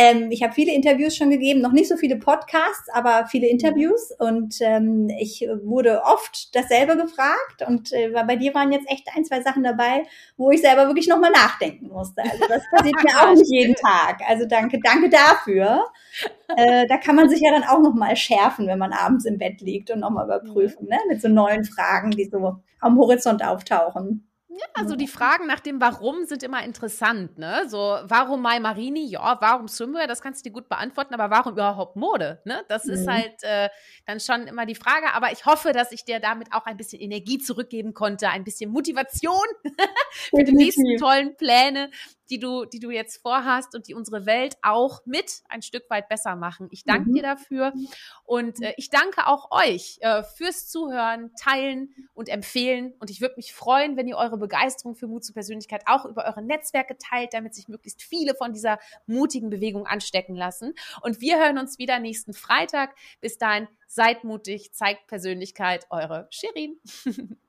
ähm, 0.00 0.30
ich 0.30 0.44
habe 0.44 0.52
viele 0.52 0.72
Interviews 0.72 1.16
schon 1.16 1.28
gegeben, 1.28 1.60
noch 1.60 1.72
nicht 1.72 1.88
so 1.88 1.96
viele 1.96 2.18
Podcasts, 2.18 2.88
aber 2.94 3.26
viele 3.26 3.48
Interviews. 3.48 4.12
Und 4.16 4.54
ähm, 4.60 5.10
ich 5.18 5.44
wurde 5.64 6.02
oft 6.04 6.54
dasselbe 6.54 6.96
gefragt. 6.96 7.66
Und 7.66 7.92
äh, 7.92 8.10
bei 8.10 8.36
dir 8.36 8.54
waren 8.54 8.70
jetzt 8.70 8.88
echt 8.88 9.08
ein, 9.16 9.24
zwei 9.24 9.42
Sachen 9.42 9.64
dabei, 9.64 10.04
wo 10.36 10.52
ich 10.52 10.60
selber 10.60 10.86
wirklich 10.86 11.08
nochmal 11.08 11.32
nachdenken 11.32 11.88
musste. 11.88 12.22
Also 12.22 12.44
das 12.48 12.62
passiert 12.70 12.94
mir 13.02 13.20
auch 13.20 13.34
nicht 13.34 13.50
jeden 13.50 13.74
Tag. 13.74 14.20
Also 14.28 14.46
danke, 14.46 14.78
danke 14.80 15.10
dafür. 15.10 15.86
Äh, 16.56 16.86
da 16.86 16.96
kann 16.98 17.16
man 17.16 17.28
sich 17.28 17.40
ja 17.40 17.50
dann 17.50 17.64
auch 17.64 17.80
nochmal 17.80 18.14
schärfen, 18.14 18.68
wenn 18.68 18.78
man 18.78 18.92
abends 18.92 19.24
im 19.24 19.36
Bett 19.36 19.60
liegt 19.60 19.90
und 19.90 19.98
nochmal 19.98 20.26
überprüfen, 20.26 20.86
ne? 20.86 20.98
Mit 21.08 21.20
so 21.20 21.28
neuen 21.28 21.64
Fragen, 21.64 22.12
die 22.12 22.26
so 22.26 22.54
am 22.78 22.98
Horizont 22.98 23.44
auftauchen. 23.44 24.27
Ja, 24.58 24.66
also 24.74 24.96
die 24.96 25.06
Fragen 25.06 25.46
nach 25.46 25.60
dem 25.60 25.80
Warum 25.80 26.24
sind 26.24 26.42
immer 26.42 26.64
interessant, 26.64 27.38
ne? 27.38 27.68
So, 27.68 27.78
warum 28.02 28.42
Mai 28.42 28.58
Marini? 28.58 29.06
Ja, 29.06 29.36
warum 29.40 29.68
Swimwear? 29.68 30.08
Das 30.08 30.20
kannst 30.20 30.44
du 30.44 30.48
dir 30.48 30.52
gut 30.52 30.68
beantworten, 30.68 31.14
aber 31.14 31.30
warum 31.30 31.52
überhaupt 31.52 31.94
Mode? 31.94 32.40
Ne? 32.44 32.64
Das 32.66 32.84
mhm. 32.84 32.92
ist 32.94 33.06
halt 33.06 33.42
äh, 33.42 33.68
dann 34.04 34.18
schon 34.18 34.48
immer 34.48 34.66
die 34.66 34.74
Frage. 34.74 35.12
Aber 35.14 35.30
ich 35.30 35.46
hoffe, 35.46 35.72
dass 35.72 35.92
ich 35.92 36.04
dir 36.04 36.18
damit 36.18 36.52
auch 36.52 36.66
ein 36.66 36.76
bisschen 36.76 37.00
Energie 37.00 37.38
zurückgeben 37.38 37.94
konnte, 37.94 38.30
ein 38.30 38.42
bisschen 38.42 38.72
Motivation 38.72 39.46
für 40.10 40.42
die 40.42 40.54
nächsten 40.54 40.96
tollen 40.98 41.36
Pläne, 41.36 41.90
die 42.30 42.38
du, 42.38 42.64
die 42.64 42.80
du 42.80 42.90
jetzt 42.90 43.22
vorhast 43.22 43.74
und 43.74 43.88
die 43.88 43.94
unsere 43.94 44.26
Welt 44.26 44.56
auch 44.62 45.04
mit 45.06 45.42
ein 45.48 45.62
Stück 45.62 45.88
weit 45.90 46.08
besser 46.08 46.36
machen. 46.36 46.68
Ich 46.70 46.84
danke 46.84 47.10
mhm. 47.10 47.14
dir 47.14 47.22
dafür 47.22 47.72
und 48.24 48.62
äh, 48.62 48.74
ich 48.76 48.90
danke 48.90 49.26
auch 49.26 49.50
euch 49.50 49.98
äh, 50.00 50.22
fürs 50.22 50.68
Zuhören, 50.68 51.32
Teilen 51.36 51.94
und 52.14 52.28
Empfehlen. 52.28 52.94
Und 52.98 53.10
ich 53.10 53.20
würde 53.20 53.34
mich 53.36 53.52
freuen, 53.52 53.96
wenn 53.96 54.06
ihr 54.06 54.16
eure 54.16 54.38
Begeisterung 54.38 54.94
für 54.94 55.06
Mut 55.06 55.24
zur 55.24 55.34
Persönlichkeit 55.34 55.82
auch 55.86 56.04
über 56.04 56.26
eure 56.26 56.42
Netzwerke 56.42 56.96
teilt, 56.98 57.34
damit 57.34 57.54
sich 57.54 57.68
möglichst 57.68 58.02
viele 58.02 58.34
von 58.34 58.52
dieser 58.52 58.78
mutigen 59.06 59.50
Bewegung 59.50 59.86
anstecken 59.86 60.36
lassen. 60.36 60.74
Und 61.02 61.20
wir 61.20 61.38
hören 61.38 61.58
uns 61.58 61.78
wieder 61.78 61.98
nächsten 61.98 62.34
Freitag. 62.34 62.94
Bis 63.20 63.38
dahin, 63.38 63.68
seid 63.86 64.24
mutig, 64.24 64.72
zeigt 64.72 65.06
Persönlichkeit, 65.06 65.86
eure 65.90 66.28
Shirin. 66.30 66.78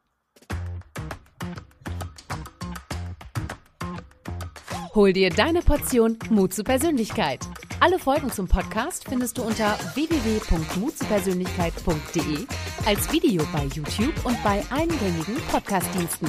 Hol 4.96 5.14
dir 5.14 5.30
deine 5.30 5.62
Portion 5.62 6.18
Mut 6.32 6.52
zur 6.54 6.66
Persönlichkeit. 6.66 7.42
Alle 7.80 8.00
Folgen 8.00 8.32
zum 8.32 8.48
Podcast 8.48 9.06
findest 9.08 9.38
du 9.38 9.44
unter 9.44 9.78
www.mutzupersönlichkeit.de 9.94 12.48
als 12.88 13.12
Video 13.12 13.44
bei 13.54 13.66
YouTube 13.66 14.26
und 14.26 14.42
bei 14.44 14.64
allen 14.72 14.90
gängigen 14.90 15.36
Podcastdiensten. 15.52 16.28